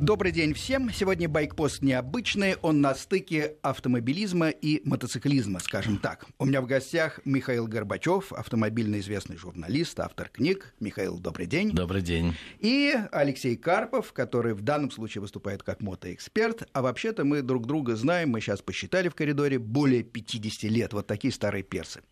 Добрый 0.00 0.30
день 0.30 0.54
всем. 0.54 0.92
Сегодня 0.92 1.28
байкпост 1.28 1.82
необычный. 1.82 2.54
Он 2.62 2.80
на 2.80 2.94
стыке 2.94 3.56
автомобилизма 3.62 4.48
и 4.48 4.80
мотоциклизма, 4.88 5.58
скажем 5.58 5.98
так. 5.98 6.24
У 6.38 6.44
меня 6.44 6.60
в 6.60 6.66
гостях 6.66 7.18
Михаил 7.24 7.66
Горбачев, 7.66 8.32
автомобильно 8.32 9.00
известный 9.00 9.36
журналист, 9.36 9.98
автор 9.98 10.28
книг. 10.28 10.72
Михаил, 10.78 11.18
добрый 11.18 11.46
день. 11.46 11.72
Добрый 11.72 12.00
день. 12.00 12.36
И 12.60 12.94
Алексей 13.10 13.56
Карпов, 13.56 14.12
который 14.12 14.54
в 14.54 14.62
данном 14.62 14.92
случае 14.92 15.20
выступает 15.20 15.64
как 15.64 15.82
мотоэксперт. 15.82 16.68
А 16.72 16.80
вообще-то 16.80 17.24
мы 17.24 17.42
друг 17.42 17.66
друга 17.66 17.96
знаем, 17.96 18.30
мы 18.30 18.40
сейчас 18.40 18.62
посчитали 18.62 19.08
в 19.08 19.16
коридоре, 19.16 19.58
более 19.58 20.04
50 20.04 20.70
лет. 20.70 20.92
Вот 20.92 21.08
такие 21.08 21.32
старые 21.32 21.64
персы. 21.64 22.02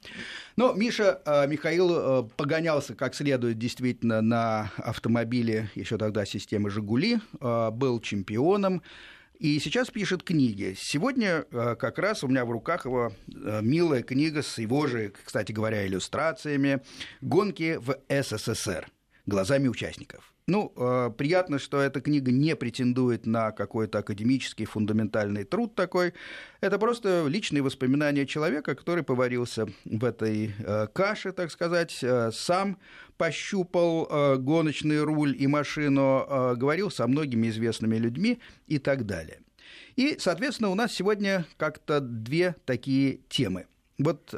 Но 0.57 0.73
Миша, 0.73 1.23
э, 1.25 1.46
Михаил 1.46 1.91
э, 1.93 2.29
погонялся 2.37 2.96
как 2.96 3.14
следует 3.14 3.59
действительно 3.59 4.23
на 4.23 4.73
автомобиле 4.77 5.71
еще 5.77 5.98
тогда 5.98 6.25
системы 6.25 6.68
«Жигули», 6.68 7.21
э, 7.41 7.71
был 7.77 8.01
чемпионом, 8.01 8.83
и 9.39 9.59
сейчас 9.61 9.91
пишет 9.91 10.23
книги. 10.23 10.75
Сегодня 10.79 11.43
как 11.43 11.98
раз 11.98 12.25
у 12.25 12.29
меня 12.29 12.45
в 12.45 12.51
руках 12.51 12.87
его 12.87 13.12
милая 13.27 14.03
книга 14.03 14.43
с 14.43 14.59
его 14.59 14.87
же, 14.87 15.12
кстати 15.25 15.53
говоря, 15.53 15.87
иллюстрациями 15.87 16.81
«Гонки 17.20 17.79
в 17.79 17.98
СССР» 18.09 18.89
глазами 19.27 19.69
участников. 19.69 20.33
Ну, 20.48 20.73
э, 20.77 21.10
приятно, 21.18 21.59
что 21.59 21.80
эта 21.80 22.00
книга 22.00 22.30
не 22.30 22.55
претендует 22.55 23.27
на 23.27 23.50
какой-то 23.50 23.98
академический 23.98 24.64
фундаментальный 24.64 25.42
труд 25.42 25.74
такой. 25.74 26.14
Это 26.60 26.78
просто 26.78 27.27
личные 27.27 27.62
воспоминания 27.62 28.27
человека, 28.27 28.77
который 28.77 29.02
поварился 29.02 29.66
в 29.84 30.05
этой 30.05 30.55
э, 30.56 30.86
каше, 30.92 31.32
так 31.32 31.50
сказать, 31.50 31.98
э, 32.00 32.30
сам 32.32 32.78
пощупал 33.16 34.38
гоночный 34.38 35.02
руль 35.02 35.34
и 35.36 35.46
машину, 35.46 36.55
говорил 36.55 36.91
со 36.91 37.06
многими 37.06 37.48
известными 37.48 37.97
людьми 37.97 38.38
и 38.66 38.78
так 38.78 39.06
далее. 39.06 39.41
И, 39.97 40.16
соответственно, 40.19 40.69
у 40.69 40.74
нас 40.74 40.92
сегодня 40.92 41.47
как-то 41.56 42.00
две 42.00 42.55
такие 42.66 43.20
темы. 43.31 43.66
Вот 43.98 44.34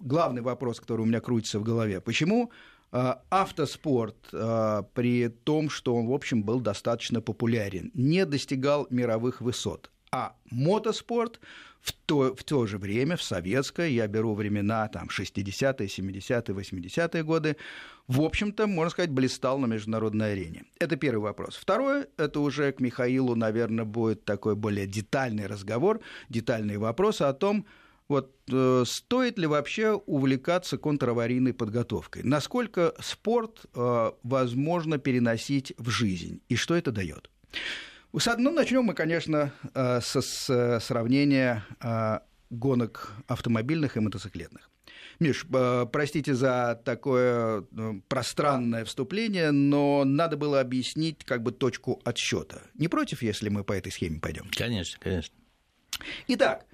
главный 0.00 0.42
вопрос, 0.42 0.80
который 0.80 1.02
у 1.02 1.04
меня 1.04 1.20
крутится 1.20 1.60
в 1.60 1.62
голове. 1.62 2.00
Почему 2.00 2.50
автоспорт, 2.90 4.16
а, 4.32 4.82
при 4.94 5.28
том, 5.28 5.68
что 5.68 5.94
он, 5.94 6.06
в 6.06 6.12
общем, 6.12 6.42
был 6.42 6.60
достаточно 6.60 7.20
популярен, 7.20 7.90
не 7.94 8.24
достигал 8.24 8.86
мировых 8.90 9.40
высот. 9.40 9.90
А 10.10 10.36
мотоспорт 10.50 11.38
в 11.80 11.92
то, 11.92 12.34
в 12.34 12.44
то 12.44 12.66
же 12.66 12.78
время, 12.78 13.16
в 13.16 13.22
советское, 13.22 13.90
я 13.90 14.06
беру 14.06 14.34
времена 14.34 14.88
там, 14.88 15.08
60-е, 15.08 15.86
70-е, 15.86 16.54
80-е 16.54 17.22
годы, 17.22 17.56
в 18.06 18.22
общем-то, 18.22 18.66
можно 18.66 18.90
сказать, 18.90 19.10
блистал 19.10 19.58
на 19.58 19.66
международной 19.66 20.32
арене. 20.32 20.64
Это 20.78 20.96
первый 20.96 21.22
вопрос. 21.22 21.56
Второе, 21.56 22.08
это 22.16 22.40
уже 22.40 22.72
к 22.72 22.80
Михаилу, 22.80 23.34
наверное, 23.34 23.84
будет 23.84 24.24
такой 24.24 24.54
более 24.56 24.86
детальный 24.86 25.46
разговор, 25.46 26.00
детальные 26.28 26.78
вопросы 26.78 27.22
о 27.22 27.32
том, 27.34 27.66
вот 28.08 28.34
э, 28.50 28.84
стоит 28.86 29.38
ли 29.38 29.46
вообще 29.46 29.92
увлекаться 29.92 30.78
контраварийной 30.78 31.52
подготовкой? 31.52 32.22
Насколько 32.22 32.94
спорт 33.00 33.66
э, 33.74 34.12
возможно 34.22 34.98
переносить 34.98 35.74
в 35.76 35.90
жизнь? 35.90 36.40
И 36.48 36.56
что 36.56 36.74
это 36.74 36.90
дает? 36.90 37.30
Ну, 38.12 38.50
начнем 38.50 38.84
мы, 38.84 38.94
конечно, 38.94 39.52
э, 39.74 40.00
со 40.00 40.22
с 40.22 40.80
сравнения 40.80 41.64
э, 41.82 42.20
гонок 42.50 43.12
автомобильных 43.26 43.96
и 43.96 44.00
мотоциклетных. 44.00 44.70
Миш, 45.20 45.44
э, 45.52 45.86
простите 45.92 46.34
за 46.34 46.80
такое 46.84 47.66
э, 47.76 47.92
пространное 48.08 48.84
вступление, 48.84 49.50
но 49.50 50.04
надо 50.04 50.36
было 50.36 50.60
объяснить 50.60 51.24
как 51.24 51.42
бы 51.42 51.52
точку 51.52 52.00
отсчета. 52.04 52.62
Не 52.74 52.88
против, 52.88 53.22
если 53.22 53.48
мы 53.48 53.64
по 53.64 53.72
этой 53.72 53.92
схеме 53.92 54.20
пойдем? 54.20 54.48
Конечно, 54.56 54.98
конечно. 55.00 55.34
Итак, 56.28 56.64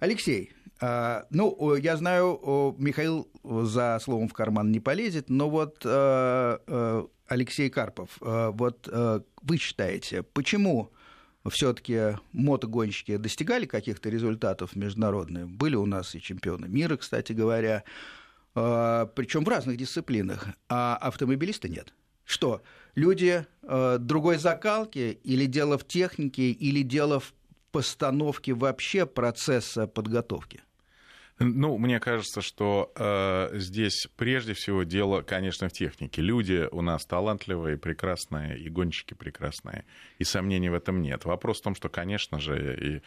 Алексей, 0.00 0.52
ну, 0.82 1.76
я 1.76 1.96
знаю, 1.96 2.74
Михаил 2.76 3.28
за 3.44 4.00
словом 4.02 4.28
в 4.28 4.32
карман 4.32 4.72
не 4.72 4.80
полезет, 4.80 5.30
но 5.30 5.48
вот 5.48 5.82
э, 5.84 6.58
э, 6.66 7.06
Алексей 7.28 7.70
Карпов, 7.70 8.10
вот 8.20 8.88
вы 9.42 9.56
считаете, 9.58 10.24
почему 10.24 10.90
все-таки 11.48 12.18
мотогонщики 12.32 13.16
достигали 13.16 13.66
каких-то 13.66 14.10
результатов 14.10 14.74
международных? 14.74 15.48
Были 15.48 15.76
у 15.76 15.86
нас 15.86 16.16
и 16.16 16.20
чемпионы 16.20 16.66
мира, 16.66 16.96
кстати 16.96 17.32
говоря, 17.32 17.84
причем 18.54 19.44
в 19.44 19.48
разных 19.48 19.76
дисциплинах, 19.76 20.48
а 20.68 20.96
автомобилисты 20.96 21.68
нет. 21.68 21.94
Что, 22.24 22.60
люди 22.96 23.46
другой 23.62 24.38
закалки 24.38 25.20
или 25.22 25.46
дело 25.46 25.78
в 25.78 25.86
технике, 25.86 26.50
или 26.50 26.82
дело 26.82 27.20
в 27.20 27.32
постановке 27.70 28.52
вообще 28.52 29.06
процесса 29.06 29.86
подготовки? 29.86 30.60
Ну, 31.42 31.78
мне 31.78 32.00
кажется, 32.00 32.40
что 32.40 32.92
э, 32.96 33.50
здесь 33.58 34.06
прежде 34.16 34.54
всего 34.54 34.82
дело, 34.84 35.22
конечно, 35.22 35.68
в 35.68 35.72
технике. 35.72 36.22
Люди 36.22 36.68
у 36.70 36.82
нас 36.82 37.04
талантливые, 37.04 37.78
прекрасные, 37.78 38.58
и 38.58 38.68
гонщики 38.68 39.14
прекрасные, 39.14 39.84
и 40.18 40.24
сомнений 40.24 40.70
в 40.70 40.74
этом 40.74 41.02
нет. 41.02 41.24
Вопрос 41.24 41.60
в 41.60 41.64
том, 41.64 41.74
что, 41.74 41.88
конечно 41.88 42.38
же, 42.38 42.76
и 42.80 43.02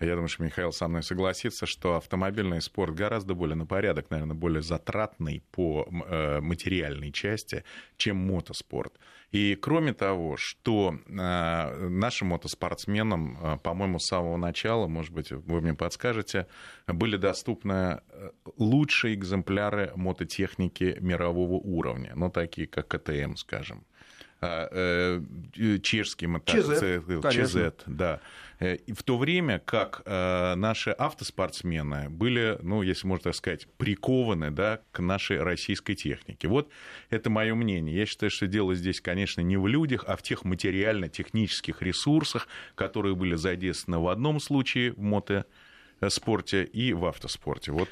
я 0.00 0.14
думаю, 0.14 0.28
что 0.28 0.44
Михаил 0.44 0.72
со 0.72 0.86
мной 0.86 1.02
согласится, 1.02 1.66
что 1.66 1.96
автомобильный 1.96 2.62
спорт 2.62 2.94
гораздо 2.94 3.34
более 3.34 3.56
на 3.56 3.66
порядок, 3.66 4.10
наверное, 4.10 4.36
более 4.36 4.62
затратный 4.62 5.42
по 5.50 5.88
э, 5.90 6.40
материальной 6.40 7.10
части, 7.10 7.64
чем 7.96 8.16
мотоспорт. 8.16 8.94
И 9.32 9.56
кроме 9.56 9.92
того, 9.92 10.36
что 10.36 10.94
э, 10.94 11.88
нашим 11.88 12.28
мотоспортсменам, 12.28 13.38
э, 13.40 13.58
по-моему, 13.58 13.98
с 13.98 14.06
самого 14.06 14.36
начала, 14.36 14.86
может 14.86 15.12
быть, 15.12 15.32
вы 15.32 15.60
мне 15.60 15.74
подскажете, 15.74 16.46
были 16.86 17.16
доступны 17.16 18.00
лучшие 18.56 19.14
экземпляры 19.14 19.92
мототехники 19.96 20.96
мирового 21.00 21.54
уровня, 21.54 22.12
ну, 22.14 22.30
такие 22.30 22.68
как 22.68 22.86
КТМ, 22.86 23.34
скажем. 23.34 23.84
Чешский 24.40 26.26
мотоцикл, 26.26 27.28
ЧЗ, 27.28 27.56
да. 27.86 28.20
Э, 28.60 28.76
в 28.88 29.02
то 29.02 29.18
время 29.18 29.60
как 29.64 30.02
э, 30.04 30.54
наши 30.56 30.90
автоспортсмены 30.90 32.08
были, 32.08 32.58
ну, 32.62 32.82
если 32.82 33.06
можно 33.06 33.24
так 33.24 33.34
сказать, 33.36 33.68
прикованы 33.76 34.50
да, 34.50 34.80
к 34.90 35.00
нашей 35.00 35.42
российской 35.42 35.94
технике. 35.94 36.48
Вот 36.48 36.68
это 37.10 37.30
мое 37.30 37.54
мнение. 37.54 37.96
Я 37.96 38.06
считаю, 38.06 38.30
что 38.30 38.46
дело 38.46 38.74
здесь, 38.74 39.00
конечно, 39.00 39.40
не 39.40 39.56
в 39.56 39.66
людях, 39.66 40.04
а 40.06 40.16
в 40.16 40.22
тех 40.22 40.44
материально-технических 40.44 41.82
ресурсах, 41.82 42.48
которые 42.74 43.14
были 43.14 43.36
задействованы 43.36 44.02
в 44.02 44.08
одном 44.08 44.40
случае 44.40 44.92
в 44.92 45.00
мотоспорте 45.00 46.64
и 46.64 46.92
в 46.92 47.04
автоспорте. 47.06 47.70
Вот 47.70 47.88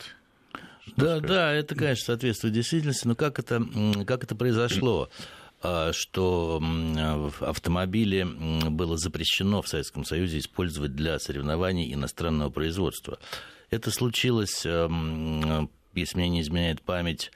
да, 0.97 1.19
сказать. 1.19 1.27
да, 1.27 1.53
это, 1.53 1.75
конечно, 1.75 2.07
соответствует 2.07 2.55
действительности, 2.55 3.07
но 3.07 3.15
как 3.15 3.39
это, 3.39 3.63
как 4.07 4.25
это 4.25 4.35
произошло? 4.35 5.11
А, 5.69 5.93
что 5.93 6.63
автомобили 7.41 8.23
было 8.71 8.97
запрещено 8.97 9.63
в 9.63 9.69
Советском 9.69 10.05
Союзе 10.05 10.39
использовать 10.39 10.95
для 10.95 11.19
соревнований 11.19 11.93
иностранного 11.93 12.51
производства. 12.51 13.19
Это 13.71 13.91
случилось, 13.91 14.65
эм, 14.65 15.69
если 15.93 16.19
мне 16.19 16.29
не 16.29 16.41
изменяет 16.43 16.83
память, 16.83 17.33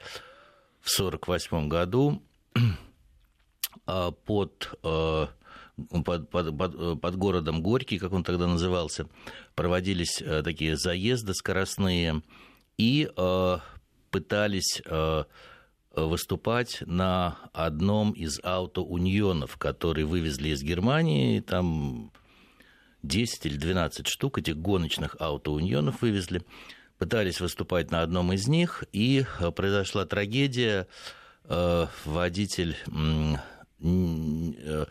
в 0.79 0.87
1948 0.97 1.67
году 1.67 2.23
а, 3.85 4.11
под 4.11 4.79
под, 4.81 6.29
под, 6.29 7.01
под, 7.01 7.15
городом 7.17 7.61
Горький, 7.61 7.97
как 7.99 8.13
он 8.13 8.23
тогда 8.23 8.47
назывался, 8.47 9.07
проводились 9.55 10.23
такие 10.43 10.77
заезды 10.77 11.33
скоростные 11.33 12.21
и 12.77 13.09
пытались 14.11 14.81
выступать 15.95 16.81
на 16.85 17.37
одном 17.53 18.11
из 18.11 18.39
автоунионов, 18.43 19.57
которые 19.57 20.05
вывезли 20.05 20.49
из 20.49 20.63
Германии. 20.63 21.41
Там 21.41 22.11
10 23.03 23.45
или 23.45 23.57
12 23.57 24.07
штук 24.07 24.37
этих 24.37 24.57
гоночных 24.57 25.15
автоунионов 25.19 26.01
вывезли. 26.01 26.43
Пытались 26.97 27.41
выступать 27.41 27.91
на 27.91 28.03
одном 28.03 28.31
из 28.31 28.47
них, 28.47 28.83
и 28.91 29.25
э, 29.39 29.51
произошла 29.51 30.05
трагедия. 30.05 30.87
Э, 31.45 31.87
водитель 32.05 32.77
э, 33.79 34.85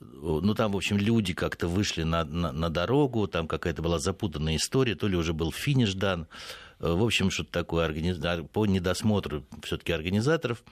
ну, 0.00 0.54
там, 0.54 0.72
в 0.72 0.76
общем, 0.76 0.96
люди 0.96 1.34
как-то 1.34 1.66
вышли 1.66 2.04
на, 2.04 2.24
на, 2.24 2.52
на 2.52 2.70
дорогу, 2.70 3.26
там 3.26 3.48
какая-то 3.48 3.82
была 3.82 3.98
запутанная 3.98 4.56
история, 4.56 4.94
то 4.94 5.08
ли 5.08 5.16
уже 5.16 5.32
был 5.32 5.50
финиш 5.50 5.94
дан, 5.94 6.28
в 6.80 7.02
общем, 7.02 7.30
что-то 7.30 7.50
такое 7.50 7.88
по 8.52 8.66
недосмотру 8.66 9.44
все-таки 9.62 9.92
организаторов. 9.92 10.62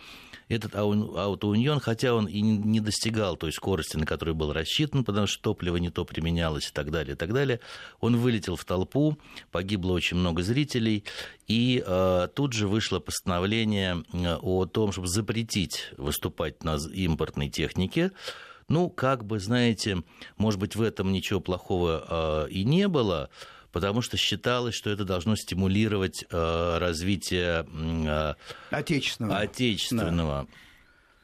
Этот 0.49 0.77
аутоуньон, 0.77 1.81
хотя 1.81 2.15
он 2.15 2.27
и 2.27 2.41
не 2.41 2.79
достигал 2.79 3.37
той 3.37 3.53
скорости, 3.53 3.97
на 3.97 4.07
которую 4.07 4.37
был 4.37 4.53
рассчитан, 4.53 5.03
потому 5.03 5.27
что 5.27 5.43
топливо 5.43 5.77
не 5.79 5.91
то 5.91 6.05
применялось 6.05 6.69
и 6.69 6.73
так 6.73 6.93
далее, 6.93 7.15
и 7.15 7.17
так 7.17 7.33
далее, 7.33 7.59
он 7.99 8.17
вылетел 8.17 8.55
в 8.55 8.65
толпу, 8.65 9.19
погибло 9.51 9.93
очень 9.93 10.17
много 10.17 10.45
зрителей, 10.45 11.03
и 11.49 11.83
э, 11.85 12.29
тут 12.33 12.53
же 12.53 12.69
вышло 12.69 13.01
постановление 13.01 14.05
э, 14.13 14.37
о 14.37 14.67
том, 14.67 14.93
чтобы 14.93 15.09
запретить 15.09 15.91
выступать 15.97 16.63
на 16.63 16.77
импортной 16.77 17.49
технике, 17.49 18.13
Ну, 18.69 18.91
как 18.91 19.25
бы, 19.25 19.39
знаете, 19.39 20.03
может 20.39 20.59
быть, 20.59 20.77
в 20.77 20.83
этом 20.83 21.13
ничего 21.13 21.41
плохого 21.41 22.47
э, 22.47 22.51
и 22.51 22.65
не 22.65 22.89
было, 22.89 23.31
потому 23.73 24.03
что 24.03 24.17
считалось, 24.17 24.75
что 24.75 24.91
это 24.91 25.05
должно 25.05 25.37
стимулировать 25.37 26.25
э, 26.31 26.79
развитие 26.79 27.67
э, 27.73 28.35
отечественного. 28.71 29.39
отечественного 29.39 30.47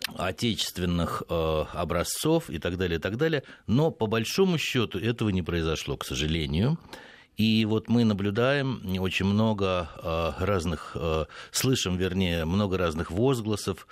да. 0.07 0.27
отечественных 0.29 1.23
э, 1.29 1.65
образцов 1.73 2.51
и 2.51 2.59
так 2.59 2.77
далее, 2.77 2.99
и 2.99 3.01
так 3.01 3.17
далее. 3.17 3.43
Но 3.67 3.91
по 3.91 4.07
большому 4.07 4.59
счету 4.59 4.99
этого 4.99 5.31
не 5.31 5.43
произошло, 5.43 5.97
к 5.97 6.05
сожалению. 6.05 6.79
И 7.37 7.65
вот 7.65 7.89
мы 7.89 8.05
наблюдаем 8.05 8.83
очень 9.01 9.27
много 9.27 9.89
э, 9.97 10.45
разных, 10.45 10.93
э, 10.95 11.25
слышим, 11.51 11.97
вернее, 11.97 12.45
много 12.45 12.77
разных 12.77 13.11
возгласов 13.11 13.87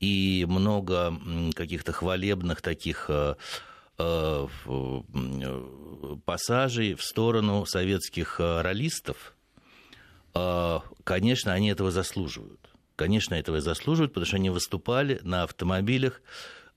и 0.00 0.44
много 0.48 1.14
каких-то 1.54 1.92
хвалебных 1.92 2.62
таких 2.62 3.06
э, 3.08 3.36
пассажей 6.24 6.94
в 6.94 7.02
сторону 7.02 7.66
советских 7.66 8.40
э, 8.40 8.62
ролистов, 8.62 9.36
конечно, 11.02 11.52
они 11.52 11.70
этого 11.70 11.90
заслуживают. 11.90 12.70
Конечно, 12.94 13.34
этого 13.34 13.60
заслуживают, 13.60 14.12
потому 14.12 14.26
что 14.26 14.36
они 14.36 14.48
выступали 14.48 15.18
на 15.22 15.42
автомобилях 15.42 16.22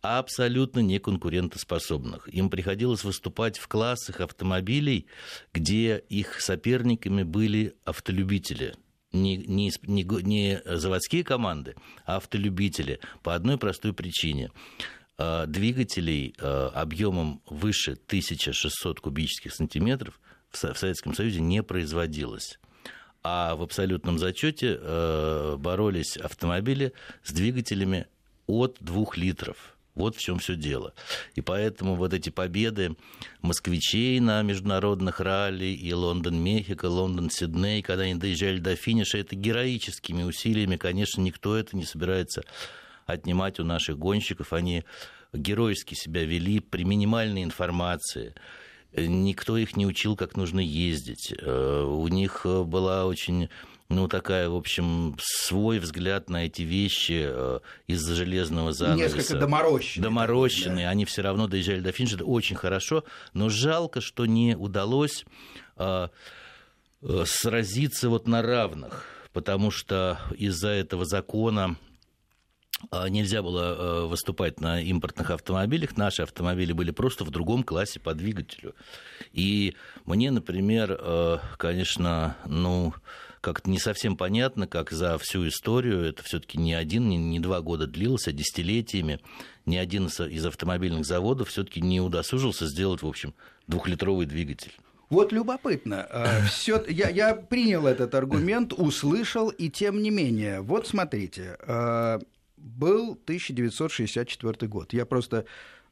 абсолютно 0.01 0.79
неконкурентоспособных. 0.79 2.27
Им 2.33 2.49
приходилось 2.49 3.03
выступать 3.03 3.59
в 3.59 3.67
классах 3.67 4.21
автомобилей, 4.21 5.05
где 5.53 6.03
их 6.09 6.41
соперниками 6.41 7.21
были 7.21 7.75
автолюбители– 7.85 8.73
не, 9.13 9.37
не, 9.37 9.71
не, 9.83 10.03
не 10.03 10.61
заводские 10.65 11.23
команды, 11.23 11.75
а 12.05 12.17
автолюбители 12.17 12.99
по 13.21 13.35
одной 13.35 13.57
простой 13.57 13.93
причине. 13.93 14.51
А, 15.17 15.45
двигателей 15.45 16.33
а, 16.39 16.69
объемом 16.73 17.41
выше 17.47 17.91
1600 17.91 18.99
кубических 18.99 19.53
сантиметров 19.53 20.19
в 20.49 20.57
Советском 20.57 21.13
Союзе 21.13 21.39
не 21.39 21.61
производилось. 21.61 22.59
А 23.21 23.55
в 23.55 23.61
абсолютном 23.61 24.17
зачете 24.17 24.77
а, 24.79 25.57
боролись 25.57 26.17
автомобили 26.17 26.93
с 27.23 27.31
двигателями 27.31 28.07
от 28.47 28.77
2 28.79 29.05
литров. 29.15 29.73
Вот 29.95 30.15
в 30.15 30.19
чем 30.19 30.39
все 30.39 30.55
дело. 30.55 30.95
И 31.35 31.41
поэтому 31.41 31.95
вот 31.95 32.15
эти 32.15 32.31
победы 32.31 32.95
москвичей 33.43 34.19
на 34.19 34.41
международных 34.41 35.19
ралли 35.19 35.65
и 35.65 35.93
Лондон-Мехико, 35.93 36.87
Лондон-Сидней, 36.87 37.83
когда 37.83 38.03
они 38.03 38.15
доезжали 38.15 38.57
до 38.57 38.75
финиша, 38.75 39.19
это 39.19 39.35
героическими 39.35 40.23
усилиями, 40.23 40.77
конечно, 40.77 41.21
никто 41.21 41.55
это 41.55 41.77
не 41.77 41.85
собирается 41.85 42.43
отнимать 43.05 43.59
у 43.59 43.63
наших 43.63 43.97
гонщиков. 43.97 44.53
Они 44.53 44.83
героически 45.33 45.95
себя 45.95 46.25
вели 46.25 46.59
при 46.59 46.83
минимальной 46.83 47.43
информации. 47.43 48.35
Никто 48.95 49.57
их 49.57 49.75
не 49.75 49.87
учил, 49.87 50.15
как 50.15 50.37
нужно 50.37 50.59
ездить. 50.59 51.33
Э, 51.39 51.83
у 51.83 52.07
них 52.07 52.45
была 52.45 53.05
очень 53.05 53.49
ну, 53.93 54.07
такая, 54.07 54.49
в 54.49 54.55
общем, 54.55 55.15
свой 55.19 55.79
взгляд 55.79 56.29
на 56.29 56.45
эти 56.45 56.63
вещи 56.63 57.25
э, 57.25 57.59
из-за 57.87 58.15
железного 58.15 58.73
занавеса. 58.73 59.15
Несколько 59.15 59.39
доморощенные. 59.39 60.03
Доморощенные, 60.03 60.85
да. 60.85 60.91
они 60.91 61.05
все 61.05 61.21
равно 61.21 61.47
доезжали 61.47 61.79
до 61.79 61.91
финиша, 61.91 62.15
это 62.15 62.25
очень 62.25 62.55
хорошо, 62.55 63.03
но 63.33 63.49
жалко, 63.49 64.01
что 64.01 64.25
не 64.25 64.55
удалось 64.55 65.25
э, 65.77 66.07
э, 67.01 67.23
сразиться 67.25 68.09
вот 68.09 68.27
на 68.27 68.41
равных, 68.41 69.05
потому 69.31 69.71
что 69.71 70.19
из-за 70.37 70.69
этого 70.69 71.05
закона 71.05 71.77
нельзя 72.91 73.41
было 73.41 74.07
выступать 74.07 74.59
на 74.59 74.81
импортных 74.81 75.31
автомобилях. 75.31 75.97
Наши 75.97 76.21
автомобили 76.21 76.73
были 76.73 76.91
просто 76.91 77.23
в 77.23 77.29
другом 77.29 77.63
классе 77.63 77.99
по 77.99 78.13
двигателю. 78.13 78.75
И 79.31 79.75
мне, 80.05 80.31
например, 80.31 81.41
конечно, 81.57 82.37
ну, 82.45 82.93
как-то 83.43 83.69
не 83.69 83.77
совсем 83.77 84.15
понятно, 84.15 84.67
как 84.67 84.91
за 84.91 85.17
всю 85.17 85.45
историю, 85.49 86.05
это 86.05 86.23
все-таки 86.23 86.57
не 86.57 86.73
один, 86.73 87.09
не, 87.09 87.17
не 87.17 87.41
два 87.41 87.59
года 87.59 87.87
длилось, 87.87 88.29
а 88.29 88.31
десятилетиями, 88.31 89.19
ни 89.65 89.75
один 89.75 90.07
из 90.07 90.45
автомобильных 90.45 91.05
заводов 91.05 91.49
все-таки 91.49 91.81
не 91.81 91.99
удосужился 91.99 92.67
сделать, 92.67 93.01
в 93.01 93.07
общем, 93.07 93.33
двухлитровый 93.67 94.25
двигатель. 94.27 94.71
Вот 95.09 95.33
любопытно. 95.33 96.07
А, 96.09 96.45
Все, 96.45 96.81
я, 96.87 97.09
я 97.09 97.35
принял 97.35 97.85
этот 97.85 98.15
аргумент, 98.15 98.71
услышал, 98.71 99.49
и 99.49 99.69
тем 99.69 100.01
не 100.01 100.09
менее, 100.09 100.61
вот 100.61 100.87
смотрите, 100.87 101.57
а, 101.67 102.19
был 102.63 103.11
1964 103.25 104.67
год. 104.67 104.93
Я 104.93 105.05
просто 105.05 105.45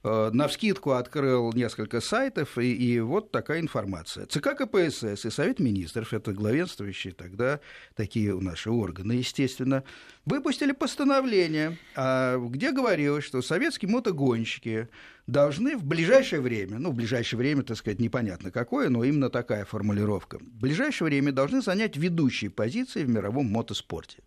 Э, 0.03 0.31
на 0.33 0.47
вскидку 0.47 0.91
открыл 0.91 1.53
несколько 1.53 2.01
сайтов, 2.01 2.57
и, 2.57 2.73
и 2.73 2.99
вот 2.99 3.31
такая 3.31 3.59
информация. 3.59 4.25
ЦК 4.25 4.57
КПСС 4.57 5.25
и 5.25 5.29
Совет 5.29 5.59
Министров, 5.59 6.13
это 6.13 6.33
главенствующие 6.33 7.13
тогда 7.13 7.59
такие 7.95 8.33
наши 8.39 8.71
органы, 8.71 9.13
естественно, 9.13 9.83
выпустили 10.25 10.71
постановление, 10.71 11.77
а, 11.95 12.37
где 12.39 12.71
говорилось, 12.71 13.25
что 13.25 13.43
советские 13.43 13.91
мотогонщики 13.91 14.89
должны 15.27 15.77
в 15.77 15.85
ближайшее 15.85 16.41
время, 16.41 16.79
ну, 16.79 16.89
в 16.89 16.95
ближайшее 16.95 17.37
время, 17.37 17.61
так 17.61 17.77
сказать, 17.77 17.99
непонятно 17.99 18.49
какое, 18.49 18.89
но 18.89 19.03
именно 19.03 19.29
такая 19.29 19.65
формулировка, 19.65 20.39
в 20.39 20.61
ближайшее 20.61 21.09
время 21.09 21.31
должны 21.31 21.61
занять 21.61 21.95
ведущие 21.95 22.49
позиции 22.49 23.03
в 23.03 23.09
мировом 23.09 23.45
мотоспорте. 23.45 24.23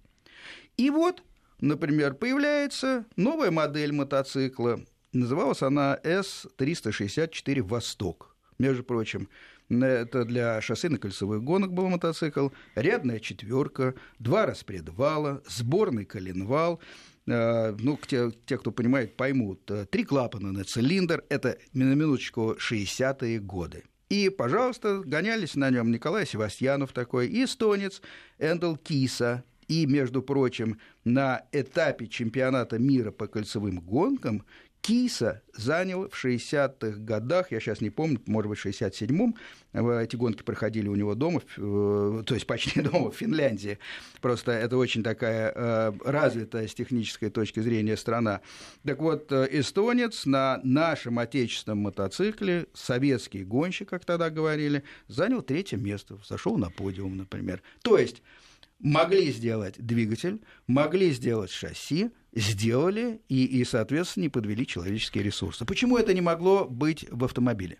И 0.76 0.90
вот, 0.90 1.22
например, 1.60 2.14
появляется 2.14 3.04
новая 3.16 3.50
модель 3.50 3.92
мотоцикла, 3.92 4.80
Называлась 5.14 5.62
она 5.62 6.00
С-364 6.02 7.62
«Восток». 7.62 8.34
Между 8.58 8.82
прочим, 8.82 9.28
это 9.70 10.24
для 10.24 10.60
шоссейно-кольцевых 10.60 11.40
гонок 11.40 11.72
был 11.72 11.88
мотоцикл, 11.88 12.48
рядная 12.74 13.20
четверка, 13.20 13.94
два 14.18 14.44
распредвала, 14.44 15.40
сборный 15.48 16.04
коленвал, 16.04 16.80
э, 17.26 17.76
ну, 17.78 17.96
те, 18.06 18.32
те, 18.44 18.58
кто 18.58 18.72
понимает, 18.72 19.16
поймут, 19.16 19.70
э, 19.70 19.86
три 19.86 20.02
клапана 20.04 20.50
на 20.50 20.64
цилиндр, 20.64 21.22
это, 21.28 21.58
на 21.72 21.94
минуточку, 21.94 22.56
60-е 22.58 23.38
годы. 23.38 23.84
И, 24.08 24.30
пожалуйста, 24.30 24.98
гонялись 24.98 25.54
на 25.54 25.70
нем 25.70 25.92
Николай 25.92 26.26
Севастьянов 26.26 26.92
такой, 26.92 27.28
и 27.28 27.44
эстонец 27.44 28.02
Эндел 28.38 28.76
Киса. 28.76 29.44
И, 29.68 29.86
между 29.86 30.22
прочим, 30.22 30.78
на 31.04 31.44
этапе 31.52 32.06
чемпионата 32.06 32.78
мира 32.78 33.10
по 33.10 33.26
кольцевым 33.26 33.80
гонкам 33.80 34.44
Киса 34.84 35.40
занял 35.54 36.10
в 36.10 36.24
60-х 36.24 36.98
годах, 36.98 37.50
я 37.50 37.58
сейчас 37.58 37.80
не 37.80 37.88
помню, 37.88 38.20
может 38.26 38.50
быть, 38.50 38.58
в 38.58 38.66
67-м, 38.66 39.34
эти 39.72 40.14
гонки 40.14 40.42
проходили 40.42 40.88
у 40.88 40.94
него 40.94 41.14
дома, 41.14 41.40
э, 41.56 42.22
то 42.26 42.34
есть 42.34 42.46
почти 42.46 42.80
дома, 42.82 43.10
в 43.10 43.16
Финляндии. 43.16 43.78
Просто 44.20 44.52
это 44.52 44.76
очень 44.76 45.02
такая 45.02 45.52
э, 45.56 45.92
развитая 46.04 46.68
с 46.68 46.74
технической 46.74 47.30
точки 47.30 47.60
зрения 47.60 47.96
страна. 47.96 48.42
Так 48.84 49.00
вот, 49.00 49.32
э, 49.32 49.48
эстонец 49.52 50.26
на 50.26 50.60
нашем 50.64 51.18
отечественном 51.18 51.78
мотоцикле, 51.78 52.66
советский 52.74 53.42
гонщик, 53.42 53.88
как 53.88 54.04
тогда 54.04 54.28
говорили, 54.28 54.84
занял 55.08 55.40
третье 55.40 55.78
место, 55.78 56.18
зашел 56.28 56.58
на 56.58 56.68
подиум, 56.68 57.16
например. 57.16 57.62
То 57.80 57.96
есть 57.96 58.22
могли 58.84 59.32
сделать 59.32 59.74
двигатель, 59.78 60.40
могли 60.68 61.10
сделать 61.10 61.50
шасси, 61.50 62.10
сделали 62.32 63.20
и, 63.28 63.44
и, 63.44 63.64
соответственно, 63.64 64.24
не 64.24 64.28
подвели 64.28 64.64
человеческие 64.66 65.24
ресурсы. 65.24 65.64
Почему 65.64 65.96
это 65.96 66.14
не 66.14 66.20
могло 66.20 66.66
быть 66.66 67.06
в 67.10 67.24
автомобиле? 67.24 67.78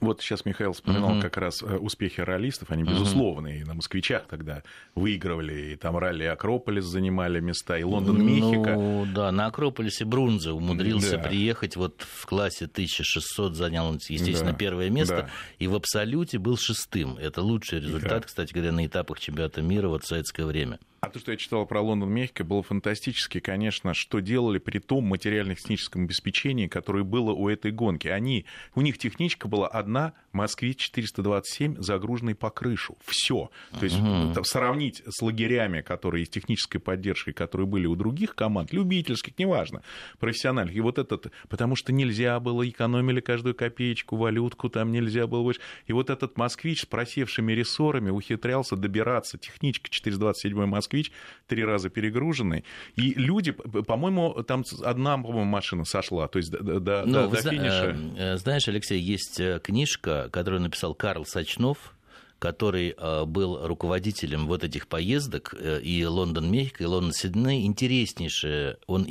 Вот 0.00 0.20
сейчас 0.20 0.44
Михаил 0.44 0.72
вспоминал 0.72 1.12
угу. 1.12 1.20
как 1.20 1.36
раз 1.36 1.62
э, 1.62 1.76
успехи 1.76 2.20
ролистов, 2.20 2.70
они 2.70 2.84
безусловные, 2.84 3.60
и 3.60 3.64
на 3.64 3.74
москвичах 3.74 4.26
тогда 4.26 4.62
выигрывали, 4.94 5.72
и 5.72 5.76
там 5.76 5.96
ралли 5.96 6.24
Акрополис 6.24 6.84
занимали 6.84 7.40
места, 7.40 7.78
и 7.78 7.82
Лондон-Мехико. 7.82 8.74
Ну, 8.74 9.06
да, 9.14 9.32
на 9.32 9.46
Акрополисе 9.46 10.04
Брунзе 10.04 10.52
умудрился 10.52 11.16
да. 11.16 11.22
приехать, 11.22 11.76
вот 11.76 12.02
в 12.02 12.26
классе 12.26 12.66
1600 12.66 13.54
занял, 13.54 13.92
естественно, 13.94 14.52
да. 14.52 14.58
первое 14.58 14.90
место, 14.90 15.16
да. 15.16 15.30
и 15.58 15.66
в 15.66 15.74
абсолюте 15.74 16.38
был 16.38 16.56
шестым. 16.56 17.16
Это 17.18 17.42
лучший 17.42 17.80
результат, 17.80 18.10
да. 18.10 18.20
кстати 18.20 18.52
говоря, 18.52 18.72
на 18.72 18.86
этапах 18.86 19.20
чемпионата 19.20 19.62
мира 19.62 19.88
вот 19.88 20.04
в 20.04 20.06
советское 20.06 20.44
время. 20.44 20.78
А 21.04 21.10
то, 21.10 21.18
что 21.18 21.32
я 21.32 21.36
читал 21.36 21.66
про 21.66 21.80
Лондон 21.80 22.10
Мехико, 22.10 22.44
было 22.44 22.62
фантастически, 22.62 23.38
конечно, 23.38 23.92
что 23.92 24.20
делали 24.20 24.58
при 24.58 24.78
том 24.78 25.04
материально-техническом 25.04 26.04
обеспечении, 26.04 26.66
которое 26.66 27.04
было 27.04 27.32
у 27.32 27.48
этой 27.48 27.72
гонки. 27.72 28.08
Они, 28.08 28.46
у 28.74 28.80
них 28.80 28.96
техничка 28.96 29.46
была 29.46 29.68
одна 29.68 30.14
«Москвич-427», 30.34 31.80
загруженный 31.80 32.34
по 32.34 32.50
крышу. 32.50 32.96
Все. 33.04 33.50
То 33.78 33.84
есть 33.84 33.98
угу. 33.98 34.44
сравнить 34.44 35.02
с 35.06 35.22
лагерями, 35.22 35.80
которые 35.80 36.26
с 36.26 36.28
технической 36.28 36.80
поддержкой, 36.80 37.32
которые 37.32 37.66
были 37.66 37.86
у 37.86 37.96
других 37.96 38.34
команд, 38.34 38.72
любительских, 38.72 39.38
неважно, 39.38 39.82
профессиональных. 40.18 40.74
И 40.76 40.80
вот 40.80 40.98
этот, 40.98 41.32
потому 41.48 41.76
что 41.76 41.92
нельзя 41.92 42.38
было, 42.40 42.68
экономили 42.68 43.20
каждую 43.20 43.54
копеечку, 43.54 44.16
валютку 44.16 44.68
там 44.68 44.92
нельзя 44.92 45.26
было 45.26 45.42
больше. 45.42 45.60
И 45.86 45.92
вот 45.92 46.10
этот 46.10 46.36
«Москвич» 46.36 46.82
с 46.82 46.86
просевшими 46.86 47.52
рессорами 47.52 48.10
ухитрялся 48.10 48.76
добираться, 48.76 49.38
техничка 49.38 49.88
427 49.88 50.66
«Москвич», 50.66 51.12
три 51.46 51.64
раза 51.64 51.88
перегруженный. 51.88 52.64
И 52.96 53.14
люди, 53.14 53.52
по-моему, 53.52 54.42
там 54.42 54.64
одна, 54.82 55.16
по-моему, 55.16 55.44
машина 55.44 55.84
сошла, 55.84 56.28
то 56.28 56.38
есть 56.38 56.50
до, 56.50 56.80
до, 56.80 57.04
ну, 57.06 57.28
до 57.28 57.36
финиша. 57.36 57.96
Э, 58.16 58.36
знаешь, 58.36 58.68
Алексей, 58.68 59.00
есть 59.00 59.40
э, 59.40 59.60
книжка, 59.62 60.23
которую 60.30 60.62
написал 60.62 60.94
Карл 60.94 61.24
Сачнов, 61.26 61.94
который 62.38 62.94
э, 62.96 63.24
был 63.24 63.66
руководителем 63.66 64.46
вот 64.46 64.64
этих 64.64 64.86
поездок 64.88 65.54
и 65.54 66.04
Лондон-Мехико, 66.04 66.82
и 66.84 66.86
Лондон-Сидней, 66.86 67.64
интереснейшее, 67.64 68.76
он 68.86 69.06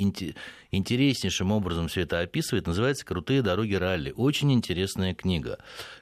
интереснейшим 0.72 1.52
образом 1.52 1.88
все 1.88 2.02
это 2.02 2.20
описывает, 2.20 2.68
называется 2.68 3.06
«Крутые 3.06 3.42
дороги 3.42 3.74
ралли». 3.74 4.14
Очень 4.16 4.54
интересная 4.54 5.16
книга, 5.16 5.58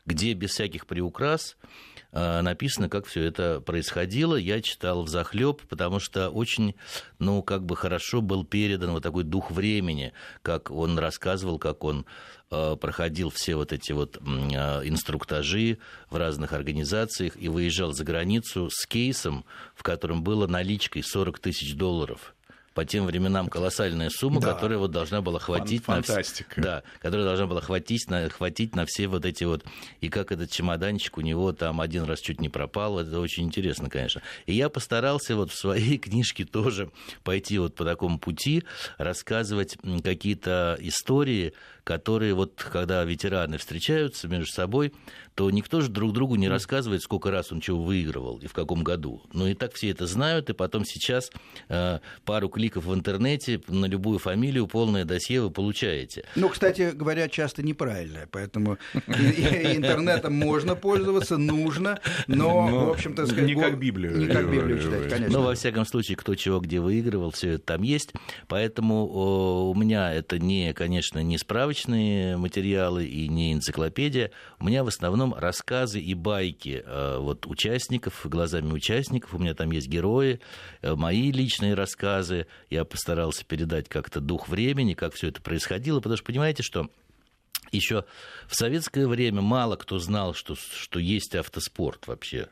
где 0.05 0.33
без 0.33 0.51
всяких 0.51 0.85
приукрас 0.87 1.55
Э, 1.55 1.90
написано, 2.11 2.89
как 2.89 3.05
все 3.05 3.23
это 3.23 3.61
происходило. 3.61 4.35
Я 4.35 4.61
читал 4.61 5.03
в 5.03 5.09
захлеб, 5.09 5.61
потому 5.69 5.99
что 5.99 6.29
очень, 6.29 6.75
ну, 7.19 7.41
как 7.41 7.65
бы 7.65 7.75
хорошо 7.75 8.21
был 8.21 8.43
передан 8.43 8.91
вот 8.91 9.03
такой 9.03 9.23
дух 9.23 9.51
времени, 9.51 10.13
как 10.41 10.71
он 10.71 10.99
рассказывал, 10.99 11.57
как 11.57 11.83
он 11.83 12.05
э, 12.51 12.75
проходил 12.79 13.29
все 13.29 13.55
вот 13.55 13.71
эти 13.71 13.91
вот 13.93 14.17
э, 14.17 14.21
инструктажи 14.21 15.77
в 16.09 16.17
разных 16.17 16.53
организациях 16.53 17.33
и 17.37 17.47
выезжал 17.47 17.93
за 17.93 18.03
границу 18.03 18.69
с 18.69 18.85
кейсом, 18.85 19.45
в 19.75 19.83
котором 19.83 20.23
было 20.23 20.47
наличкой 20.47 21.03
40 21.03 21.39
тысяч 21.39 21.75
долларов 21.75 22.35
по 22.73 22.85
тем 22.85 23.05
временам 23.05 23.47
колоссальная 23.47 24.09
сумма, 24.09 24.39
да. 24.39 24.53
которая 24.53 24.77
вот 24.77 24.91
должна 24.91 25.21
была 25.21 25.39
хватить 25.39 25.83
Фан- 25.83 26.03
Фантастика. 26.03 26.59
на 26.59 26.63
да, 26.63 26.83
которая 26.99 27.25
должна 27.25 27.47
была 27.47 27.61
хватить 27.61 28.09
на 28.09 28.29
хватить 28.29 28.75
на 28.75 28.85
все 28.85 29.07
вот 29.07 29.25
эти 29.25 29.43
вот 29.43 29.65
и 29.99 30.09
как 30.09 30.31
этот 30.31 30.51
чемоданчик 30.51 31.17
у 31.17 31.21
него 31.21 31.51
там 31.51 31.81
один 31.81 32.03
раз 32.03 32.19
чуть 32.19 32.39
не 32.39 32.49
пропал, 32.49 32.99
это 32.99 33.19
очень 33.19 33.43
интересно, 33.43 33.89
конечно. 33.89 34.21
И 34.45 34.53
я 34.53 34.69
постарался 34.69 35.35
вот 35.35 35.51
в 35.51 35.55
своей 35.55 35.97
книжке 35.99 36.45
тоже 36.45 36.91
пойти 37.23 37.57
вот 37.59 37.75
по 37.75 37.83
такому 37.83 38.19
пути, 38.19 38.63
рассказывать 38.97 39.77
какие-то 40.03 40.77
истории, 40.79 41.53
которые 41.83 42.33
вот 42.33 42.63
когда 42.71 43.03
ветераны 43.03 43.57
встречаются 43.57 44.27
между 44.27 44.51
собой, 44.51 44.93
то 45.35 45.49
никто 45.49 45.81
же 45.81 45.89
друг 45.89 46.13
другу 46.13 46.35
не 46.35 46.49
рассказывает, 46.49 47.01
сколько 47.01 47.31
раз 47.31 47.51
он 47.51 47.61
чего 47.61 47.83
выигрывал 47.83 48.37
и 48.39 48.47
в 48.47 48.53
каком 48.53 48.83
году. 48.83 49.23
Ну 49.33 49.47
и 49.47 49.53
так 49.53 49.73
все 49.73 49.89
это 49.89 50.05
знают, 50.05 50.49
и 50.49 50.53
потом 50.53 50.85
сейчас 50.85 51.31
э, 51.69 51.99
пару 52.25 52.49
кликов 52.49 52.85
в 52.85 52.93
интернете 52.93 53.61
на 53.67 53.85
любую 53.85 54.19
фамилию 54.19 54.67
полное 54.67 55.05
досье 55.05 55.41
вы 55.41 55.49
получаете. 55.49 56.25
Ну, 56.35 56.49
кстати 56.49 56.91
говоря, 56.93 57.29
часто 57.29 57.63
неправильное, 57.63 58.27
поэтому 58.29 58.77
интернетом 59.07 60.33
можно 60.33 60.75
пользоваться, 60.75 61.37
нужно, 61.37 61.99
но, 62.27 62.87
в 62.87 62.89
общем-то, 62.91 63.23
не 63.41 63.55
как 63.55 63.79
Библию. 63.79 64.17
Не 64.17 64.27
как 64.27 64.51
Библию 64.51 64.79
читать, 64.79 65.09
конечно. 65.09 65.39
Но, 65.39 65.43
во 65.43 65.55
всяком 65.55 65.85
случае, 65.85 66.17
кто 66.17 66.35
чего 66.35 66.59
где 66.59 66.79
выигрывал, 66.79 67.31
все 67.31 67.51
это 67.51 67.63
там 67.63 67.83
есть. 67.83 68.13
Поэтому 68.47 69.69
у 69.69 69.75
меня 69.75 70.13
это 70.13 70.39
не, 70.39 70.73
конечно, 70.73 71.19
не 71.19 71.37
справочные 71.81 72.37
материалы 72.37 73.05
и 73.05 73.27
не 73.27 73.53
энциклопедия. 73.53 74.31
У 74.59 74.65
меня 74.65 74.83
в 74.83 74.87
основном 74.87 75.21
основном 75.21 75.33
рассказы 75.33 75.99
и 75.99 76.13
байки 76.13 76.83
э, 76.85 77.17
вот, 77.19 77.45
участников, 77.47 78.21
глазами 78.25 78.71
участников. 78.71 79.33
У 79.33 79.39
меня 79.39 79.53
там 79.53 79.71
есть 79.71 79.87
герои, 79.87 80.39
э, 80.81 80.95
мои 80.95 81.31
личные 81.31 81.73
рассказы. 81.73 82.47
Я 82.69 82.85
постарался 82.85 83.45
передать 83.45 83.89
как-то 83.89 84.19
дух 84.19 84.47
времени, 84.47 84.93
как 84.93 85.13
все 85.13 85.29
это 85.29 85.41
происходило, 85.41 85.99
потому 85.99 86.17
что 86.17 86.25
понимаете, 86.25 86.63
что 86.63 86.89
еще 87.71 88.05
в 88.47 88.55
советское 88.55 89.07
время 89.07 89.41
мало 89.41 89.75
кто 89.75 89.99
знал, 89.99 90.33
что, 90.33 90.55
что 90.55 90.99
есть 90.99 91.35
автоспорт 91.35 92.07
вообще. 92.07 92.47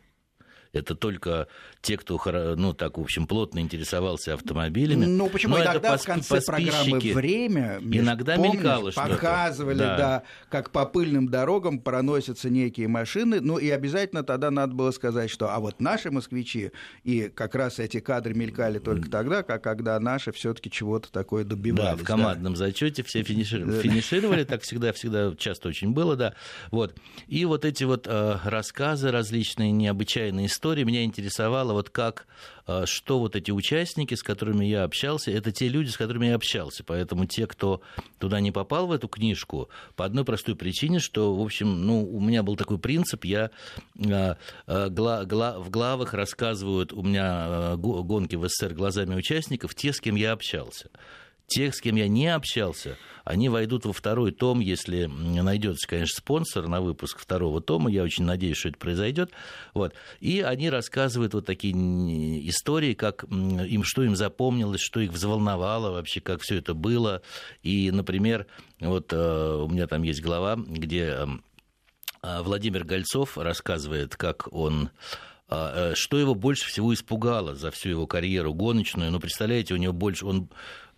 Это 0.71 0.93
только 0.93 1.47
те, 1.81 1.97
кто, 1.97 2.19
ну, 2.55 2.73
так, 2.73 2.97
в 2.97 3.01
общем, 3.01 3.25
плотно 3.25 3.59
интересовался 3.59 4.35
автомобилями. 4.35 5.05
Ну, 5.05 5.29
почему 5.29 5.57
Но 5.57 5.63
иногда 5.63 5.97
в 5.97 6.03
конце 6.03 6.41
программы 6.41 6.99
«Время» 6.99 7.79
иногда 7.81 8.35
помнишь, 8.35 8.55
мелькало. 8.55 8.91
Показывали, 8.91 9.79
да. 9.79 9.97
да, 9.97 10.23
как 10.49 10.71
по 10.71 10.85
пыльным 10.85 11.29
дорогам 11.29 11.79
проносятся 11.79 12.49
некие 12.49 12.87
машины. 12.87 13.41
Ну, 13.41 13.57
и 13.57 13.69
обязательно 13.69 14.23
тогда 14.23 14.51
надо 14.51 14.73
было 14.75 14.91
сказать, 14.91 15.31
что 15.31 15.53
а 15.53 15.59
вот 15.59 15.81
наши 15.81 16.11
москвичи, 16.11 16.71
и 17.03 17.29
как 17.29 17.55
раз 17.55 17.79
эти 17.79 17.99
кадры 17.99 18.35
мелькали 18.35 18.77
только 18.79 19.09
тогда, 19.09 19.41
как 19.41 19.63
когда 19.63 19.99
наши 19.99 20.31
все 20.31 20.53
таки 20.53 20.69
чего-то 20.69 21.11
такое 21.11 21.43
добивались. 21.43 21.97
Да, 21.97 22.03
в 22.03 22.03
командном 22.03 22.53
да. 22.53 22.59
зачете 22.59 23.03
все 23.03 23.23
финишировали, 23.23 23.81
финишировали, 23.81 24.43
так 24.43 24.61
всегда, 24.63 24.93
всегда 24.93 25.33
часто 25.35 25.69
очень 25.69 25.91
было, 25.91 26.15
да. 26.15 26.35
Вот. 26.71 26.95
И 27.27 27.45
вот 27.45 27.65
эти 27.65 27.83
вот 27.85 28.07
э, 28.07 28.37
рассказы 28.43 29.11
различные, 29.11 29.71
необычайные 29.71 30.45
истории 30.47 30.58
меня 30.67 31.03
интересовало 31.03 31.73
вот 31.73 31.89
как, 31.89 32.27
э, 32.67 32.85
что 32.85 33.19
вот 33.19 33.35
эти 33.35 33.51
участники, 33.51 34.13
с 34.13 34.23
которыми 34.23 34.65
я 34.65 34.83
общался, 34.83 35.31
это 35.31 35.51
те 35.51 35.67
люди, 35.67 35.89
с 35.89 35.97
которыми 35.97 36.27
я 36.27 36.35
общался. 36.35 36.83
Поэтому 36.83 37.25
те, 37.25 37.47
кто 37.47 37.81
туда 38.17 38.39
не 38.39 38.51
попал 38.51 38.87
в 38.87 38.91
эту 38.91 39.07
книжку, 39.07 39.69
по 39.95 40.05
одной 40.05 40.25
простой 40.25 40.55
причине, 40.55 40.99
что, 40.99 41.35
в 41.35 41.41
общем, 41.41 41.85
ну, 41.85 42.05
у 42.05 42.19
меня 42.19 42.43
был 42.43 42.55
такой 42.55 42.79
принцип, 42.79 43.25
я 43.25 43.51
э, 43.97 44.35
э, 44.67 44.89
гла, 44.89 45.25
гла, 45.25 45.59
в 45.59 45.69
главах 45.69 46.13
рассказывают 46.13 46.93
у 46.93 47.01
меня 47.01 47.75
гонки 47.77 48.35
в 48.35 48.47
СССР 48.47 48.73
глазами 48.73 49.15
участников, 49.15 49.75
те, 49.75 49.93
с 49.93 49.99
кем 49.99 50.15
я 50.15 50.31
общался. 50.31 50.89
Тех, 51.49 51.75
с 51.75 51.81
кем 51.81 51.95
я 51.95 52.07
не 52.07 52.27
общался, 52.27 52.97
они 53.29 53.49
войдут 53.49 53.85
во 53.85 53.93
второй 53.93 54.31
том, 54.31 54.59
если 54.59 55.05
найдется, 55.05 55.87
конечно, 55.87 56.17
спонсор 56.17 56.67
на 56.67 56.81
выпуск 56.81 57.19
второго 57.19 57.61
тома. 57.61 57.91
Я 57.91 58.03
очень 58.03 58.23
надеюсь, 58.23 58.57
что 58.57 58.69
это 58.69 58.77
произойдет. 58.79 59.31
Вот. 59.73 59.93
И 60.19 60.41
они 60.41 60.69
рассказывают 60.69 61.33
вот 61.33 61.45
такие 61.45 61.73
истории, 62.49 62.93
как 62.93 63.23
им, 63.23 63.83
что 63.83 64.03
им 64.03 64.15
запомнилось, 64.15 64.81
что 64.81 64.99
их 64.99 65.11
взволновало 65.11 65.91
вообще, 65.91 66.21
как 66.21 66.41
все 66.41 66.57
это 66.57 66.73
было. 66.73 67.21
И, 67.61 67.91
например, 67.91 68.47
вот 68.79 69.13
э, 69.13 69.55
у 69.63 69.67
меня 69.67 69.87
там 69.87 70.03
есть 70.03 70.21
глава, 70.21 70.55
где 70.55 71.27
э, 72.23 72.41
Владимир 72.41 72.83
Гольцов 72.83 73.37
рассказывает, 73.37 74.15
как 74.15 74.51
он 74.51 74.89
э, 75.49 75.93
что 75.95 76.17
его 76.17 76.33
больше 76.33 76.67
всего 76.67 76.93
испугало 76.93 77.55
за 77.55 77.71
всю 77.71 77.89
его 77.89 78.07
карьеру 78.07 78.53
гоночную? 78.53 79.11
Ну, 79.11 79.19
представляете, 79.19 79.73
у 79.73 79.77
него 79.77 79.93
больше, 79.93 80.25
он, 80.25 80.49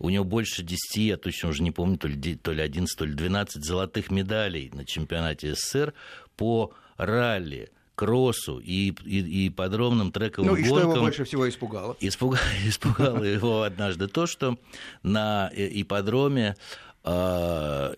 у 0.02 0.10
него 0.10 0.24
больше 0.24 0.62
10, 0.62 0.96
я 0.96 1.16
точно 1.16 1.50
уже 1.50 1.62
не 1.62 1.70
помню, 1.70 1.96
то 1.96 2.08
ли, 2.08 2.34
то 2.34 2.52
ли 2.52 2.60
11, 2.60 2.98
то 2.98 3.04
ли 3.04 3.14
12 3.14 3.64
золотых 3.64 4.10
медалей 4.10 4.70
на 4.74 4.84
чемпионате 4.84 5.54
СССР 5.54 5.94
по 6.36 6.72
ралли 6.96 7.70
кроссу 7.94 8.58
и, 8.58 8.92
и, 9.04 9.46
и 9.46 9.50
подробным 9.50 10.10
трековым 10.10 10.50
ну, 10.50 10.56
и 10.56 10.64
гонкам. 10.64 10.80
что 10.80 10.90
его 10.90 11.00
больше 11.02 11.24
всего 11.24 11.48
испугало? 11.48 11.96
Испугало, 12.00 12.42
испугало 12.66 13.22
его 13.22 13.62
однажды 13.62 14.08
то, 14.08 14.26
что 14.26 14.58
на 15.04 15.50
э, 15.54 15.68
ипподроме 15.80 16.56
а, 17.04 17.94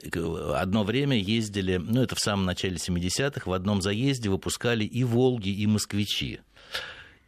одно 0.56 0.84
время 0.84 1.16
ездили, 1.16 1.76
ну 1.76 2.02
это 2.02 2.14
в 2.16 2.20
самом 2.20 2.44
начале 2.44 2.76
70-х, 2.76 3.48
в 3.48 3.52
одном 3.52 3.80
заезде 3.80 4.28
выпускали 4.28 4.84
и 4.84 5.04
«Волги», 5.04 5.48
и 5.48 5.66
«Москвичи». 5.66 6.40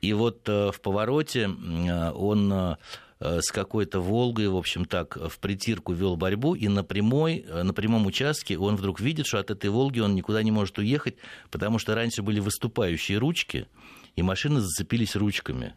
И 0.03 0.13
вот 0.13 0.47
э, 0.49 0.71
в 0.71 0.81
повороте 0.83 1.49
он 1.49 2.53
э, 2.53 2.77
с 3.21 3.51
какой-то 3.51 4.01
«Волгой», 4.01 4.49
в 4.49 4.57
общем 4.57 4.85
так, 4.85 5.17
в 5.17 5.39
притирку 5.39 5.93
вел 5.93 6.17
борьбу, 6.17 6.55
и 6.55 6.69
на, 6.69 6.85
прямой, 6.85 7.47
э, 7.49 7.63
на 7.63 7.73
прямом 7.73 8.07
участке 8.07 8.59
он 8.59 8.77
вдруг 8.77 9.01
видит, 9.01 9.27
что 9.27 9.39
от 9.39 9.51
этой 9.51 9.71
«Волги» 9.71 10.01
он 10.01 10.15
никуда 10.15 10.43
не 10.43 10.51
может 10.51 10.79
уехать, 10.79 11.17
потому 11.51 11.79
что 11.79 11.95
раньше 11.95 12.23
были 12.23 12.41
выступающие 12.41 13.19
ручки, 13.19 13.69
и 14.17 14.23
машины 14.23 14.61
зацепились 14.61 15.17
ручками. 15.17 15.75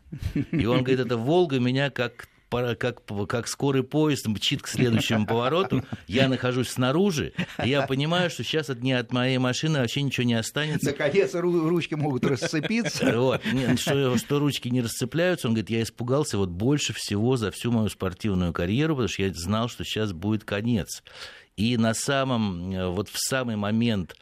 И 0.51 0.65
он 0.65 0.79
говорит, 0.79 0.99
эта 0.99 1.17
«Волга» 1.17 1.59
меня 1.59 1.89
как 1.89 2.27
как, 2.49 3.01
как 3.27 3.47
скорый 3.47 3.83
поезд 3.83 4.27
мчит 4.27 4.61
к 4.61 4.67
следующему 4.67 5.25
повороту, 5.25 5.83
я 6.07 6.27
нахожусь 6.27 6.69
снаружи, 6.69 7.33
и 7.63 7.69
я 7.69 7.83
понимаю, 7.83 8.29
что 8.29 8.43
сейчас 8.43 8.69
от, 8.69 8.81
не 8.81 8.93
от 8.93 9.11
моей 9.11 9.37
машины 9.37 9.79
вообще 9.79 10.01
ничего 10.01 10.25
не 10.25 10.33
останется. 10.33 10.91
Наконец 10.91 11.33
ручки 11.33 11.95
могут 11.95 12.25
расцепиться. 12.25 13.19
Вот. 13.19 13.41
Что, 13.77 14.17
что 14.17 14.39
ручки 14.39 14.69
не 14.69 14.81
расцепляются, 14.81 15.47
он 15.47 15.53
говорит, 15.53 15.69
я 15.69 15.83
испугался 15.83 16.37
вот 16.37 16.49
больше 16.49 16.93
всего 16.93 17.37
за 17.37 17.51
всю 17.51 17.71
мою 17.71 17.89
спортивную 17.89 18.53
карьеру, 18.53 18.95
потому 18.95 19.09
что 19.09 19.23
я 19.23 19.33
знал, 19.33 19.69
что 19.69 19.83
сейчас 19.83 20.13
будет 20.13 20.43
конец. 20.43 21.03
И 21.59 21.75
на 21.75 21.93
самом, 21.93 22.71
э, 22.71 22.87
вот 22.87 23.09
в 23.09 23.19
самый 23.19 23.57
момент, 23.57 24.15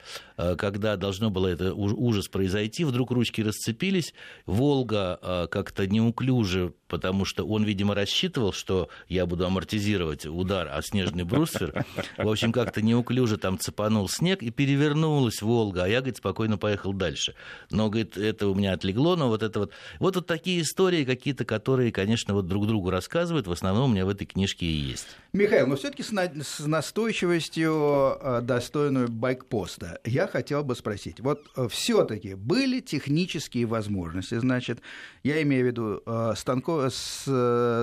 когда 0.57 0.95
должно 0.95 1.29
было 1.29 1.47
это 1.47 1.73
ужас 1.73 2.27
произойти, 2.27 2.83
вдруг 2.85 3.11
ручки 3.11 3.41
расцепились, 3.41 4.13
Волга 4.45 5.19
э, 5.21 5.47
как-то 5.49 5.87
неуклюже 5.87 6.73
потому 6.87 7.25
что 7.25 7.45
он, 7.45 7.63
видимо, 7.63 7.95
рассчитывал, 7.95 8.53
что 8.53 8.89
я 9.07 9.25
буду 9.25 9.45
амортизировать 9.45 10.25
удар 10.25 10.67
о 10.71 10.81
снежный 10.81 11.23
бруствер. 11.23 11.85
В 12.17 12.29
общем, 12.29 12.51
как-то 12.51 12.81
неуклюже 12.81 13.37
там 13.37 13.59
цепанул 13.59 14.09
снег, 14.09 14.41
и 14.41 14.49
перевернулась 14.49 15.41
Волга, 15.41 15.83
а 15.83 15.87
я, 15.87 15.99
говорит, 15.99 16.17
спокойно 16.17 16.57
поехал 16.57 16.93
дальше. 16.93 17.35
Но, 17.69 17.89
говорит, 17.89 18.17
это 18.17 18.47
у 18.47 18.55
меня 18.55 18.73
отлегло, 18.73 19.15
но 19.15 19.27
вот 19.27 19.43
это 19.43 19.59
вот... 19.59 19.71
Вот, 19.99 20.15
вот 20.15 20.27
такие 20.27 20.61
истории 20.61 21.03
какие-то, 21.03 21.45
которые, 21.45 21.91
конечно, 21.91 22.33
вот 22.33 22.47
друг 22.47 22.67
другу 22.67 22.89
рассказывают, 22.89 23.47
в 23.47 23.51
основном 23.51 23.91
у 23.91 23.93
меня 23.93 24.05
в 24.05 24.09
этой 24.09 24.25
книжке 24.25 24.65
и 24.65 24.69
есть. 24.69 25.07
Михаил, 25.33 25.67
но 25.67 25.75
все-таки 25.75 26.03
с, 26.03 26.11
на... 26.11 26.31
с 26.41 26.59
настойчивостью, 26.59 28.17
э, 28.19 28.41
достойную 28.41 29.09
байкпоста, 29.09 29.99
я 30.05 30.26
хотел 30.27 30.63
бы 30.63 30.75
спросить, 30.75 31.19
вот 31.19 31.49
э, 31.55 31.67
все-таки 31.69 32.35
были 32.35 32.79
технические 32.79 33.65
возможности, 33.65 34.35
значит, 34.35 34.81
я 35.23 35.41
имею 35.41 35.63
в 35.63 35.67
виду 35.67 36.01
э, 36.05 36.33
станко... 36.35 36.89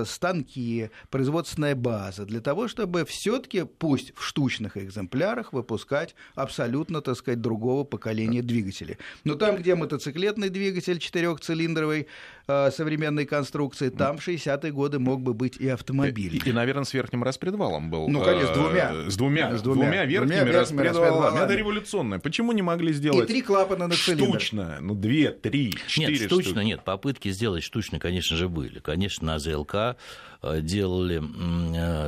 станки, 0.05 0.89
производственная 1.09 1.75
база, 1.75 2.25
для 2.25 2.41
того, 2.41 2.67
чтобы 2.67 3.05
все-таки, 3.05 3.63
пусть 3.63 4.13
в 4.15 4.23
штучных 4.23 4.77
экземплярах, 4.77 5.53
выпускать 5.53 6.15
абсолютно, 6.35 7.01
так 7.01 7.17
сказать, 7.17 7.41
другого 7.41 7.83
поколения 7.83 8.41
двигателей. 8.41 8.97
Но 9.23 9.35
там, 9.35 9.57
где 9.57 9.75
мотоциклетный 9.75 10.49
двигатель 10.49 10.99
четырехцилиндровый 10.99 12.07
современной 12.47 13.25
конструкции, 13.25 13.89
там 13.89 14.17
в 14.17 14.27
60-е 14.27 14.71
годы 14.71 14.99
мог 14.99 15.21
бы 15.21 15.33
быть 15.33 15.57
и 15.57 15.67
автомобиль. 15.67 16.35
И, 16.35 16.49
и 16.49 16.53
наверное, 16.53 16.83
с 16.83 16.93
верхним 16.93 17.23
распредвалом 17.23 17.89
был. 17.89 18.07
Ну, 18.07 18.23
конечно, 18.23 18.53
с 18.53 18.57
двумя. 18.57 19.09
С 19.09 19.17
двумя, 19.17 19.57
с 19.57 19.61
двумя, 19.61 19.85
двумя 19.85 20.05
верхними, 20.05 20.39
двумя 20.39 20.43
верхними 20.43 20.81
распредвалами. 20.81 21.43
Это 21.43 21.55
революционное. 21.55 22.19
Почему 22.35 22.51
не 22.51 22.61
могли 22.61 22.91
сделать... 22.91 23.29
И 23.29 23.31
три 23.31 23.41
клапана 23.41 23.87
на 23.87 23.95
цилиндр. 23.95 24.41
Штучно. 24.41 24.79
Ну, 24.81 24.93
две, 24.93 25.31
три, 25.31 25.73
четыре 25.87 26.19
Нет, 26.19 26.25
штучно 26.25 26.51
штуки. 26.51 26.65
нет. 26.65 26.83
Попытки 26.83 27.29
сделать 27.31 27.63
штучно, 27.63 27.97
конечно 27.97 28.35
же, 28.35 28.49
были. 28.49 28.79
Конечно, 28.79 29.25
на 29.25 29.39
ЗЛК 29.39 29.95
э, 30.41 30.59
делали 30.59 31.23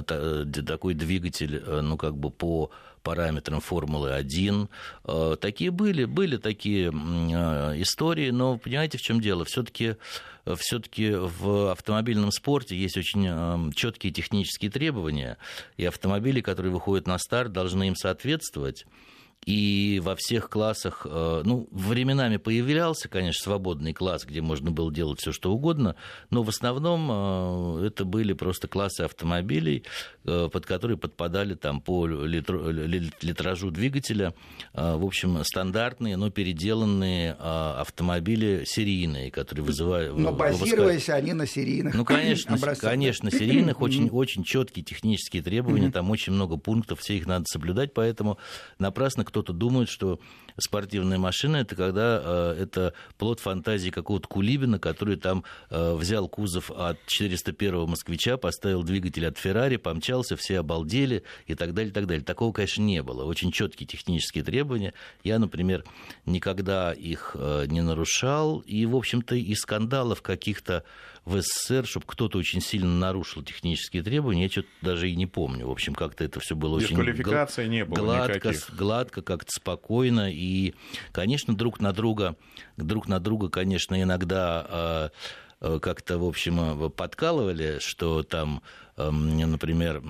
э, 0.05 0.63
такой 0.63 0.95
двигатель, 0.95 1.63
э, 1.65 1.79
ну, 1.79 1.95
как 1.95 2.17
бы 2.17 2.29
по 2.29 2.71
параметрам 3.03 3.61
Формулы-1. 3.61 5.37
Такие 5.37 5.71
были, 5.71 6.03
были 6.03 6.35
такие 6.35 6.89
истории, 6.89 8.31
но 8.31 8.57
понимаете, 8.57 8.97
в 8.97 9.01
чем 9.01 9.21
дело? 9.21 9.45
Все-таки 9.45 9.95
все-таки 10.57 11.11
в 11.13 11.71
автомобильном 11.71 12.33
спорте 12.33 12.75
есть 12.75 12.97
очень 12.97 13.71
четкие 13.71 14.11
технические 14.11 14.71
требования, 14.71 15.37
и 15.77 15.85
автомобили, 15.85 16.41
которые 16.41 16.73
выходят 16.73 17.07
на 17.07 17.17
старт, 17.17 17.53
должны 17.53 17.87
им 17.87 17.95
соответствовать. 17.95 18.85
И 19.47 20.01
во 20.03 20.17
всех 20.17 20.49
классах, 20.49 21.07
э, 21.09 21.41
ну, 21.45 21.69
временами 21.71 22.35
появлялся, 22.35 23.07
конечно, 23.07 23.41
свободный 23.41 23.93
класс, 23.93 24.25
где 24.25 24.41
можно 24.41 24.71
было 24.71 24.93
делать 24.93 25.21
все, 25.21 25.31
что 25.31 25.53
угодно, 25.53 25.95
но 26.29 26.43
в 26.43 26.49
основном 26.49 27.79
э, 27.79 27.87
это 27.87 28.03
были 28.03 28.33
просто 28.33 28.67
классы 28.67 29.01
автомобилей, 29.01 29.85
э, 30.25 30.49
под 30.51 30.65
которые 30.65 30.97
подпадали 30.97 31.53
там 31.53 31.79
по 31.79 32.05
литражу 32.07 33.71
двигателя, 33.71 34.33
в 34.73 35.05
общем, 35.05 35.41
стандартные, 35.45 36.17
но 36.17 36.29
переделанные 36.29 37.31
автомобили 37.31 38.63
серийные, 38.65 39.31
которые 39.31 39.63
вызывают... 39.63 40.17
Но 40.17 40.33
базировались 40.33 41.07
они 41.07 41.31
на 41.31 41.47
серийных 41.47 41.93
Ну, 41.93 42.03
конечно, 42.03 42.55
образцах. 42.55 42.89
конечно, 42.89 43.31
серийных, 43.31 43.79
очень, 43.79 44.09
очень 44.09 44.43
четкие 44.43 44.83
технические 44.83 45.41
требования, 45.41 45.89
там 45.89 46.09
очень 46.11 46.33
много 46.33 46.57
пунктов, 46.57 46.99
все 46.99 47.15
их 47.15 47.25
надо 47.27 47.45
соблюдать, 47.47 47.93
поэтому 47.93 48.37
напрасно 48.77 49.23
кто-то 49.37 49.53
думает, 49.53 49.87
что 49.87 50.19
спортивная 50.57 51.19
машина 51.19 51.57
это 51.57 51.75
когда 51.75 52.21
э, 52.23 52.57
это 52.59 52.93
плод 53.19 53.39
фантазии 53.39 53.91
какого-то 53.91 54.27
Кулибина, 54.27 54.79
который 54.79 55.15
там 55.15 55.43
э, 55.69 55.93
взял 55.93 56.27
кузов 56.27 56.71
от 56.71 56.97
401-го 57.05 57.85
москвича, 57.85 58.37
поставил 58.37 58.81
двигатель 58.81 59.27
от 59.27 59.37
Феррари, 59.37 59.77
помчался, 59.77 60.35
все 60.35 60.57
обалдели 60.57 61.23
и 61.45 61.53
так 61.53 61.75
далее, 61.75 61.91
и 61.91 61.93
так 61.93 62.07
далее. 62.07 62.23
Такого, 62.23 62.51
конечно, 62.51 62.81
не 62.81 63.03
было. 63.03 63.25
Очень 63.25 63.51
четкие 63.51 63.85
технические 63.85 64.43
требования. 64.43 64.95
Я, 65.23 65.37
например, 65.37 65.83
никогда 66.25 66.93
их 66.93 67.35
э, 67.37 67.65
не 67.67 67.81
нарушал. 67.81 68.61
И, 68.61 68.87
в 68.87 68.95
общем-то, 68.95 69.35
и 69.35 69.53
скандалов 69.53 70.23
каких-то 70.23 70.83
в 71.27 71.41
СССР, 71.41 71.85
чтобы 71.85 72.05
кто-то 72.07 72.37
очень 72.37 72.61
сильно 72.61 72.97
нарушил 72.97 73.43
технические 73.43 74.01
требования, 74.01 74.43
я 74.43 74.49
что-то 74.49 74.69
даже 74.81 75.09
и 75.09 75.15
не 75.15 75.25
помню. 75.25 75.67
В 75.67 75.71
общем, 75.71 75.93
как-то 75.93 76.23
это 76.23 76.39
все 76.39 76.55
было 76.55 76.77
очень 76.77 76.95
квалификации 76.95 77.67
не 77.67 77.83
было 77.83 77.97
гладко, 77.97 78.53
гладко, 78.71 79.21
как-то 79.21 79.51
спокойно. 79.51 80.31
И, 80.31 80.73
конечно, 81.11 81.55
друг 81.55 81.81
на 81.81 81.91
друга, 81.91 82.37
друг 82.77 83.07
на 83.07 83.19
друга, 83.19 83.49
конечно, 83.49 84.01
иногда 84.01 84.65
а, 84.69 85.11
а, 85.59 85.79
как-то, 85.79 86.17
в 86.17 86.25
общем, 86.25 86.89
подкалывали, 86.91 87.79
что 87.79 88.23
там, 88.23 88.61
например, 88.97 90.01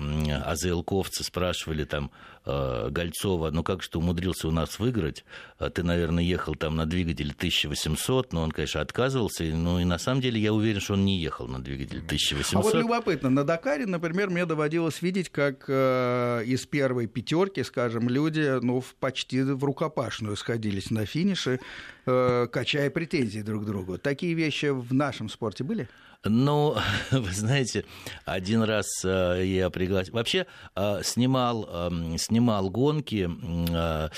АЗЛковцы 0.46 1.22
спрашивали 1.22 1.84
там, 1.84 2.10
Э, 2.50 2.88
Гольцова, 2.90 3.50
ну 3.50 3.62
как 3.62 3.82
же 3.82 3.90
ты 3.90 3.98
умудрился 3.98 4.48
у 4.48 4.50
нас 4.50 4.78
выиграть? 4.78 5.26
Э, 5.58 5.68
ты, 5.68 5.82
наверное, 5.82 6.24
ехал 6.24 6.54
там 6.54 6.76
на 6.76 6.86
двигателе 6.86 7.34
1800, 7.36 8.32
но 8.32 8.42
он, 8.42 8.52
конечно, 8.52 8.80
отказывался. 8.80 9.44
Ну 9.44 9.78
и 9.78 9.84
на 9.84 9.98
самом 9.98 10.22
деле 10.22 10.40
я 10.40 10.54
уверен, 10.54 10.80
что 10.80 10.94
он 10.94 11.04
не 11.04 11.20
ехал 11.20 11.46
на 11.46 11.62
двигателе 11.62 12.00
1800. 12.00 12.54
А 12.54 12.60
вот 12.62 12.74
любопытно, 12.74 13.28
на 13.28 13.44
Дакаре, 13.44 13.84
например, 13.84 14.30
мне 14.30 14.46
доводилось 14.46 15.02
видеть, 15.02 15.28
как 15.28 15.66
э, 15.68 16.42
из 16.46 16.64
первой 16.64 17.06
пятерки, 17.06 17.62
скажем, 17.64 18.08
люди 18.08 18.58
ну, 18.62 18.82
почти 18.98 19.42
в 19.42 19.62
рукопашную 19.62 20.34
сходились 20.36 20.90
на 20.90 21.04
финише, 21.04 21.60
э, 22.06 22.46
качая 22.50 22.88
претензии 22.88 23.40
друг 23.40 23.64
к 23.64 23.66
другу. 23.66 23.98
Такие 23.98 24.32
вещи 24.32 24.66
в 24.66 24.94
нашем 24.94 25.28
спорте 25.28 25.64
были? 25.64 25.86
Ну, 26.24 26.76
вы 27.10 27.32
знаете, 27.32 27.84
один 28.24 28.62
раз 28.62 28.86
э, 29.04 29.42
я 29.44 29.70
пригласил... 29.70 30.14
Вообще, 30.14 30.46
э, 30.74 31.02
снимал, 31.04 31.64
эм, 31.70 32.18
снимал 32.18 32.70
гонки 32.70 33.28
э, 33.70 34.08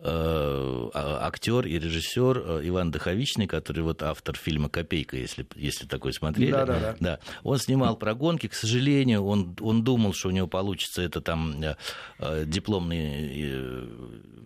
актер 0.00 1.66
и 1.66 1.78
режиссер 1.78 2.38
э, 2.38 2.60
Иван 2.68 2.90
Доховичный, 2.90 3.46
который 3.46 3.82
вот 3.82 4.02
автор 4.02 4.36
фильма 4.36 4.68
«Копейка», 4.68 5.16
если, 5.16 5.46
если 5.56 5.86
такой 5.86 6.12
смотрели. 6.12 6.52
Да, 6.52 6.66
да, 6.66 6.78
да. 6.78 6.96
да. 7.00 7.18
Он 7.42 7.58
снимал 7.58 7.96
про 7.96 8.14
гонки. 8.14 8.46
К 8.46 8.54
сожалению, 8.54 9.24
он, 9.24 9.56
он 9.60 9.82
думал, 9.82 10.12
что 10.12 10.28
у 10.28 10.30
него 10.30 10.46
получится 10.46 11.02
это 11.02 11.20
там 11.20 11.60
э, 12.18 12.44
дипломный 12.46 13.88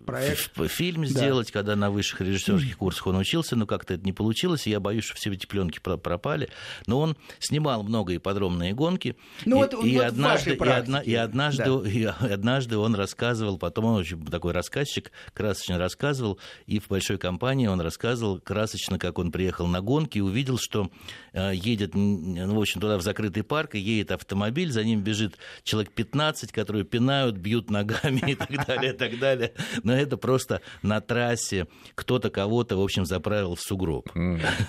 Проект. 0.07 0.51
фильм 0.69 1.05
сделать, 1.07 1.49
да. 1.49 1.53
когда 1.53 1.77
на 1.77 1.91
высших 1.91 2.23
режиссерских 2.23 2.79
курсах 2.79 3.09
он 3.09 3.17
учился, 3.17 3.55
но 3.55 3.67
как-то 3.67 3.95
это 3.95 4.05
не 4.05 4.13
получилось, 4.13 4.67
и 4.67 4.71
я 4.71 4.81
боюсь, 4.81 5.05
что 5.05 5.17
все 5.17 5.33
эти 5.33 5.47
пленки 5.47 5.81
пропали. 5.81 6.49
Но 6.87 6.99
он 6.99 7.17
снимал 7.39 7.83
много 7.83 8.15
и 8.15 8.19
подробные 8.19 8.73
гонки. 8.73 9.17
Ну, 9.45 9.57
и, 9.57 9.61
вот, 9.61 9.85
и, 9.85 9.97
вот 9.97 10.07
однажды, 10.07 10.55
и, 10.55 10.69
одна, 10.69 11.01
и, 11.01 11.15
однажды, 11.15 11.65
да. 11.65 11.89
и 11.89 12.05
однажды 12.05 12.79
он 12.79 12.95
рассказывал, 12.95 13.59
потом 13.59 13.85
он 13.85 14.01
очень 14.01 14.25
такой 14.27 14.53
рассказчик, 14.53 15.13
красочно 15.43 15.77
рассказывал, 15.77 16.39
и 16.67 16.79
в 16.79 16.87
большой 16.87 17.19
компании 17.19 17.67
он 17.67 17.81
рассказывал 17.81 18.39
красочно, 18.39 18.97
как 18.97 19.19
он 19.19 19.33
приехал 19.33 19.67
на 19.67 19.81
гонки 19.81 20.19
и 20.19 20.21
увидел, 20.21 20.57
что 20.57 20.89
э, 21.33 21.51
едет, 21.53 21.97
ну, 21.97 22.55
в 22.55 22.61
общем, 22.61 22.81
туда 22.81 22.97
в 22.97 23.03
закрытый 23.03 23.43
парк, 23.43 23.75
и 23.75 23.81
едет 23.81 24.13
автомобиль, 24.13 24.71
за 24.71 24.85
ним 24.85 25.01
бежит 25.01 25.39
человек 25.65 25.91
15, 25.93 26.53
которые 26.53 26.85
пинают, 26.85 27.37
бьют 27.37 27.71
ногами 27.71 28.23
и 28.29 28.35
так 28.37 28.67
далее, 28.67 28.93
и 28.93 28.97
так 28.97 29.19
далее. 29.19 29.53
Но 29.83 29.93
это 29.93 30.17
просто 30.17 30.61
на 30.83 31.01
трассе 31.01 31.67
кто-то 31.97 32.31
кого-то, 32.31 32.77
в 32.77 32.81
общем, 32.81 33.05
заправил 33.05 33.57
в 33.57 33.61
сугроб. 33.61 34.09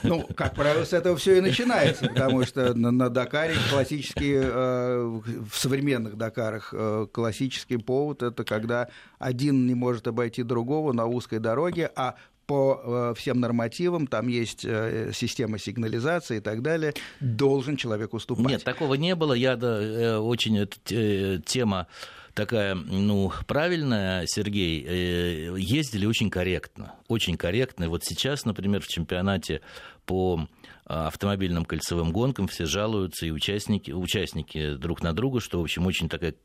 Ну, 0.03 0.27
как 0.35 0.55
правило, 0.55 0.83
с 0.83 0.93
этого 0.93 1.15
все 1.17 1.37
и 1.37 1.41
начинается, 1.41 2.07
потому 2.07 2.45
что 2.45 2.73
на, 2.73 2.91
на 2.91 3.09
Дакаре 3.09 3.55
классический, 3.69 4.33
э, 4.35 5.21
в 5.49 5.53
современных 5.53 6.17
Дакарах 6.17 6.73
э, 6.75 7.07
классический 7.11 7.77
повод 7.77 8.23
это 8.23 8.43
когда 8.43 8.89
один 9.23 9.65
не 9.65 9.73
может 9.73 10.07
обойти 10.07 10.43
другого, 10.43 10.91
на 10.91 11.05
узкой 11.05 11.39
дороге, 11.39 11.89
а 11.95 12.15
по 12.45 12.81
э, 12.83 13.13
всем 13.17 13.39
нормативам, 13.39 14.05
там 14.05 14.27
есть 14.27 14.65
э, 14.65 15.11
система 15.13 15.57
сигнализации 15.57 16.37
и 16.37 16.39
так 16.41 16.61
далее, 16.61 16.93
должен 17.21 17.77
человек 17.77 18.13
уступать. 18.13 18.45
Нет, 18.45 18.63
такого 18.63 18.95
не 18.95 19.15
было. 19.15 19.33
Я 19.33 19.55
да, 19.55 19.81
э, 19.81 20.17
очень 20.17 20.59
эта 20.59 21.41
тема 21.45 21.87
такая, 22.33 22.75
ну, 22.75 23.31
правильная, 23.47 24.25
Сергей, 24.27 24.81
ездили 25.57 26.05
очень 26.05 26.29
корректно, 26.29 26.95
очень 27.07 27.37
корректно. 27.37 27.89
Вот 27.89 28.03
сейчас, 28.03 28.43
например, 28.43 28.81
в 28.81 28.87
чемпионате 28.87 29.61
по 30.05 30.47
автомобильным 30.85 31.65
кольцевым 31.65 32.11
гонкам 32.11 32.47
все 32.47 32.65
жалуются, 32.65 33.25
и 33.25 33.31
участники, 33.31 33.91
участники 33.91 34.75
друг 34.75 35.01
на 35.01 35.13
друга, 35.13 35.39
что, 35.39 35.59
в 35.59 35.63
общем, 35.63 35.85
очень 35.85 36.09
такая 36.09 36.35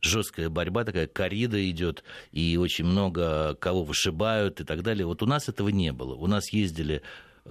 жесткая 0.00 0.48
борьба, 0.48 0.84
такая 0.84 1.06
коррида 1.06 1.68
идет, 1.70 2.04
и 2.32 2.56
очень 2.56 2.84
много 2.84 3.54
кого 3.56 3.84
вышибают 3.84 4.60
и 4.60 4.64
так 4.64 4.82
далее. 4.82 5.06
Вот 5.06 5.22
у 5.22 5.26
нас 5.26 5.48
этого 5.48 5.68
не 5.68 5.92
было. 5.92 6.14
У 6.14 6.26
нас 6.26 6.52
ездили 6.52 7.02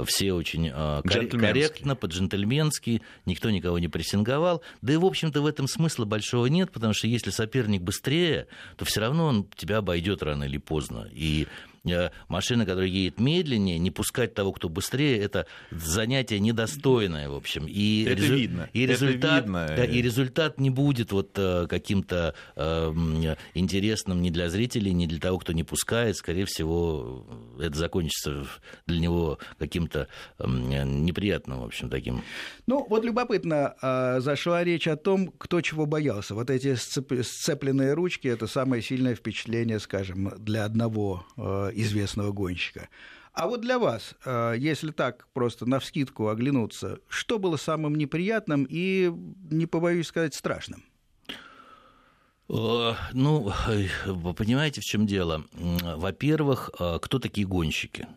все 0.04 0.34
очень 0.34 0.70
э, 0.74 1.02
корректно, 1.04 1.96
по-джентльменски, 1.96 3.02
никто 3.26 3.50
никого 3.50 3.80
не 3.80 3.88
прессинговал. 3.88 4.62
Да 4.82 4.94
и, 4.94 4.98
в 4.98 5.06
общем-то, 5.06 5.42
в 5.42 5.46
этом 5.46 5.68
смысла 5.68 6.06
большого 6.06 6.48
нет, 6.48 6.72
потому 6.72 6.94
что 6.94 7.08
если 7.08 7.30
соперник 7.30 7.82
быстрее, 7.82 8.48
то 8.76 8.84
все 8.84 9.00
равно 9.00 9.28
он 9.28 9.48
тебя 9.56 9.78
обойдет 9.78 10.22
рано 10.22 10.44
или 10.44 10.58
поздно. 10.58 11.08
И 11.12 11.48
Э, 11.86 12.10
машина, 12.28 12.66
которая 12.66 12.90
едет 12.90 13.20
медленнее, 13.20 13.78
не 13.78 13.92
пускать 13.92 14.34
того, 14.34 14.52
кто 14.52 14.70
быстрее, 14.70 15.20
это 15.20 15.46
занятие 15.72 16.40
недостойное, 16.40 17.30
в 17.30 17.36
общем. 17.36 17.66
И 17.68 18.06
это 18.06 18.22
резу... 18.22 18.36
видно. 18.36 18.70
И 18.74 18.86
результат, 18.86 19.16
это 19.24 19.36
видно. 19.44 19.74
Да, 19.76 19.86
и 19.86 20.02
результат 20.02 20.60
не 20.60 20.70
будет 20.70 21.12
вот 21.12 21.38
э, 21.38 21.68
каким-то 21.68 22.34
э, 22.56 23.36
интересным 23.54 24.22
ни 24.22 24.30
для 24.30 24.50
зрителей, 24.50 24.94
ни 24.94 25.06
для 25.06 25.20
того, 25.20 25.38
кто 25.40 25.54
не 25.54 25.64
пускает. 25.64 26.18
Скорее 26.18 26.46
всего, 26.46 27.26
это 27.60 27.78
закончится 27.78 28.46
для 28.88 29.00
него 29.00 29.38
каким-то 29.60 30.08
э, 30.40 30.46
неприятным, 30.48 31.60
в 31.62 31.66
общем, 31.66 31.90
таким. 31.90 32.22
Ну, 32.68 32.86
вот 32.90 33.06
любопытно, 33.06 33.76
э, 33.82 34.20
зашла 34.22 34.64
речь 34.64 34.88
о 34.88 34.96
том, 34.96 35.32
кто 35.38 35.62
чего 35.62 35.86
боялся. 35.86 36.34
Вот 36.34 36.50
эти 36.50 36.76
сцепленные 36.76 37.94
ручки– 37.94 38.28
это 38.30 38.48
самое 38.48 38.82
сильное 38.82 39.16
впечатление, 39.16 39.80
скажем, 39.80 40.34
для 40.38 40.66
одного 40.66 41.26
э, 41.38 41.72
известного 41.82 42.32
гонщика. 42.32 42.90
А 43.34 43.48
вот 43.48 43.62
для 43.62 43.80
вас, 43.80 44.16
э, 44.26 44.56
если 44.58 44.92
так 44.92 45.28
просто 45.34 45.66
на 45.66 45.80
вскидку 45.80 46.30
оглянуться, 46.30 47.00
что 47.10 47.38
было 47.38 47.58
самым 47.58 47.96
неприятным 47.96 48.66
и, 48.70 49.12
не 49.52 49.66
побоюсь 49.66 50.08
сказать, 50.08 50.34
страшным? 50.34 50.84
Э, 52.48 52.94
ну, 53.12 53.52
вы 54.06 54.34
понимаете, 54.34 54.80
в 54.82 54.86
чем 54.86 55.06
дело? 55.06 55.44
Во-первых, 55.52 56.72
э, 56.80 57.00
кто 57.02 57.20
такие 57.20 57.46
гонщики? 57.46 58.08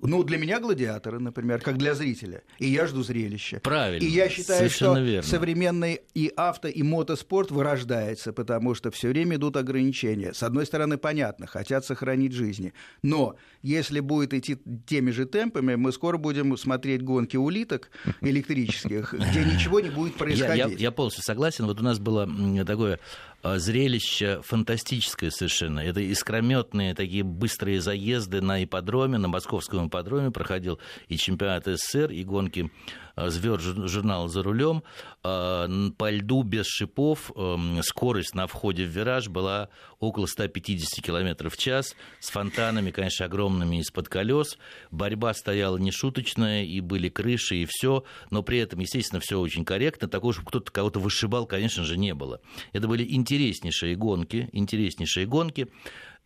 Ну, 0.00 0.22
для 0.22 0.38
меня 0.38 0.60
гладиаторы, 0.60 1.18
например, 1.18 1.60
как 1.60 1.76
для 1.76 1.94
зрителя. 1.94 2.42
И 2.58 2.68
я 2.68 2.86
жду 2.86 3.02
зрелища. 3.02 3.60
Правильно. 3.60 4.04
И 4.04 4.08
я 4.08 4.28
считаю, 4.28 4.58
Совершенно 4.58 4.96
что 4.96 5.04
верно. 5.04 5.28
современный 5.28 6.00
и 6.14 6.32
авто, 6.36 6.68
и 6.68 6.82
мотоспорт 6.82 7.50
вырождается, 7.50 8.32
потому 8.32 8.74
что 8.74 8.90
все 8.90 9.08
время 9.08 9.36
идут 9.36 9.56
ограничения. 9.56 10.32
С 10.32 10.42
одной 10.42 10.66
стороны, 10.66 10.98
понятно, 10.98 11.46
хотят 11.46 11.84
сохранить 11.84 12.32
жизни. 12.32 12.72
Но 13.02 13.36
если 13.62 14.00
будет 14.00 14.34
идти 14.34 14.56
теми 14.86 15.10
же 15.10 15.26
темпами, 15.26 15.74
мы 15.74 15.92
скоро 15.92 16.16
будем 16.16 16.56
смотреть 16.56 17.02
гонки 17.02 17.36
улиток 17.36 17.90
электрических, 18.20 19.14
где 19.14 19.44
ничего 19.44 19.80
не 19.80 19.90
будет 19.90 20.14
происходить. 20.14 20.80
Я, 20.80 20.92
полностью 20.92 21.24
согласен. 21.24 21.66
Вот 21.66 21.80
у 21.80 21.84
нас 21.84 21.98
было 21.98 22.28
такое 22.64 23.00
зрелище 23.42 24.40
фантастическое 24.42 25.30
совершенно. 25.30 25.80
Это 25.80 26.00
искрометные 26.00 26.94
такие 26.94 27.22
быстрые 27.22 27.80
заезды 27.80 28.40
на 28.40 28.62
ипподроме, 28.64 29.18
на 29.18 29.28
московском 29.28 29.88
ипподроме 29.88 30.30
проходил 30.30 30.78
и 31.08 31.16
чемпионат 31.16 31.66
СССР, 31.66 32.10
и 32.10 32.24
гонки 32.24 32.70
Э, 33.07 33.07
звезд 33.26 33.62
журнала 33.62 34.28
«За 34.28 34.42
рулем». 34.42 34.82
Э, 35.24 35.90
по 35.96 36.10
льду 36.10 36.42
без 36.42 36.66
шипов 36.66 37.32
эм, 37.34 37.82
скорость 37.82 38.34
на 38.34 38.46
входе 38.46 38.84
в 38.84 38.88
вираж 38.88 39.28
была 39.28 39.68
около 39.98 40.26
150 40.26 41.04
км 41.04 41.50
в 41.50 41.56
час, 41.56 41.96
с 42.20 42.30
фонтанами, 42.30 42.90
конечно, 42.90 43.26
огромными 43.26 43.80
из-под 43.80 44.08
колес. 44.08 44.58
Борьба 44.90 45.34
стояла 45.34 45.76
нешуточная, 45.76 46.64
и 46.64 46.80
были 46.80 47.08
крыши, 47.08 47.56
и 47.56 47.66
все, 47.68 48.04
но 48.30 48.42
при 48.42 48.58
этом, 48.58 48.78
естественно, 48.80 49.20
все 49.20 49.40
очень 49.40 49.64
корректно. 49.64 50.08
Такого, 50.08 50.32
чтобы 50.32 50.48
кто-то 50.48 50.70
кого-то 50.70 51.00
вышибал, 51.00 51.46
конечно 51.46 51.84
же, 51.84 51.98
не 51.98 52.14
было. 52.14 52.40
Это 52.72 52.86
были 52.86 53.04
интереснейшие 53.12 53.96
гонки, 53.96 54.48
интереснейшие 54.52 55.26
гонки. 55.26 55.68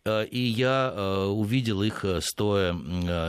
Э, 0.05 0.25
и 0.25 0.39
я 0.39 0.93
увидел 1.27 1.81
их, 1.81 2.05
стоя 2.19 2.73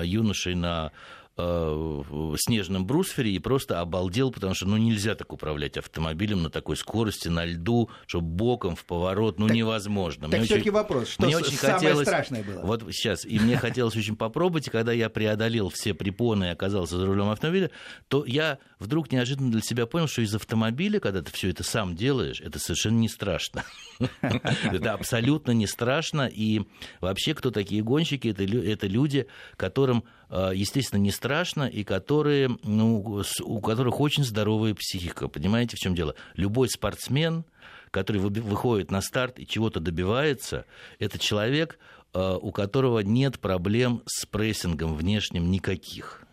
юношей 0.03 0.55
на 0.55 0.92
Э, 1.37 2.03
снежном 2.37 2.87
брусфере 2.87 3.33
и 3.33 3.40
просто 3.40 3.81
обалдел, 3.81 4.31
потому 4.31 4.55
что 4.55 4.66
ну, 4.66 4.77
нельзя 4.77 5.16
так 5.16 5.33
управлять 5.33 5.77
автомобилем 5.77 6.44
на 6.44 6.51
такой 6.51 6.77
скорости, 6.77 7.27
на 7.27 7.44
льду, 7.44 7.90
чтобы 8.07 8.29
боком 8.29 8.77
в 8.77 8.85
поворот, 8.85 9.40
ну 9.40 9.49
так, 9.49 9.57
невозможно. 9.57 10.29
Так 10.31 10.44
все-таки 10.44 10.70
вопрос, 10.70 11.09
что 11.09 11.27
мне 11.27 11.37
очень 11.37 11.57
самое 11.57 11.79
хотелось, 11.79 12.07
страшное 12.07 12.44
было? 12.44 12.61
Вот 12.62 12.85
сейчас, 12.92 13.27
и 13.27 13.40
мне 13.40 13.57
хотелось 13.57 13.97
очень 13.97 14.14
попробовать, 14.14 14.68
и 14.68 14.70
когда 14.70 14.92
я 14.92 15.09
преодолел 15.09 15.70
все 15.70 15.92
препоны 15.92 16.44
и 16.44 16.49
оказался 16.49 16.99
за 16.99 17.07
рулем 17.07 17.29
автомобиля, 17.29 17.73
то 18.07 18.25
я 18.25 18.59
вдруг 18.79 19.11
неожиданно 19.11 19.51
для 19.51 19.61
себя 19.61 19.87
понял, 19.87 20.07
что 20.07 20.23
из 20.23 20.33
автомобиля, 20.37 21.01
когда 21.01 21.20
ты 21.20 21.33
все 21.33 21.51
это 21.51 21.64
сам 21.64 21.97
делаешь, 21.97 22.40
это 22.40 22.61
совершенно 22.61 22.99
не 22.99 23.09
страшно. 23.09 23.64
Это 24.20 24.92
абсолютно 24.92 25.53
не 25.53 25.66
страшно, 25.66 26.27
и 26.27 26.62
вообще 27.01 27.35
кто 27.35 27.51
такие 27.51 27.83
гонщики? 27.83 28.29
Это 28.29 28.87
люди, 28.87 29.27
которым 29.57 30.05
естественно, 30.53 31.01
не 31.01 31.11
страшно, 31.11 31.64
и 31.64 31.85
которые, 31.85 32.57
ну, 32.64 33.23
у 33.42 33.61
которых 33.61 34.01
очень 34.01 34.25
здоровая 34.25 34.75
психика. 34.75 35.29
Понимаете, 35.29 35.77
в 35.77 35.81
чем 35.81 35.94
дело? 35.94 36.14
Любой 36.35 36.68
спортсмен, 36.68 37.44
который 37.90 38.20
выходит 38.20 38.90
на 38.90 39.01
старт 39.01 39.38
и 39.38 39.47
чего-то 39.47 39.81
добивается, 39.81 40.66
это 40.99 41.18
человек, 41.18 41.79
э, 42.12 42.38
у 42.40 42.51
которого 42.51 43.01
нет 43.01 43.38
проблем 43.38 44.03
с 44.07 44.27
прессингом 44.27 44.97
внешним 44.97 45.51
никаких. 45.51 46.25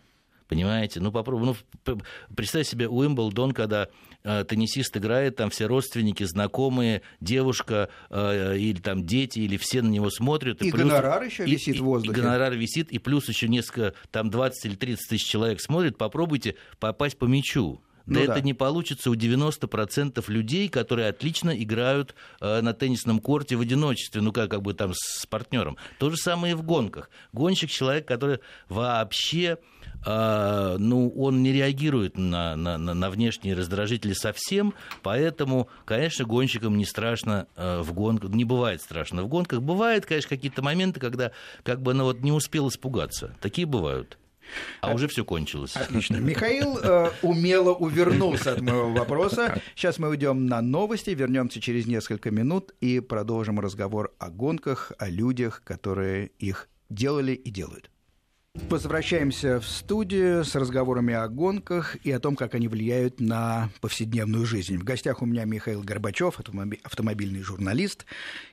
Понимаете? 0.48 1.00
Ну, 1.00 1.12
попробуй. 1.12 1.56
Ну, 1.86 2.00
представь 2.36 2.66
себе 2.66 2.88
Уимблдон, 2.88 3.52
когда 3.52 3.84
э, 3.84 3.88
теннисист 4.22 4.96
играет, 4.96 5.36
там 5.36 5.50
все 5.50 5.66
родственники, 5.66 6.24
знакомые, 6.24 7.02
девушка 7.20 7.88
э, 8.10 8.56
или 8.58 8.80
там 8.80 9.04
дети, 9.04 9.40
или 9.40 9.56
все 9.56 9.82
на 9.82 9.88
него 9.88 10.10
смотрят. 10.10 10.62
И, 10.62 10.68
и 10.68 10.70
плюс, 10.70 10.84
гонорар 10.84 11.22
еще 11.22 11.44
и, 11.44 11.50
висит 11.50 11.78
в 11.78 11.84
воздухе. 11.84 12.16
И, 12.16 12.20
и 12.20 12.22
гонорар 12.22 12.54
висит, 12.54 12.90
и 12.92 12.98
плюс 12.98 13.28
еще 13.28 13.48
несколько, 13.48 13.94
там 14.10 14.30
20 14.30 14.64
или 14.66 14.74
30 14.74 15.08
тысяч 15.08 15.26
человек 15.26 15.60
смотрят. 15.60 15.98
Попробуйте 15.98 16.56
попасть 16.78 17.18
по 17.18 17.24
мячу. 17.24 17.82
Да, 18.06 18.14
ну, 18.14 18.20
это 18.20 18.34
да. 18.34 18.40
не 18.40 18.54
получится 18.54 19.10
у 19.10 19.14
90% 19.14 20.22
людей, 20.28 20.68
которые 20.68 21.08
отлично 21.08 21.50
играют 21.50 22.14
э, 22.40 22.60
на 22.60 22.72
теннисном 22.72 23.20
корте 23.20 23.56
в 23.56 23.60
одиночестве, 23.60 24.20
ну 24.20 24.32
как, 24.32 24.50
как 24.50 24.62
бы 24.62 24.74
там 24.74 24.92
с 24.94 25.26
партнером. 25.26 25.76
То 25.98 26.10
же 26.10 26.16
самое 26.16 26.52
и 26.52 26.56
в 26.56 26.62
гонках. 26.62 27.10
Гонщик 27.32 27.70
человек, 27.70 28.06
который 28.06 28.40
вообще 28.68 29.58
а, 30.04 30.76
ну, 30.78 31.08
он 31.10 31.42
не 31.42 31.52
реагирует 31.52 32.16
на, 32.16 32.56
на, 32.56 32.76
на 32.76 33.10
внешние 33.10 33.54
раздражители 33.54 34.12
совсем, 34.12 34.74
поэтому, 35.02 35.68
конечно, 35.84 36.24
гонщикам 36.24 36.76
не 36.76 36.84
страшно 36.84 37.46
а, 37.56 37.82
в 37.82 37.92
гонках, 37.92 38.30
не 38.30 38.44
бывает 38.44 38.82
страшно 38.82 39.22
в 39.22 39.28
гонках. 39.28 39.62
Бывают, 39.62 40.06
конечно, 40.06 40.30
какие-то 40.30 40.62
моменты, 40.62 40.98
когда 40.98 41.30
как 41.62 41.82
бы 41.82 41.92
она 41.92 42.04
вот 42.04 42.20
не 42.20 42.32
успел 42.32 42.68
испугаться. 42.68 43.36
Такие 43.40 43.66
бывают. 43.66 44.18
А 44.80 44.92
уже 44.92 45.08
все 45.08 45.24
кончилось. 45.24 45.76
Отлично. 45.76 46.16
Михаил 46.16 46.78
э, 46.78 47.10
умело 47.22 47.72
увернулся 47.72 48.52
от 48.52 48.60
моего 48.60 48.90
вопроса. 48.92 49.60
Сейчас 49.74 49.98
мы 49.98 50.08
уйдем 50.08 50.46
на 50.46 50.60
новости, 50.60 51.10
вернемся 51.10 51.60
через 51.60 51.86
несколько 51.86 52.30
минут 52.30 52.74
и 52.80 53.00
продолжим 53.00 53.60
разговор 53.60 54.14
о 54.18 54.30
гонках, 54.30 54.92
о 54.98 55.08
людях, 55.08 55.62
которые 55.64 56.28
их 56.38 56.68
делали 56.88 57.32
и 57.32 57.50
делают. 57.50 57.90
Возвращаемся 58.54 59.60
в 59.60 59.66
студию 59.66 60.44
с 60.44 60.54
разговорами 60.54 61.14
о 61.14 61.26
гонках 61.26 61.96
и 62.04 62.10
о 62.10 62.20
том, 62.20 62.36
как 62.36 62.54
они 62.54 62.68
влияют 62.68 63.18
на 63.18 63.70
повседневную 63.80 64.44
жизнь. 64.44 64.76
В 64.76 64.84
гостях 64.84 65.22
у 65.22 65.26
меня 65.26 65.46
Михаил 65.46 65.82
Горбачев, 65.82 66.38
автомобильный 66.38 67.40
журналист, 67.40 68.04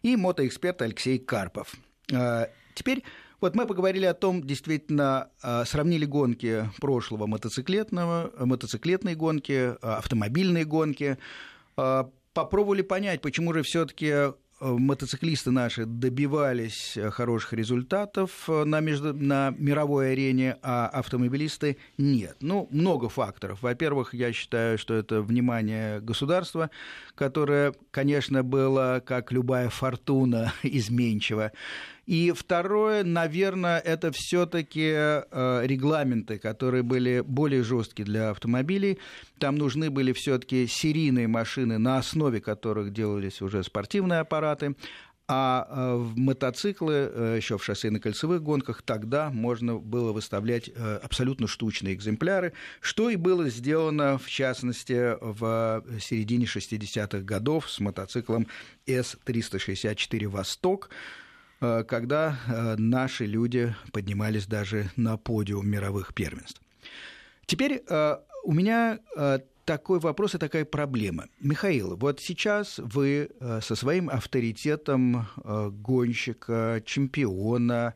и 0.02 0.16
мотоэксперт 0.16 0.82
Алексей 0.82 1.20
Карпов. 1.20 1.76
А, 2.14 2.50
теперь 2.76 3.04
вот 3.42 3.56
мы 3.56 3.66
поговорили 3.66 4.06
о 4.06 4.14
том, 4.14 4.44
действительно, 4.44 5.30
а, 5.42 5.66
сравнили 5.66 6.06
гонки 6.06 6.70
прошлого 6.80 7.28
мотоциклетного, 7.28 8.32
мотоциклетные 8.40 9.16
гонки, 9.16 9.76
а, 9.82 9.98
автомобильные 9.98 10.66
гонки, 10.66 11.18
попробовали 12.34 12.82
понять, 12.82 13.22
почему 13.22 13.54
же 13.54 13.64
все-таки 13.64 14.34
мотоциклисты 14.60 15.52
наши 15.52 15.86
добивались 15.86 16.98
хороших 17.12 17.54
результатов 17.54 18.48
на, 18.48 18.80
между... 18.82 19.14
на 19.14 19.54
мировой 19.58 20.12
арене, 20.12 20.58
а 20.62 20.88
автомобилисты 20.88 21.78
нет. 21.98 22.36
Ну, 22.42 22.68
много 22.72 23.10
факторов. 23.10 23.62
Во-первых, 23.62 24.14
я 24.14 24.34
считаю, 24.34 24.78
что 24.78 24.94
это 24.96 25.22
внимание 25.22 26.02
государства, 26.02 26.70
которое, 27.16 27.74
конечно, 27.92 28.44
было, 28.44 29.02
как 29.06 29.32
любая 29.32 29.70
фортуна, 29.70 30.54
изменчиво. 30.64 31.52
И 32.10 32.32
второе, 32.32 33.04
наверное, 33.04 33.78
это 33.78 34.12
все-таки 34.12 34.94
э, 34.94 35.62
регламенты, 35.64 36.40
которые 36.40 36.82
были 36.82 37.24
более 37.24 37.62
жесткие 37.62 38.04
для 38.08 38.32
автомобилей. 38.32 38.98
Там 39.38 39.58
нужны 39.58 39.92
были 39.92 40.12
все-таки 40.14 40.66
серийные 40.66 41.28
машины, 41.28 41.78
на 41.78 42.00
основе 42.00 42.42
которых 42.42 42.94
делались 42.94 43.44
уже 43.44 43.64
спортивные 43.64 44.22
аппараты. 44.22 44.76
А 45.28 45.68
э, 45.70 45.96
в 45.98 46.18
мотоциклы, 46.18 47.12
э, 47.14 47.36
еще 47.38 47.60
в 47.60 47.64
шоссейно-кольцевых 47.64 48.40
гонках, 48.40 48.82
тогда 48.82 49.30
можно 49.30 49.78
было 49.78 50.12
выставлять 50.12 50.72
абсолютно 51.04 51.46
штучные 51.46 51.94
экземпляры, 51.94 52.54
что 52.82 53.12
и 53.12 53.18
было 53.18 53.50
сделано, 53.50 54.18
в 54.18 54.28
частности, 54.28 55.16
в 55.22 55.84
середине 56.02 56.46
60-х 56.46 57.20
годов 57.20 57.70
с 57.70 57.80
мотоциклом 57.80 58.48
С-364 58.88 60.28
«Восток», 60.28 60.90
когда 61.60 62.76
наши 62.78 63.26
люди 63.26 63.76
поднимались 63.92 64.48
даже 64.48 64.90
на 64.96 65.18
подиум 65.18 65.68
мировых 65.70 66.14
первенств. 66.14 66.62
Теперь 67.46 67.84
у 68.44 68.54
меня 68.54 69.00
такой 69.66 70.00
вопрос 70.00 70.36
и 70.36 70.38
такая 70.38 70.66
проблема. 70.66 71.28
Михаил, 71.40 71.96
вот 71.96 72.20
сейчас 72.20 72.80
вы 72.80 73.30
со 73.62 73.76
своим 73.76 74.10
авторитетом 74.10 75.28
гонщика, 75.44 76.82
чемпиона, 76.86 77.94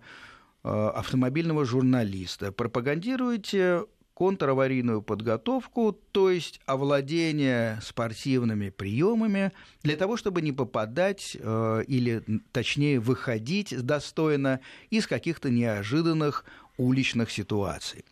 автомобильного 0.64 1.66
журналиста 1.66 2.52
пропагандируете 2.52 3.86
контраварийную 4.16 5.02
подготовку, 5.02 5.92
то 6.12 6.30
есть 6.30 6.60
овладение 6.66 7.80
спортивными 7.82 8.70
приемами 8.70 9.52
для 9.82 9.96
того, 9.96 10.18
чтобы 10.18 10.42
не 10.42 10.52
попадать 10.52 11.36
э, 11.40 11.84
или, 11.88 12.24
точнее, 12.52 13.00
выходить 13.00 13.76
достойно 13.82 14.60
из 14.90 15.08
каких-то 15.08 15.50
неожиданных 15.50 16.46
уличных 16.78 17.32
ситуаций. 17.32 18.06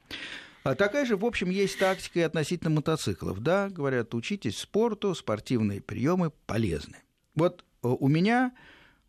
А 0.63 0.75
такая 0.75 1.05
же, 1.05 1.17
в 1.17 1.25
общем, 1.25 1.49
есть 1.49 1.79
тактика 1.79 2.19
и 2.19 2.23
относительно 2.23 2.69
мотоциклов. 2.69 3.39
Да, 3.39 3.69
говорят, 3.69 4.13
учитесь 4.13 4.59
спорту, 4.59 5.15
спортивные 5.15 5.81
приемы 5.81 6.31
полезны. 6.45 6.97
Вот 7.35 7.63
э, 7.83 7.87
у 7.87 8.07
меня 8.07 8.53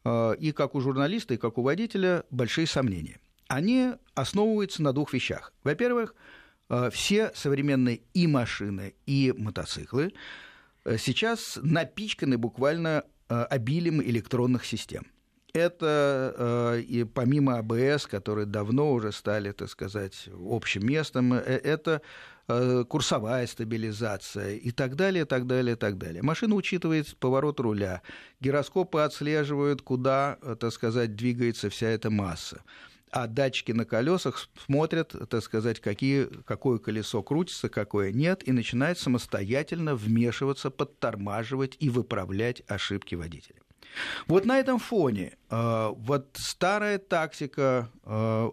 э, 0.05 0.35
и 0.39 0.53
как 0.53 0.75
у 0.75 0.81
журналиста, 0.81 1.35
и 1.35 1.39
как 1.39 1.59
у 1.59 1.63
водителя 1.63 2.25
большие 2.31 2.67
сомнения. 2.67 3.19
Они 3.49 3.93
основываются 4.15 4.83
на 4.83 4.93
двух 4.93 5.13
вещах. 5.13 5.53
Во-первых, 5.63 6.15
все 6.91 7.31
современные 7.35 8.01
и 8.15 8.27
машины, 8.27 8.95
и 9.07 9.35
мотоциклы 9.37 10.13
э, 10.85 10.97
сейчас 10.99 11.59
напичканы 11.63 12.39
буквально 12.39 13.05
э, 13.29 13.43
обилием 13.51 14.01
электронных 14.03 14.65
систем. 14.65 15.07
Это 15.55 16.83
и 16.89 17.05
помимо 17.05 17.59
АБС, 17.59 18.07
которые 18.07 18.47
давно 18.47 18.91
уже 18.91 19.13
стали, 19.13 19.53
так 19.53 19.69
сказать, 19.69 20.31
общим 20.49 20.87
местом, 20.87 21.35
это 21.35 22.01
курсовая 22.47 23.47
стабилизация 23.47 24.55
и 24.55 24.71
так 24.71 24.97
далее, 24.97 25.27
так 25.27 25.47
далее, 25.47 25.77
так 25.77 25.99
далее. 25.99 26.23
Машина 26.23 26.55
учитывает 26.55 27.15
поворот 27.19 27.61
руля, 27.61 28.01
гироскопы 28.41 29.01
отслеживают, 29.01 29.83
куда, 29.83 30.39
так 30.59 30.73
сказать, 30.73 31.17
двигается 31.17 31.69
вся 31.69 31.89
эта 31.89 32.09
масса 32.09 32.63
а 33.13 33.27
датчики 33.27 33.73
на 33.73 33.85
колесах 33.85 34.49
смотрят, 34.65 35.15
так 35.29 35.45
сказать, 35.45 35.81
какие, 35.81 36.25
какое 36.45 36.79
колесо 36.79 37.23
крутится, 37.23 37.69
какое 37.69 38.11
нет, 38.11 38.43
и 38.49 38.53
начинают 38.53 38.99
самостоятельно 38.99 39.95
вмешиваться, 39.95 40.71
подтормаживать 40.71 41.77
и 41.79 41.91
выправлять 41.91 42.63
ошибки 42.67 43.15
водителя. 43.15 43.61
Вот 44.27 44.47
на 44.47 44.59
этом 44.59 44.79
фоне 44.79 45.37
э, 45.51 45.89
вот 45.95 46.31
старая 46.33 46.99
тактика 46.99 47.91
э, 48.05 48.51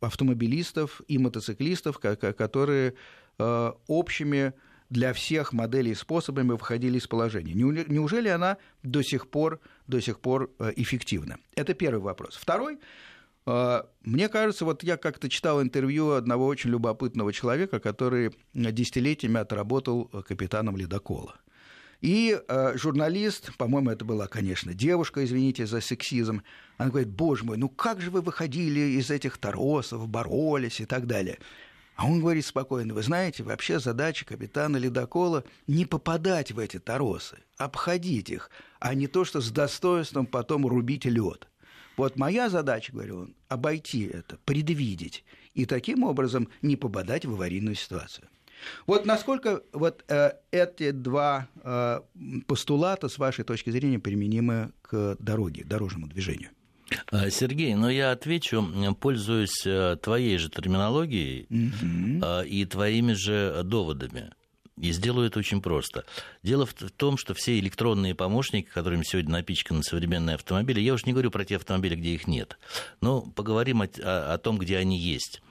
автомобилистов 0.00 1.02
и 1.06 1.16
мотоциклистов, 1.18 2.00
которые 2.00 2.94
э, 3.38 3.72
общими 3.86 4.52
для 4.88 5.12
всех 5.12 5.52
моделей 5.52 5.92
и 5.92 5.94
способами 5.94 6.50
выходили 6.50 6.98
из 6.98 7.06
положения. 7.06 7.52
Неужели 7.54 8.28
она 8.28 8.56
до 8.82 9.02
сих 9.02 9.28
пор, 9.28 9.60
до 9.86 10.00
сих 10.00 10.18
пор 10.18 10.50
эффективна? 10.74 11.36
Это 11.54 11.74
первый 11.74 12.00
вопрос. 12.00 12.34
Второй 12.34 12.80
мне 13.46 14.28
кажется, 14.28 14.64
вот 14.64 14.82
я 14.82 14.96
как-то 14.96 15.28
читал 15.28 15.62
интервью 15.62 16.10
одного 16.10 16.46
очень 16.46 16.70
любопытного 16.70 17.32
человека, 17.32 17.80
который 17.80 18.32
десятилетиями 18.54 19.40
отработал 19.40 20.04
капитаном 20.26 20.76
ледокола. 20.76 21.36
И 22.00 22.38
э, 22.48 22.76
журналист, 22.76 23.54
по-моему, 23.56 23.90
это 23.90 24.04
была, 24.04 24.26
конечно, 24.26 24.72
девушка, 24.72 25.22
извините 25.22 25.66
за 25.66 25.80
сексизм, 25.80 26.42
она 26.78 26.88
говорит, 26.88 27.10
боже 27.10 27.44
мой, 27.44 27.58
ну 27.58 27.68
как 27.68 28.00
же 28.00 28.10
вы 28.10 28.22
выходили 28.22 28.98
из 28.98 29.10
этих 29.10 29.36
торосов, 29.36 30.08
боролись 30.08 30.80
и 30.80 30.86
так 30.86 31.06
далее. 31.06 31.38
А 31.96 32.06
он 32.06 32.20
говорит 32.20 32.46
спокойно, 32.46 32.94
вы 32.94 33.02
знаете, 33.02 33.42
вообще 33.42 33.78
задача 33.78 34.24
капитана 34.24 34.78
ледокола 34.78 35.44
не 35.66 35.84
попадать 35.84 36.52
в 36.52 36.58
эти 36.58 36.78
торосы, 36.78 37.36
обходить 37.58 38.30
их, 38.30 38.50
а 38.78 38.94
не 38.94 39.06
то, 39.06 39.26
что 39.26 39.42
с 39.42 39.50
достоинством 39.50 40.24
потом 40.24 40.66
рубить 40.66 41.04
лед. 41.04 41.49
Вот 42.00 42.16
моя 42.16 42.48
задача, 42.48 42.92
говорю 42.92 43.18
он, 43.18 43.34
обойти 43.48 44.04
это, 44.06 44.38
предвидеть 44.46 45.22
и 45.52 45.66
таким 45.66 46.02
образом 46.02 46.48
не 46.62 46.76
попадать 46.76 47.26
в 47.26 47.34
аварийную 47.34 47.74
ситуацию. 47.74 48.26
Вот 48.86 49.04
насколько 49.04 49.60
вот 49.74 50.02
э, 50.08 50.32
эти 50.50 50.92
два 50.92 51.48
э, 51.62 52.00
постулата, 52.46 53.10
с 53.10 53.18
вашей 53.18 53.44
точки 53.44 53.68
зрения, 53.68 53.98
применимы 53.98 54.72
к 54.80 55.18
дороге, 55.18 55.62
дорожному 55.62 56.06
движению? 56.06 56.48
А, 57.12 57.28
Сергей, 57.28 57.74
ну 57.74 57.90
я 57.90 58.12
отвечу, 58.12 58.66
пользуясь 58.98 59.66
э, 59.66 59.98
твоей 60.02 60.38
же 60.38 60.48
терминологией 60.48 61.46
mm 61.50 62.46
и 62.48 62.64
твоими 62.64 63.12
же 63.12 63.60
доводами. 63.62 64.32
И 64.80 64.92
сделаю 64.92 65.26
это 65.26 65.38
очень 65.38 65.60
просто. 65.60 66.04
Дело 66.42 66.64
в 66.64 66.72
том, 66.72 67.18
что 67.18 67.34
все 67.34 67.58
электронные 67.58 68.14
помощники, 68.14 68.66
которыми 68.66 69.02
сегодня 69.02 69.32
напичканы 69.32 69.82
современные 69.82 70.36
автомобили, 70.36 70.80
я 70.80 70.94
уж 70.94 71.04
не 71.04 71.12
говорю 71.12 71.30
про 71.30 71.44
те 71.44 71.56
автомобили, 71.56 71.96
где 71.96 72.10
их 72.10 72.26
нет, 72.26 72.58
но 73.02 73.20
поговорим 73.20 73.82
о, 73.82 73.84
о, 73.84 74.32
о 74.34 74.38
том, 74.38 74.58
где 74.58 74.78
они 74.78 74.98
есть. 74.98 75.42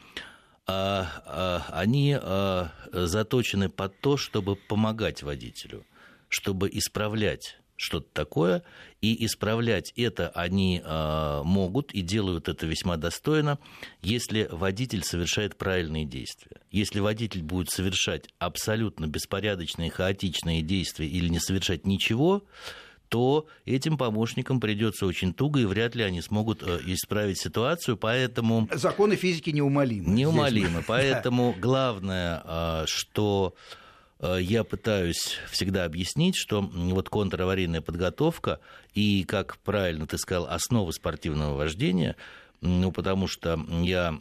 А, 0.66 1.22
а, 1.26 1.66
они 1.72 2.18
а, 2.20 2.72
заточены 2.92 3.70
под 3.70 4.00
то, 4.02 4.18
чтобы 4.18 4.56
помогать 4.56 5.22
водителю, 5.22 5.86
чтобы 6.28 6.68
исправлять 6.72 7.60
что-то 7.80 8.08
такое, 8.14 8.64
и 9.02 9.26
исправлять 9.26 9.94
это 9.96 10.30
они 10.30 10.82
э, 10.84 11.42
могут 11.46 11.92
и 11.94 12.02
делают 12.02 12.50
это 12.50 12.66
весьма 12.66 12.98
достойно, 12.98 13.58
если 14.02 14.50
водитель 14.52 15.04
совершает 15.04 15.56
правильные 15.58 16.06
действия. 16.06 16.58
Если 16.72 17.00
водитель 17.00 17.42
будет 17.42 17.70
совершать 17.70 18.28
абсолютно 18.38 19.08
беспорядочные, 19.08 19.90
хаотичные 19.90 20.62
действия 20.62 21.08
или 21.08 21.30
не 21.30 21.40
совершать 21.40 21.86
ничего, 21.86 22.44
то 23.08 23.48
этим 23.66 23.98
помощникам 23.98 24.60
придется 24.60 25.06
очень 25.06 25.34
туго, 25.34 25.62
и 25.62 25.66
вряд 25.66 25.96
ли 25.96 26.04
они 26.04 26.22
смогут 26.22 26.62
э, 26.62 26.80
исправить 26.86 27.40
ситуацию, 27.40 27.96
поэтому... 27.96 28.68
Законы 28.74 29.16
физики 29.16 29.50
неумолимы. 29.52 30.10
Неумолимы, 30.10 30.84
поэтому 30.88 31.56
главное, 31.58 32.44
э, 32.44 32.84
что 32.88 33.56
я 34.22 34.64
пытаюсь 34.64 35.38
всегда 35.50 35.86
объяснить, 35.86 36.36
что 36.36 36.62
вот 36.62 37.10
контраварийная 37.10 37.82
подготовка 37.82 38.60
и, 38.94 39.24
как 39.24 39.58
правильно 39.60 40.08
ты 40.08 40.18
сказал, 40.18 40.48
основа 40.48 40.92
спортивного 40.92 41.56
вождения, 41.56 42.16
ну, 42.62 42.92
потому 42.92 43.28
что 43.28 43.58
я 43.82 44.20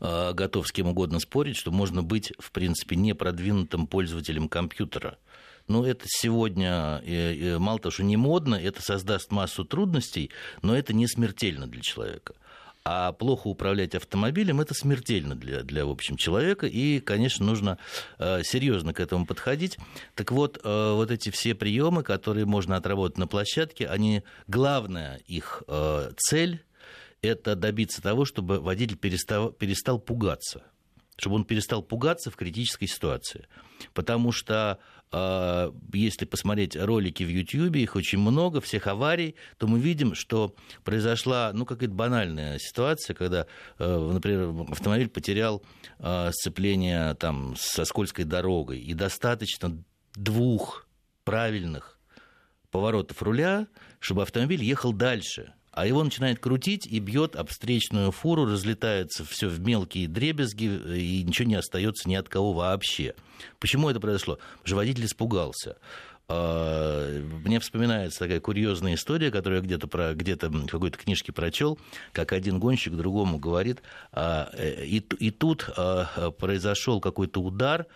э, 0.00 0.32
готов 0.32 0.66
с 0.66 0.72
кем 0.72 0.88
угодно 0.88 1.20
спорить, 1.20 1.56
что 1.56 1.70
можно 1.70 2.02
быть, 2.02 2.32
в 2.38 2.50
принципе, 2.50 2.96
непродвинутым 2.96 3.86
пользователем 3.86 4.48
компьютера. 4.48 5.18
Но 5.68 5.86
это 5.86 6.04
сегодня, 6.08 7.00
э, 7.04 7.58
мало 7.58 7.78
того, 7.78 7.92
что 7.92 8.02
не 8.02 8.16
модно, 8.16 8.56
это 8.56 8.82
создаст 8.82 9.30
массу 9.30 9.64
трудностей, 9.64 10.30
но 10.62 10.76
это 10.76 10.92
не 10.92 11.06
смертельно 11.06 11.66
для 11.66 11.82
человека. 11.82 12.34
А 12.84 13.12
плохо 13.12 13.46
управлять 13.46 13.94
автомобилем 13.94 14.60
это 14.60 14.74
смертельно 14.74 15.36
для, 15.36 15.62
для 15.62 15.86
в 15.86 15.90
общем, 15.90 16.16
человека, 16.16 16.66
и, 16.66 16.98
конечно, 16.98 17.46
нужно 17.46 17.78
э, 18.18 18.42
серьезно 18.42 18.92
к 18.92 18.98
этому 18.98 19.24
подходить. 19.24 19.78
Так 20.14 20.32
вот, 20.32 20.58
э, 20.62 20.92
вот 20.92 21.10
эти 21.10 21.30
все 21.30 21.54
приемы, 21.54 22.02
которые 22.02 22.44
можно 22.44 22.76
отработать 22.76 23.18
на 23.18 23.28
площадке, 23.28 23.86
они, 23.86 24.24
главная 24.48 25.18
их 25.26 25.62
э, 25.68 26.10
цель 26.16 26.64
это 27.20 27.54
добиться 27.54 28.02
того, 28.02 28.24
чтобы 28.24 28.58
водитель 28.58 28.96
перестал, 28.96 29.52
перестал 29.52 30.00
пугаться 30.00 30.64
чтобы 31.18 31.36
он 31.36 31.44
перестал 31.44 31.82
пугаться 31.82 32.30
в 32.30 32.36
критической 32.36 32.88
ситуации. 32.88 33.46
Потому 33.92 34.32
что 34.32 34.78
если 35.92 36.24
посмотреть 36.24 36.76
ролики 36.76 37.22
в 37.22 37.28
YouTube, 37.28 37.76
их 37.76 37.96
очень 37.96 38.18
много, 38.18 38.60
всех 38.60 38.86
аварий, 38.86 39.34
то 39.58 39.66
мы 39.66 39.78
видим, 39.78 40.14
что 40.14 40.54
произошла, 40.84 41.50
ну, 41.52 41.66
какая-то 41.66 41.94
банальная 41.94 42.58
ситуация, 42.58 43.14
когда, 43.14 43.46
э, 43.78 44.10
например, 44.12 44.70
автомобиль 44.70 45.08
потерял 45.08 45.62
а, 45.98 46.30
сцепление 46.32 47.14
там, 47.14 47.54
со 47.58 47.84
скользкой 47.84 48.24
дорогой, 48.24 48.80
и 48.80 48.94
достаточно 48.94 49.76
двух 50.14 50.86
правильных 51.24 52.00
поворотов 52.70 53.22
руля, 53.22 53.66
чтобы 54.00 54.22
автомобиль 54.22 54.64
ехал 54.64 54.92
дальше– 54.92 55.52
а 55.72 55.86
его 55.86 56.04
начинает 56.04 56.38
крутить 56.38 56.86
и 56.86 56.98
бьет 57.00 57.34
об 57.34 57.48
встречную 57.48 58.10
фуру, 58.12 58.44
разлетается 58.44 59.24
все 59.24 59.48
в 59.48 59.60
мелкие 59.60 60.06
дребезги, 60.06 60.64
и 60.64 61.22
ничего 61.24 61.48
не 61.48 61.54
остается 61.54 62.08
ни 62.08 62.14
от 62.14 62.28
кого 62.28 62.52
вообще. 62.52 63.14
Почему 63.58 63.88
это 63.88 63.98
произошло? 63.98 64.38
Что 64.64 64.76
водитель 64.76 65.06
испугался. 65.06 65.78
А, 66.28 67.20
мне 67.44 67.58
вспоминается 67.58 68.18
такая 68.20 68.40
курьезная 68.40 68.94
история, 68.94 69.30
которую 69.30 69.60
я 69.60 69.66
где-то 69.66 69.86
про, 69.88 70.14
где-то 70.14 70.50
в 70.50 70.66
какой-то 70.66 70.98
книжке 70.98 71.32
прочел, 71.32 71.78
как 72.12 72.32
один 72.32 72.58
гонщик 72.58 72.92
другому 72.94 73.38
говорит, 73.38 73.82
а, 74.12 74.50
и, 74.56 74.98
и 74.98 75.30
тут 75.30 75.68
а, 75.76 76.30
произошел 76.32 77.00
какой-то 77.00 77.40
удар, 77.40 77.86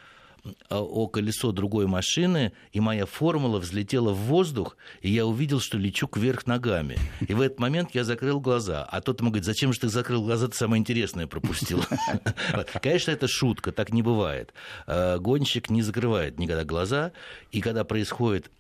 о 0.71 1.07
колесо 1.07 1.53
другой 1.53 1.87
машины, 1.87 2.53
и 2.73 2.81
моя 2.81 3.07
формула 3.07 3.59
взлетела 3.59 4.13
в 4.13 4.17
воздух, 4.17 4.77
и 5.01 5.11
я 5.11 5.27
увидел, 5.27 5.61
что 5.61 5.79
лечу 5.79 6.07
кверх 6.09 6.47
ногами. 6.47 6.99
И 7.27 7.35
в 7.35 7.41
этот 7.41 7.59
момент 7.59 7.91
я 7.95 8.05
закрыл 8.05 8.41
глаза. 8.41 8.85
А 8.85 9.01
тот 9.01 9.21
ему 9.21 9.31
говорит, 9.31 9.45
зачем 9.45 9.73
же 9.73 9.81
ты 9.81 9.89
закрыл 9.89 10.25
глаза, 10.25 10.49
ты 10.49 10.57
самое 10.57 10.81
интересное 10.81 11.27
пропустил. 11.27 11.85
Конечно, 12.83 13.11
это 13.11 13.29
шутка, 13.29 13.73
так 13.73 13.93
не 13.93 14.03
бывает. 14.03 14.53
Гонщик 14.87 15.71
не 15.71 15.83
закрывает 15.83 16.39
никогда 16.39 16.65
глаза, 16.65 17.13
и 17.53 17.61
когда 17.61 17.85
происходит 17.85 18.51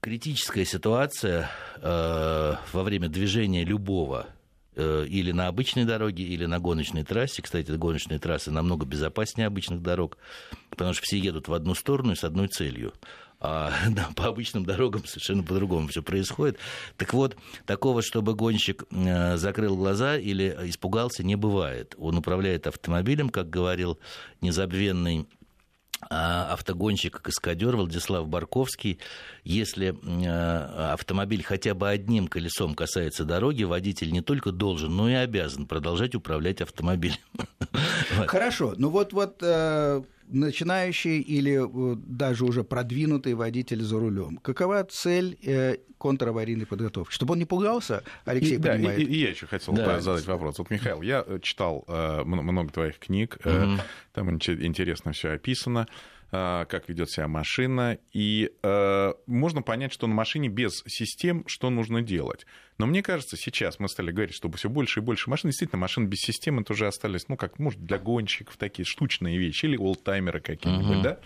критическая 0.00 0.64
ситуация 0.64 1.50
во 1.82 2.82
время 2.82 3.08
движения 3.08 3.64
любого 3.64 4.26
Э, 4.28 4.37
или 4.78 5.32
на 5.32 5.48
обычной 5.48 5.84
дороге, 5.84 6.24
или 6.24 6.46
на 6.46 6.60
гоночной 6.60 7.04
трассе. 7.04 7.42
Кстати, 7.42 7.70
гоночные 7.70 8.18
трассы 8.18 8.50
намного 8.50 8.86
безопаснее 8.86 9.46
обычных 9.46 9.82
дорог, 9.82 10.18
потому 10.70 10.94
что 10.94 11.02
все 11.02 11.18
едут 11.18 11.48
в 11.48 11.54
одну 11.54 11.74
сторону 11.74 12.12
и 12.12 12.16
с 12.16 12.24
одной 12.24 12.48
целью. 12.48 12.92
А 13.40 13.72
да, 13.90 14.08
по 14.16 14.26
обычным 14.26 14.64
дорогам 14.64 15.04
совершенно 15.04 15.42
по-другому 15.42 15.88
все 15.88 16.02
происходит. 16.02 16.58
Так 16.96 17.14
вот, 17.14 17.36
такого, 17.66 18.02
чтобы 18.02 18.34
гонщик 18.34 18.84
э, 18.90 19.36
закрыл 19.36 19.76
глаза 19.76 20.16
или 20.16 20.56
испугался, 20.64 21.22
не 21.22 21.36
бывает. 21.36 21.94
Он 21.98 22.18
управляет 22.18 22.66
автомобилем, 22.66 23.30
как 23.30 23.48
говорил 23.48 23.98
незабвенный 24.40 25.28
а, 26.10 26.52
автогонщик, 26.52 27.20
каскадер 27.20 27.76
Владислав 27.76 28.28
Барковский, 28.28 28.98
если 29.44 29.96
а, 30.26 30.92
автомобиль 30.94 31.42
хотя 31.42 31.74
бы 31.74 31.88
одним 31.88 32.28
колесом 32.28 32.74
касается 32.74 33.24
дороги, 33.24 33.64
водитель 33.64 34.12
не 34.12 34.20
только 34.20 34.52
должен, 34.52 34.94
но 34.94 35.08
и 35.08 35.14
обязан 35.14 35.66
продолжать 35.66 36.14
управлять 36.14 36.60
автомобилем. 36.60 37.16
Хорошо, 38.26 38.74
ну 38.76 38.90
вот, 38.90 39.12
вот 39.12 39.38
э, 39.42 40.02
начинающий 40.28 41.20
или 41.20 41.58
э, 41.58 41.96
даже 41.96 42.44
уже 42.44 42.64
продвинутый 42.64 43.34
водитель 43.34 43.82
за 43.82 43.98
рулем. 43.98 44.38
Какова 44.38 44.84
цель 44.84 45.38
э, 45.42 45.76
контраварийной 45.98 46.66
подготовки? 46.66 47.12
Чтобы 47.12 47.32
он 47.32 47.38
не 47.38 47.44
пугался, 47.44 48.02
Алексей 48.24 48.56
и, 48.56 48.58
понимает. 48.58 48.96
Да, 48.96 49.02
и, 49.02 49.04
и 49.04 49.18
я 49.18 49.30
еще 49.30 49.46
хотел 49.46 49.74
да. 49.74 50.00
задать 50.00 50.26
вопрос. 50.26 50.58
Вот, 50.58 50.70
Михаил, 50.70 51.02
я 51.02 51.24
э, 51.26 51.38
читал 51.42 51.84
э, 51.88 52.22
много 52.24 52.72
твоих 52.72 52.98
книг, 52.98 53.38
mm 53.44 53.80
там 54.12 54.30
интересно 54.34 55.12
все 55.12 55.30
описано. 55.30 55.86
А, 56.30 56.66
как 56.66 56.90
ведет 56.90 57.10
себя 57.10 57.26
машина, 57.26 57.98
и 58.12 58.50
э, 58.62 59.12
можно 59.26 59.62
понять, 59.62 59.94
что 59.94 60.06
на 60.06 60.14
машине 60.14 60.48
без 60.48 60.82
систем 60.86 61.42
что 61.46 61.70
нужно 61.70 62.02
делать. 62.02 62.44
Но 62.76 62.84
мне 62.84 63.02
кажется, 63.02 63.38
сейчас 63.38 63.78
мы 63.78 63.88
стали 63.88 64.10
говорить, 64.10 64.34
чтобы 64.34 64.58
все 64.58 64.68
больше 64.68 65.00
и 65.00 65.02
больше 65.02 65.30
машин. 65.30 65.48
Действительно, 65.48 65.80
машины 65.80 66.06
без 66.06 66.18
системы 66.18 66.64
тоже 66.64 66.86
остались, 66.86 67.28
ну, 67.28 67.38
как, 67.38 67.58
может, 67.58 67.82
для 67.82 67.98
гонщиков 67.98 68.58
такие 68.58 68.84
штучные 68.84 69.38
вещи, 69.38 69.64
или 69.64 69.78
олдтаймеры 69.78 70.40
какие-нибудь, 70.40 70.98
uh-huh. 70.98 71.02
да? 71.02 71.20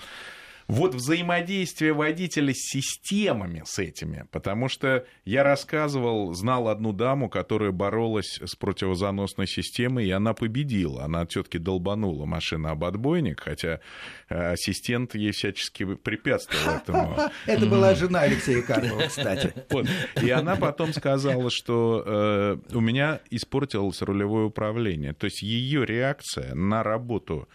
Вот 0.69 0.95
взаимодействие 0.95 1.93
водителя 1.93 2.53
с 2.55 2.59
системами 2.59 3.63
с 3.65 3.79
этими, 3.79 4.27
потому 4.31 4.69
что 4.69 5.05
я 5.25 5.43
рассказывал, 5.43 6.33
знал 6.35 6.69
одну 6.69 6.93
даму, 6.93 7.29
которая 7.29 7.73
боролась 7.73 8.41
с 8.43 8.55
противозаносной 8.57 9.47
системой, 9.47 10.07
и 10.07 10.11
она 10.11 10.35
победила. 10.35 11.05
Она 11.05 11.27
все-таки 11.27 11.59
долбанула 11.59 12.25
машину 12.25 12.69
об 12.69 12.85
отбойник, 12.85 13.41
хотя 13.41 13.81
э, 14.29 14.53
ассистент 14.53 15.15
ей 15.15 15.33
всячески 15.33 15.95
препятствовал 15.95 16.77
этому. 16.77 17.17
Это 17.47 17.67
была 17.67 17.95
жена 17.95 18.21
Алексея 18.21 18.63
Карпова, 18.63 19.09
кстати. 19.09 19.53
И 20.23 20.31
она 20.31 20.57
потом 20.57 20.93
сказала, 20.93 21.51
что 21.51 22.03
э, 22.05 22.57
у 22.73 22.81
меня 22.81 23.21
испортилось 23.31 24.03
рулевое 24.03 24.47
управление. 24.47 25.13
То 25.13 25.27
есть 25.27 25.43
ее 25.43 25.85
реакция 25.85 26.55
на 26.55 26.83
работу 26.83 27.49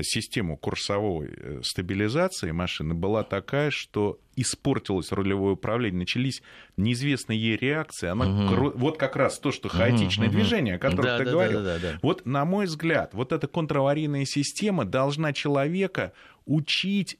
систему 0.00 0.56
курсовой 0.56 1.30
э, 1.36 1.60
стабилизации 1.62 2.50
машины 2.50 2.94
была 2.94 3.24
такая, 3.24 3.70
что 3.70 4.18
испортилось 4.36 5.12
рулевое 5.12 5.54
управление, 5.54 6.00
начались 6.00 6.42
неизвестные 6.76 7.38
ей 7.38 7.56
реакции. 7.56 8.08
Она 8.08 8.26
угу. 8.26 8.72
вот 8.74 8.96
как 8.96 9.16
раз 9.16 9.38
то, 9.38 9.52
что 9.52 9.68
хаотичное 9.68 10.28
угу, 10.28 10.36
движение, 10.36 10.76
о 10.76 10.78
котором 10.78 11.04
да, 11.04 11.18
ты 11.18 11.24
да, 11.26 11.30
говорил. 11.30 11.62
Да, 11.62 11.78
да, 11.78 11.92
да. 11.92 11.98
Вот, 12.02 12.24
на 12.24 12.44
мой 12.44 12.66
взгляд, 12.66 13.12
вот 13.12 13.32
эта 13.32 13.46
контраварийная 13.46 14.24
система 14.24 14.84
должна 14.84 15.32
человека 15.32 16.12
учить 16.46 17.18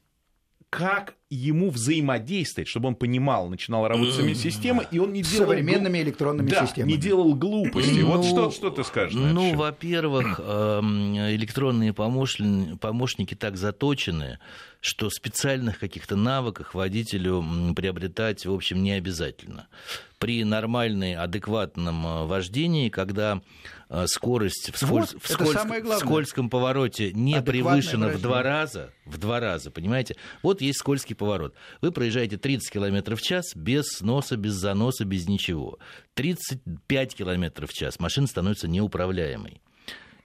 как 0.69 1.15
ему 1.33 1.69
взаимодействовать, 1.69 2.67
чтобы 2.67 2.87
он 2.87 2.95
понимал, 2.95 3.49
начинал 3.49 3.87
работать 3.87 4.13
с 4.13 4.17
самими 4.17 4.33
системой, 4.33 4.87
и 4.91 4.99
он 4.99 5.13
не 5.13 5.21
делал... 5.21 5.47
Современными 5.47 5.97
глуп... 5.97 6.07
электронными 6.07 6.49
да, 6.49 6.65
системами. 6.65 6.91
не 6.91 6.97
делал 6.97 7.35
глупости. 7.35 7.99
Ну, 7.99 8.17
вот 8.17 8.25
что, 8.25 8.51
что 8.51 8.69
ты 8.69 8.83
скажешь? 8.83 9.15
Ну, 9.15 9.55
во-первых, 9.55 10.39
эм, 10.43 11.15
электронные 11.15 11.93
помощники 11.93 13.35
так 13.35 13.57
заточены, 13.57 14.39
что 14.83 15.09
специальных 15.09 15.79
каких-то 15.79 16.17
навыках 16.17 16.73
водителю 16.73 17.41
приобретать, 17.73 18.45
в 18.45 18.53
общем, 18.53 18.83
не 18.83 18.91
обязательно. 18.91 19.67
При 20.19 20.43
нормальной, 20.43 21.15
адекватном 21.15 22.05
э, 22.05 22.25
вождении, 22.25 22.89
когда 22.89 23.41
э, 23.89 24.05
скорость 24.07 24.71
в, 24.73 24.77
сколь... 24.77 24.89
вот, 24.89 25.15
в, 25.23 25.31
скольз... 25.31 25.55
в 25.55 25.97
скользком 25.99 26.49
повороте 26.49 27.13
не 27.13 27.41
превышена 27.41 28.09
в 28.09 28.21
два 28.21 28.43
раза, 28.43 28.91
в 29.05 29.17
два 29.17 29.39
раза, 29.39 29.71
понимаете? 29.71 30.17
Вот 30.41 30.59
есть 30.59 30.79
скользкий 30.79 31.15
поворот. 31.15 31.55
Вы 31.79 31.93
проезжаете 31.93 32.35
30 32.37 32.69
км 32.69 33.15
в 33.15 33.21
час 33.21 33.55
без 33.55 33.85
сноса, 33.85 34.35
без 34.35 34.51
заноса, 34.51 35.05
без 35.05 35.29
ничего. 35.29 35.79
35 36.15 37.15
км 37.15 37.67
в 37.67 37.71
час 37.73 38.01
машина 38.01 38.27
становится 38.27 38.67
неуправляемой. 38.67 39.61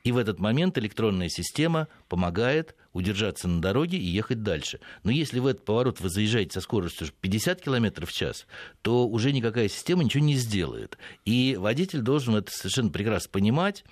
И 0.04 0.12
в 0.12 0.16
этот 0.16 0.38
момент 0.38 0.78
электронная 0.78 1.28
система 1.28 1.88
помогает 2.08 2.74
удержаться 2.92 3.48
на 3.48 3.60
дороге 3.60 3.98
и 3.98 4.04
ехать 4.04 4.42
дальше. 4.42 4.80
Но 5.02 5.10
если 5.10 5.38
в 5.38 5.46
этот 5.46 5.64
поворот 5.64 6.00
вы 6.00 6.08
заезжаете 6.08 6.54
со 6.54 6.60
скоростью 6.60 7.08
50 7.20 7.60
км 7.60 8.06
в 8.06 8.12
час, 8.12 8.46
то 8.82 9.06
уже 9.08 9.32
никакая 9.32 9.68
система 9.68 10.04
ничего 10.04 10.24
не 10.24 10.34
сделает. 10.34 10.98
И 11.24 11.56
водитель 11.58 12.00
должен 12.00 12.36
это 12.36 12.50
совершенно 12.50 12.90
прекрасно 12.90 13.30
понимать. 13.30 13.84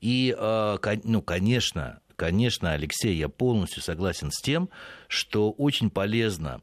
И, 0.00 0.34
а, 0.36 0.78
ну, 1.04 1.22
конечно, 1.22 2.00
конечно, 2.16 2.72
Алексей, 2.72 3.16
я 3.16 3.28
полностью 3.28 3.82
согласен 3.82 4.30
с 4.30 4.42
тем, 4.42 4.68
что 5.08 5.50
очень 5.52 5.88
полезно 5.88 6.60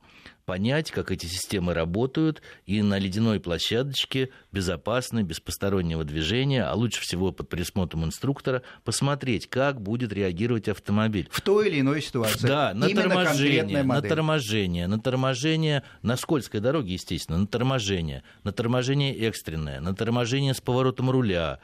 понять, 0.47 0.91
как 0.91 1.11
эти 1.11 1.25
системы 1.25 1.73
работают, 1.73 2.41
и 2.65 2.81
на 2.81 2.97
ледяной 2.97 3.41
площадочке 3.41 4.29
безопасно, 4.53 5.21
без 5.21 5.41
постороннего 5.41 6.05
движения, 6.05 6.63
а 6.63 6.73
лучше 6.73 7.01
всего 7.01 7.33
под 7.33 7.49
присмотром 7.49 8.05
инструктора, 8.05 8.63
посмотреть, 8.85 9.47
как 9.49 9.81
будет 9.81 10.13
реагировать 10.13 10.69
автомобиль. 10.69 11.27
В 11.31 11.41
той 11.41 11.67
или 11.67 11.81
иной 11.81 12.01
ситуации. 12.01 12.47
Да, 12.47 12.73
на 12.73 12.85
Именно 12.85 13.09
торможение, 13.09 13.83
на 13.83 14.01
торможение, 14.01 14.87
на 14.87 14.99
торможение 14.99 15.83
на 16.01 16.15
скользкой 16.15 16.61
дороге, 16.61 16.93
естественно, 16.93 17.37
на 17.39 17.47
торможение, 17.47 18.23
на 18.45 18.53
торможение 18.53 19.13
экстренное, 19.17 19.81
на 19.81 19.93
торможение 19.93 20.53
с 20.53 20.61
поворотом 20.61 21.11
руля, 21.11 21.59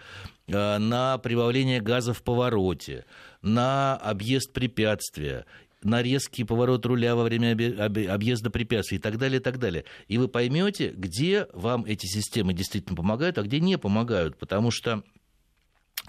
э, 0.48 0.78
на 0.78 1.18
прибавление 1.20 1.80
газа 1.80 2.14
в 2.14 2.22
повороте, 2.22 3.06
на 3.42 3.96
объезд 3.96 4.52
препятствия 4.52 5.46
на 5.84 6.02
резкий 6.02 6.44
поворот 6.44 6.86
руля 6.86 7.16
во 7.16 7.24
время 7.24 7.52
объезда 7.52 8.50
препятствий 8.50 8.98
и 8.98 9.02
так 9.02 9.18
далее, 9.18 9.40
и 9.40 9.44
так 9.44 9.60
далее. 9.60 9.86
И 10.08 10.18
вы 10.18 10.28
поймете, 10.28 10.90
где 10.90 11.48
вам 11.54 11.86
эти 11.86 12.06
системы 12.06 12.54
действительно 12.54 12.96
помогают, 12.96 13.38
а 13.38 13.44
где 13.44 13.60
не 13.60 13.78
помогают, 13.78 14.38
потому 14.38 14.72
что, 14.72 15.04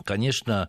конечно, 0.04 0.68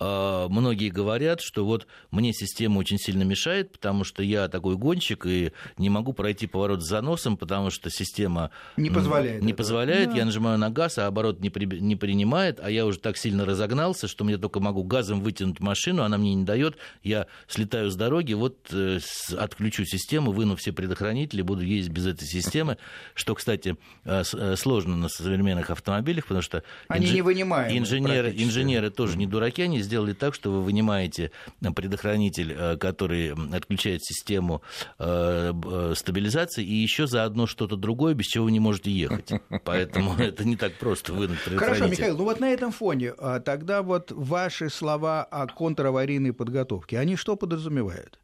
многие 0.00 0.90
говорят, 0.90 1.40
что 1.40 1.64
вот 1.64 1.86
мне 2.10 2.32
система 2.32 2.78
очень 2.78 2.98
сильно 2.98 3.22
мешает, 3.22 3.72
потому 3.72 4.04
что 4.04 4.22
я 4.22 4.48
такой 4.48 4.76
гонщик 4.76 5.26
и 5.26 5.52
не 5.76 5.90
могу 5.90 6.12
пройти 6.12 6.46
поворот 6.46 6.82
с 6.82 6.88
заносом, 6.88 7.36
потому 7.36 7.70
что 7.70 7.90
система 7.90 8.50
не 8.76 8.90
позволяет. 8.90 9.42
Не 9.42 9.52
позволяет, 9.52 10.10
да. 10.10 10.16
я 10.16 10.24
нажимаю 10.24 10.58
на 10.58 10.70
газ, 10.70 10.98
а 10.98 11.06
оборот 11.06 11.40
не, 11.40 11.50
при, 11.50 11.66
не 11.66 11.96
принимает, 11.96 12.60
а 12.62 12.70
я 12.70 12.86
уже 12.86 12.98
так 12.98 13.16
сильно 13.16 13.44
разогнался, 13.44 14.08
что 14.08 14.24
мне 14.24 14.38
только 14.38 14.60
могу 14.60 14.84
газом 14.84 15.20
вытянуть 15.20 15.60
машину, 15.60 16.02
она 16.02 16.18
мне 16.18 16.34
не 16.34 16.44
дает, 16.44 16.76
я 17.02 17.26
слетаю 17.46 17.90
с 17.90 17.96
дороги, 17.96 18.34
вот 18.34 18.68
э, 18.72 18.98
отключу 19.36 19.84
систему, 19.84 20.32
выну 20.32 20.56
все 20.56 20.72
предохранители, 20.72 21.42
буду 21.42 21.62
ездить 21.62 21.92
без 21.92 22.06
этой 22.06 22.26
системы, 22.26 22.78
что, 23.14 23.34
кстати, 23.34 23.76
э, 24.04 24.22
э, 24.32 24.56
сложно 24.56 24.96
на 24.96 25.08
современных 25.08 25.70
автомобилях, 25.70 26.24
потому 26.24 26.42
что 26.42 26.62
они 26.88 27.06
инж... 27.06 27.12
не 27.14 27.22
вынимают. 27.22 27.72
Инженеры, 27.72 28.32
инженеры 28.36 28.90
тоже 28.90 29.16
не 29.18 29.26
дураки, 29.26 29.62
они 29.62 29.80
сделали 29.88 30.12
так, 30.12 30.34
что 30.34 30.50
вы 30.52 30.62
вынимаете 30.62 31.30
э, 31.60 31.70
предохранитель, 31.72 32.54
э, 32.56 32.76
который 32.76 33.32
отключает 33.54 34.04
систему 34.04 34.62
э, 34.98 35.94
стабилизации, 35.96 36.64
и 36.64 36.74
еще 36.74 37.06
заодно 37.06 37.46
что-то 37.46 37.76
другое, 37.76 38.14
без 38.14 38.26
чего 38.26 38.44
вы 38.44 38.52
не 38.52 38.60
можете 38.60 38.90
ехать. 38.90 39.32
Поэтому 39.64 40.14
это 40.18 40.44
не 40.44 40.56
так 40.56 40.74
просто 40.74 41.12
вынуть 41.12 41.42
предохранитель. 41.42 41.80
Хорошо, 41.80 41.90
Михаил, 41.90 42.18
ну 42.18 42.24
вот 42.24 42.40
на 42.40 42.52
этом 42.52 42.70
фоне 42.70 43.14
а, 43.18 43.40
тогда 43.40 43.82
вот 43.82 44.12
ваши 44.12 44.68
слова 44.68 45.24
о 45.24 45.46
контраварийной 45.46 46.32
подготовке, 46.32 46.98
они 46.98 47.16
что 47.16 47.36
подразумевают? 47.36 48.18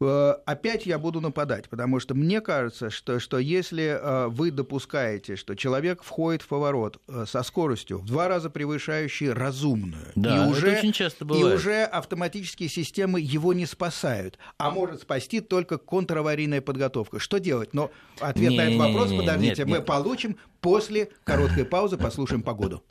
Э, 0.00 0.34
опять 0.46 0.86
я 0.86 0.98
буду 0.98 1.20
нападать, 1.20 1.68
потому 1.68 2.00
что 2.00 2.14
мне 2.14 2.40
кажется, 2.40 2.90
что, 2.90 3.20
что 3.20 3.38
если 3.38 3.98
э, 4.00 4.28
вы 4.28 4.50
допускаете, 4.50 5.36
что 5.36 5.54
человек 5.54 6.02
входит 6.02 6.42
в 6.42 6.48
поворот 6.48 6.98
э, 7.06 7.24
со 7.28 7.42
скоростью 7.42 7.98
в 7.98 8.06
два 8.06 8.28
раза 8.28 8.48
превышающей 8.48 9.30
разумную, 9.30 10.06
да, 10.14 10.46
и, 10.46 10.50
уже, 10.50 10.78
очень 10.78 10.92
часто 10.92 11.24
бывает. 11.24 11.52
и 11.52 11.54
уже 11.56 11.82
автоматические 11.82 12.68
системы 12.68 13.20
его 13.20 13.52
не 13.52 13.66
спасают, 13.66 14.38
а 14.56 14.70
может 14.70 15.02
спасти 15.02 15.40
только 15.40 15.76
контраварийная 15.76 16.62
подготовка. 16.62 17.18
Что 17.18 17.38
делать? 17.38 17.74
Но 17.74 17.90
ответ 18.20 18.50
не, 18.50 18.56
на 18.56 18.62
этот 18.62 18.78
вопрос, 18.78 19.10
не, 19.10 19.16
не, 19.16 19.20
подождите, 19.20 19.62
нет, 19.62 19.66
мы 19.66 19.76
нет. 19.78 19.86
получим 19.86 20.36
после 20.60 21.10
короткой 21.24 21.64
паузы, 21.64 21.98
послушаем 21.98 22.42
погоду. 22.42 22.82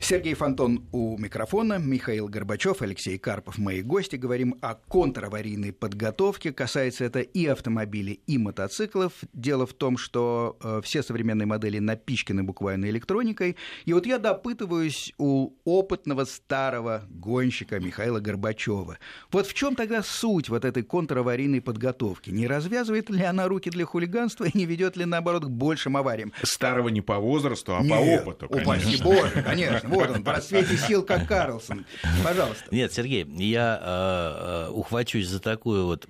Сергей 0.00 0.34
Фонтон 0.34 0.84
у 0.92 1.18
микрофона, 1.18 1.78
Михаил 1.78 2.28
Горбачев, 2.28 2.82
Алексей 2.82 3.18
Карпов, 3.18 3.58
мои 3.58 3.82
гости. 3.82 4.16
Говорим 4.16 4.56
о 4.60 4.74
контраварийной 4.74 5.72
подготовке. 5.72 6.52
Касается 6.52 7.04
это 7.04 7.20
и 7.20 7.46
автомобилей, 7.46 8.20
и 8.26 8.38
мотоциклов. 8.38 9.12
Дело 9.32 9.66
в 9.66 9.72
том, 9.72 9.96
что 9.96 10.58
э, 10.62 10.80
все 10.84 11.02
современные 11.02 11.46
модели 11.46 11.78
напичканы 11.78 12.44
буквально 12.44 12.86
электроникой. 12.86 13.56
И 13.84 13.92
вот 13.92 14.06
я 14.06 14.18
допытываюсь 14.18 15.12
у 15.18 15.54
опытного 15.64 16.24
старого 16.24 17.02
гонщика 17.08 17.80
Михаила 17.80 18.20
Горбачева. 18.20 18.98
Вот 19.32 19.46
в 19.46 19.54
чем 19.54 19.74
тогда 19.74 20.02
суть 20.02 20.48
вот 20.48 20.64
этой 20.64 20.84
контраварийной 20.84 21.62
подготовки? 21.62 22.30
Не 22.30 22.46
развязывает 22.46 23.10
ли 23.10 23.24
она 23.24 23.48
руки 23.48 23.70
для 23.70 23.84
хулиганства 23.86 24.44
и 24.44 24.56
не 24.56 24.66
ведет 24.66 24.96
ли, 24.96 25.04
наоборот, 25.04 25.46
к 25.46 25.48
большим 25.48 25.96
авариям? 25.96 26.32
Старого 26.42 26.90
не 26.90 27.00
по 27.00 27.18
возрасту, 27.18 27.74
а 27.74 27.82
Нет, 27.82 27.90
по 27.90 28.30
опыту, 28.30 28.46
Упаси 28.46 28.64
конечно. 28.64 29.04
Боже, 29.04 29.42
конечно. 29.42 29.85
Вот 29.88 30.10
он, 30.10 30.22
в 30.22 30.76
сил, 30.76 31.04
как 31.04 31.26
Карлсон. 31.26 31.86
Пожалуйста. 32.24 32.64
Нет, 32.70 32.92
Сергей, 32.92 33.24
я 33.24 33.78
э, 33.80 34.66
э, 34.66 34.70
ухвачусь 34.70 35.28
за 35.28 35.40
такую 35.40 35.86
вот 35.86 36.06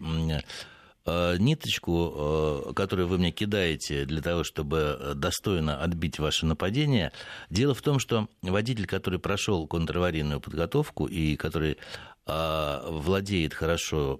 э, 1.06 1.36
ниточку, 1.38 2.72
которую 2.74 3.08
вы 3.08 3.18
мне 3.18 3.30
кидаете 3.30 4.04
для 4.06 4.20
того, 4.20 4.42
чтобы 4.44 5.12
достойно 5.14 5.80
отбить 5.82 6.18
ваше 6.18 6.46
нападение. 6.46 7.12
Дело 7.48 7.74
в 7.74 7.82
том, 7.82 7.98
что 7.98 8.28
водитель, 8.42 8.86
который 8.86 9.18
прошел 9.18 9.66
контраварийную 9.66 10.40
подготовку 10.40 11.06
и 11.06 11.36
который 11.36 11.78
владеет 12.26 13.54
хорошо 13.54 14.18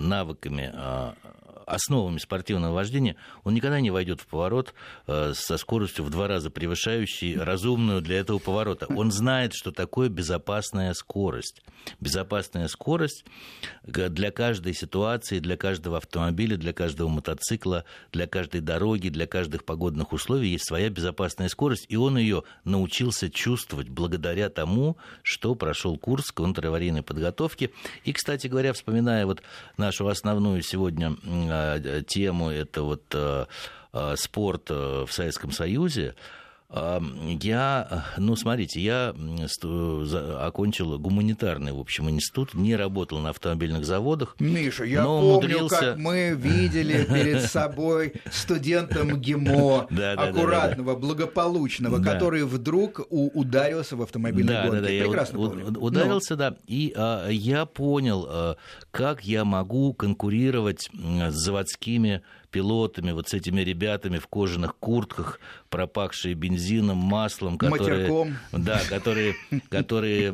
навыками 0.00 0.74
основами 1.68 2.18
спортивного 2.18 2.74
вождения, 2.74 3.16
он 3.44 3.54
никогда 3.54 3.80
не 3.80 3.90
войдет 3.90 4.20
в 4.20 4.26
поворот 4.26 4.74
э, 5.06 5.32
со 5.34 5.56
скоростью 5.56 6.04
в 6.04 6.10
два 6.10 6.28
раза 6.28 6.50
превышающей 6.50 7.36
разумную 7.38 8.00
для 8.00 8.18
этого 8.18 8.38
поворота. 8.38 8.86
Он 8.86 9.10
знает, 9.12 9.52
что 9.54 9.72
такое 9.72 10.08
безопасная 10.08 10.94
скорость. 10.94 11.62
Безопасная 12.00 12.68
скорость 12.68 13.24
для 13.84 14.30
каждой 14.30 14.74
ситуации, 14.74 15.38
для 15.38 15.56
каждого 15.56 15.98
автомобиля, 15.98 16.56
для 16.56 16.72
каждого 16.72 17.08
мотоцикла, 17.08 17.84
для 18.12 18.26
каждой 18.26 18.60
дороги, 18.60 19.08
для 19.08 19.26
каждых 19.26 19.64
погодных 19.64 20.12
условий 20.12 20.48
есть 20.48 20.66
своя 20.66 20.90
безопасная 20.90 21.48
скорость, 21.48 21.86
и 21.88 21.96
он 21.96 22.18
ее 22.18 22.42
научился 22.64 23.30
чувствовать 23.30 23.88
благодаря 23.88 24.48
тому, 24.48 24.96
что 25.22 25.54
прошел 25.54 25.96
курс 25.98 26.30
контраварийной 26.30 27.02
подготовки. 27.02 27.72
И, 28.04 28.12
кстати 28.12 28.46
говоря, 28.46 28.72
вспоминая 28.72 29.26
вот 29.26 29.42
нашу 29.76 30.08
основную 30.08 30.62
сегодня 30.62 31.16
э, 31.76 32.02
тему, 32.06 32.50
это 32.50 32.82
вот 32.82 33.04
э, 33.14 33.46
э, 33.92 34.16
спорт 34.16 34.70
в 34.70 35.08
Советском 35.10 35.50
Союзе, 35.52 36.14
я, 36.70 38.04
ну, 38.18 38.36
смотрите, 38.36 38.80
я 38.80 39.14
окончил 40.40 40.98
гуманитарный, 40.98 41.72
в 41.72 41.78
общем, 41.78 42.10
институт, 42.10 42.52
не 42.52 42.76
работал 42.76 43.20
на 43.20 43.30
автомобильных 43.30 43.86
заводах. 43.86 44.36
Миша, 44.38 44.84
я 44.84 45.02
но 45.02 45.20
помню, 45.20 45.56
умудрился... 45.56 45.76
как 45.76 45.96
мы 45.96 46.34
видели 46.36 47.04
перед 47.04 47.42
собой 47.50 48.14
студента 48.30 49.02
да, 49.90 50.12
аккуратного, 50.12 50.94
благополучного, 50.94 52.02
который 52.02 52.44
вдруг 52.44 53.00
ударился 53.08 53.96
в 53.96 54.02
автомобильной 54.02 54.52
да, 54.52 54.66
гонке. 54.66 54.80
Да, 54.80 55.04
Прекрасно 55.06 55.38
помню. 55.38 55.66
Ударился, 55.78 56.34
но... 56.34 56.36
да, 56.36 56.56
и 56.66 56.92
а, 56.94 57.28
я 57.28 57.64
понял, 57.64 58.26
а, 58.28 58.56
как 58.90 59.24
я 59.24 59.46
могу 59.46 59.94
конкурировать 59.94 60.90
с 60.92 61.34
заводскими 61.34 62.22
пилотами, 62.50 63.12
вот 63.12 63.28
с 63.28 63.34
этими 63.34 63.60
ребятами 63.60 64.18
в 64.18 64.26
кожаных 64.26 64.76
куртках, 64.76 65.40
пропахшие 65.68 66.34
бензином, 66.34 66.96
маслом, 66.96 67.58
которые, 67.58 68.08
Матерком. 68.08 68.38
да, 68.52 68.80
которые, 68.88 69.34
которые 69.70 70.32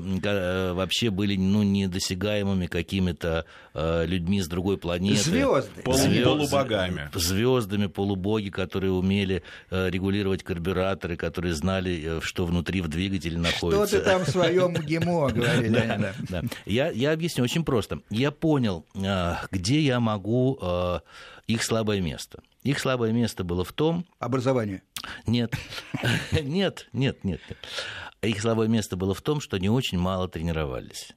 вообще 0.75 1.11
были 1.11 1.37
ну, 1.37 1.63
недосягаемыми 1.63 2.67
какими-то 2.67 3.47
э, 3.75 4.07
людьми 4.07 4.41
с 4.41 4.49
другой 4.49 4.79
планеты. 4.79 5.19
Звезды. 5.19 5.83
Полу, 5.83 5.97
Звезд, 5.97 6.25
полубогами. 6.25 7.11
Звездами, 7.15 7.87
полубоги, 7.87 8.51
которые 8.51 8.93
умели 8.93 9.43
э, 9.71 9.91
регулировать 9.91 10.43
карбюраторы, 10.43 11.17
которые 11.17 11.55
знали, 11.55 12.21
что 12.21 12.47
внутри 12.47 12.81
в 12.81 12.89
двигателе 12.89 13.39
находится. 13.39 13.87
Что 13.87 13.99
ты 13.99 14.05
там 14.05 14.25
в 14.25 14.29
своем 14.29 14.75
ГИМО 14.75 15.31
говорили? 15.31 15.69
да, 15.75 16.15
да. 16.29 16.43
Я, 16.67 16.91
я 16.91 17.13
объясню 17.13 17.45
очень 17.45 17.65
просто. 17.65 18.01
Я 18.11 18.31
понял, 18.31 18.85
э, 18.95 19.35
где 19.51 19.81
я 19.81 20.01
могу 20.01 20.59
их 21.47 21.63
слабое 21.63 22.01
место. 22.01 22.43
Их 22.63 22.79
слабое 22.79 23.13
место 23.13 23.45
было 23.45 23.65
в 23.65 23.73
том... 23.73 24.07
Образование. 24.19 24.83
Нет, 25.27 25.55
нет, 26.33 26.89
нет, 26.95 27.25
нет. 27.25 27.41
Их 28.23 28.41
слабое 28.41 28.69
место 28.69 28.97
было 28.97 29.13
в 29.13 29.21
том, 29.21 29.41
что 29.41 29.57
они 29.57 29.69
очень 29.69 29.99
мало 29.99 30.29
тренировались. 30.29 31.13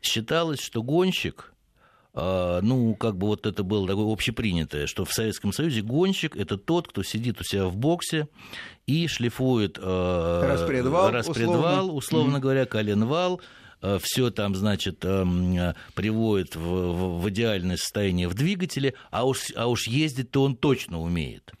Считалось, 0.00 0.60
что 0.60 0.82
гонщик, 0.82 1.52
ну, 2.14 2.96
как 2.98 3.18
бы 3.18 3.26
вот 3.26 3.44
это 3.44 3.62
было 3.62 3.86
такое 3.86 4.10
общепринятое, 4.10 4.86
что 4.86 5.04
в 5.04 5.12
Советском 5.12 5.52
Союзе 5.52 5.82
гонщик– 5.82 6.34
это 6.38 6.56
тот, 6.56 6.88
кто 6.88 7.02
сидит 7.02 7.40
у 7.40 7.44
себя 7.44 7.66
в 7.66 7.76
боксе 7.76 8.28
и 8.86 9.06
шлифует 9.06 9.78
распредвал, 9.78 11.10
распредвал 11.10 11.84
условно, 11.84 11.92
условно 11.92 12.40
говоря, 12.40 12.64
коленвал, 12.64 13.40
все 14.00 14.30
там, 14.30 14.54
значит, 14.54 15.00
приводит 15.00 16.56
в, 16.56 16.60
в, 16.60 17.20
в 17.20 17.30
идеальное 17.30 17.76
состояние 17.76 18.28
в 18.28 18.34
двигателе, 18.34 18.94
а 19.10 19.26
уж, 19.26 19.52
а 19.56 19.66
уж 19.66 19.86
ездить-то 19.86 20.42
он 20.42 20.56
точно 20.56 21.00
умеет. 21.00 21.52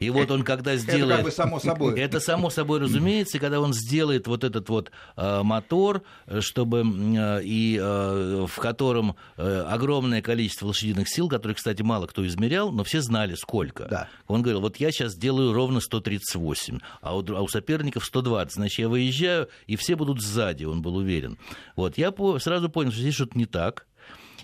И 0.00 0.10
вот 0.10 0.30
он 0.30 0.42
когда 0.42 0.76
сделает... 0.76 1.06
Это 1.06 1.16
как 1.16 1.24
бы 1.24 1.30
само 1.30 1.60
собой. 1.60 1.98
Это 1.98 2.20
само 2.20 2.50
собой 2.50 2.80
разумеется, 2.80 3.38
когда 3.38 3.60
он 3.60 3.72
сделает 3.72 4.26
вот 4.26 4.44
этот 4.44 4.68
вот 4.68 4.90
э, 5.16 5.42
мотор, 5.42 6.02
чтобы 6.40 6.80
э, 6.80 7.42
и 7.44 7.78
э, 7.80 8.46
в 8.48 8.60
котором 8.60 9.16
э, 9.36 9.64
огромное 9.68 10.22
количество 10.22 10.66
лошадиных 10.66 11.08
сил, 11.08 11.28
которые, 11.28 11.54
кстати, 11.56 11.82
мало 11.82 12.06
кто 12.06 12.26
измерял, 12.26 12.72
но 12.72 12.84
все 12.84 13.00
знали 13.00 13.34
сколько. 13.34 13.86
Да. 13.86 14.08
Он 14.26 14.42
говорил, 14.42 14.60
вот 14.60 14.76
я 14.76 14.90
сейчас 14.92 15.14
делаю 15.14 15.52
ровно 15.52 15.80
138, 15.80 16.78
а 17.00 17.16
у, 17.16 17.24
а 17.34 17.42
у 17.42 17.48
соперников 17.48 18.04
120, 18.04 18.54
значит, 18.54 18.78
я 18.78 18.88
выезжаю, 18.88 19.48
и 19.66 19.76
все 19.76 19.96
будут 19.96 20.20
сзади, 20.20 20.64
он 20.64 20.82
был 20.82 20.96
уверен. 20.96 21.38
Вот, 21.76 21.98
я 21.98 22.10
по, 22.10 22.38
сразу 22.38 22.68
понял, 22.68 22.90
что 22.92 23.00
здесь 23.00 23.14
что-то 23.14 23.38
не 23.38 23.46
так, 23.46 23.86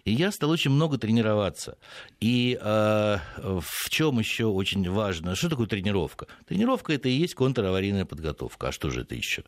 и 0.07 0.13
я 0.13 0.31
стал 0.31 0.51
очень 0.51 0.71
много 0.71 0.99
тренироваться. 0.99 1.77
И 2.21 2.57
э, 2.61 3.19
в 3.43 3.91
чем 3.91 4.21
еще 4.21 4.45
очень 4.45 4.89
важно? 4.89 5.35
Что 5.35 5.49
такое 5.49 5.67
тренировка? 5.67 6.29
Тренировка 6.47 6.93
это 6.93 7.09
и 7.09 7.13
есть 7.13 7.35
контраварийная 7.35 8.05
подготовка. 8.05 8.69
А 8.69 8.73
что 8.73 8.89
же 8.89 9.01
это 9.01 9.17
еще? 9.17 9.43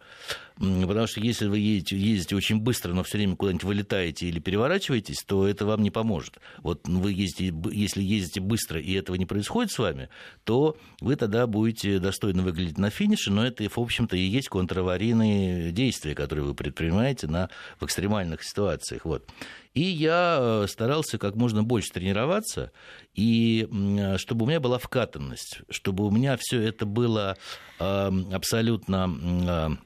Потому 0.59 1.07
что 1.07 1.21
если 1.21 1.47
вы 1.47 1.61
едете, 1.61 1.97
ездите 1.97 2.35
очень 2.35 2.59
быстро, 2.59 2.93
но 2.93 3.05
все 3.05 3.19
время 3.19 3.37
куда-нибудь 3.37 3.63
вылетаете 3.63 4.27
или 4.27 4.41
переворачиваетесь, 4.41 5.23
то 5.25 5.47
это 5.47 5.67
вам 5.67 5.83
не 5.83 5.93
поможет. 5.93 6.39
Вот 6.59 6.89
вы 6.89 7.13
ездите, 7.13 7.55
если 7.71 8.03
ездите 8.03 8.41
быстро 8.41 8.81
и 8.81 8.93
этого 8.95 9.15
не 9.15 9.27
происходит 9.27 9.71
с 9.71 9.79
вами, 9.79 10.09
то 10.43 10.77
вы 11.01 11.15
тогда 11.15 11.47
будете 11.47 12.01
достойно 12.01 12.43
выглядеть 12.43 12.77
на 12.77 12.91
финише, 12.91 13.31
но 13.31 13.47
это, 13.47 13.69
в 13.69 13.79
общем-то, 13.79 14.17
и 14.17 14.21
есть 14.21 14.49
контраварийные 14.49 15.71
действия, 15.71 16.17
которые 16.17 16.45
вы 16.45 16.55
предпринимаете 16.55 17.29
на, 17.29 17.51
в 17.79 17.85
экстремальных 17.85 18.43
ситуациях. 18.43 19.05
Вот. 19.05 19.29
И 19.75 19.83
я 19.83 20.65
старался 20.67 21.19
как 21.19 21.37
можно 21.37 21.63
больше 21.63 21.93
тренироваться, 21.93 22.73
и 23.15 23.69
чтобы 24.17 24.45
у 24.45 24.49
меня 24.49 24.59
была 24.59 24.79
вкатанность, 24.79 25.61
чтобы 25.71 26.05
у 26.05 26.11
меня 26.11 26.37
все 26.41 26.61
это 26.61 26.85
было 26.85 27.37
абсолютно 27.79 29.79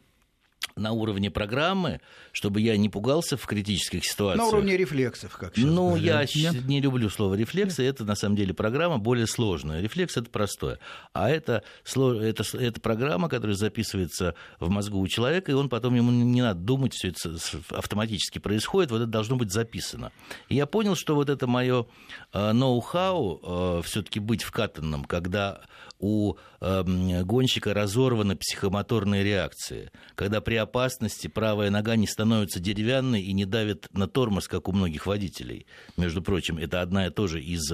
на 0.76 0.92
уровне 0.92 1.30
программы, 1.30 2.00
чтобы 2.32 2.60
я 2.60 2.76
не 2.76 2.88
пугался 2.88 3.36
в 3.36 3.46
критических 3.46 4.04
ситуациях. 4.04 4.44
На 4.44 4.56
уровне 4.56 4.76
рефлексов, 4.76 5.36
как 5.36 5.54
сейчас 5.54 5.70
Ну, 5.70 5.96
я 5.96 6.24
Нет? 6.34 6.66
не 6.66 6.80
люблю 6.80 7.10
слово 7.10 7.34
рефлексы, 7.34 7.84
это 7.84 8.04
на 8.04 8.14
самом 8.14 8.36
деле 8.36 8.54
программа 8.54 8.98
более 8.98 9.26
сложная. 9.26 9.80
Рефлекс 9.80 10.16
это 10.16 10.30
простое. 10.30 10.78
А 11.12 11.30
это, 11.30 11.62
это, 11.84 12.58
это 12.58 12.80
программа, 12.80 13.28
которая 13.28 13.56
записывается 13.56 14.34
в 14.60 14.68
мозгу 14.70 15.00
у 15.00 15.08
человека, 15.08 15.50
и 15.50 15.54
он 15.54 15.68
потом 15.68 15.94
ему 15.94 16.10
не 16.10 16.42
надо 16.42 16.60
думать, 16.60 16.94
все 16.94 17.08
это 17.08 17.40
автоматически 17.70 18.38
происходит, 18.38 18.90
вот 18.90 19.02
это 19.02 19.10
должно 19.10 19.36
быть 19.36 19.52
записано. 19.52 20.12
И 20.48 20.54
я 20.54 20.66
понял, 20.66 20.96
что 20.96 21.14
вот 21.14 21.28
это 21.28 21.46
мое 21.46 21.86
ноу-хау 22.32 23.82
все-таки 23.82 24.20
быть 24.20 24.42
вкатанным, 24.42 25.04
когда 25.04 25.60
у 25.98 26.34
гонщика 26.60 27.74
разорваны 27.74 28.34
психомоторные 28.36 29.22
реакции, 29.22 29.90
когда 30.14 30.40
при 30.40 30.56
опасности 30.62 31.26
правая 31.28 31.70
нога 31.70 31.96
не 31.96 32.06
становится 32.06 32.60
деревянной 32.60 33.22
и 33.22 33.32
не 33.32 33.44
давит 33.44 33.88
на 33.92 34.08
тормоз, 34.08 34.48
как 34.48 34.68
у 34.68 34.72
многих 34.72 35.06
водителей. 35.06 35.66
Между 35.96 36.22
прочим, 36.22 36.58
это 36.58 36.80
одна 36.80 37.06
и 37.06 37.10
тоже 37.10 37.42
из 37.42 37.72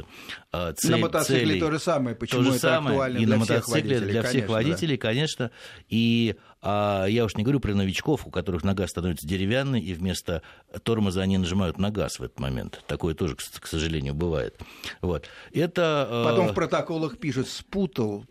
э, 0.52 0.72
цель, 0.76 0.90
На 0.90 0.96
мотоцикле 0.98 1.40
целей. 1.46 1.60
то 1.60 1.70
же 1.70 1.78
самое. 1.78 2.16
Почему 2.16 2.40
то 2.40 2.44
же 2.44 2.50
это 2.50 2.58
самое 2.60 2.96
актуально 2.96 3.18
и 3.18 3.26
для 3.26 3.34
на 3.34 3.40
мотоцикле 3.40 3.96
всех 3.96 4.08
для 4.10 4.22
всех 4.22 4.32
конечно, 4.32 4.52
водителей, 4.52 4.96
да. 4.96 5.02
конечно. 5.02 5.50
И 5.88 6.36
а 6.60 7.06
я 7.06 7.24
уж 7.24 7.36
не 7.36 7.44
говорю 7.44 7.60
про 7.60 7.74
новичков, 7.74 8.26
у 8.26 8.30
которых 8.30 8.64
нога 8.64 8.86
становится 8.86 9.26
деревянной, 9.26 9.80
и 9.80 9.94
вместо 9.94 10.42
тормоза 10.82 11.22
они 11.22 11.38
нажимают 11.38 11.78
на 11.78 11.90
газ 11.90 12.18
в 12.18 12.22
этот 12.22 12.40
момент. 12.40 12.82
Такое 12.86 13.14
тоже, 13.14 13.36
к 13.36 13.66
сожалению, 13.66 14.14
бывает. 14.14 14.58
Вот. 15.00 15.26
Это, 15.52 16.08
э, 16.10 16.24
Потом 16.24 16.48
в 16.48 16.54
протоколах 16.54 17.18
пишут 17.18 17.48
«спутал 17.48 18.24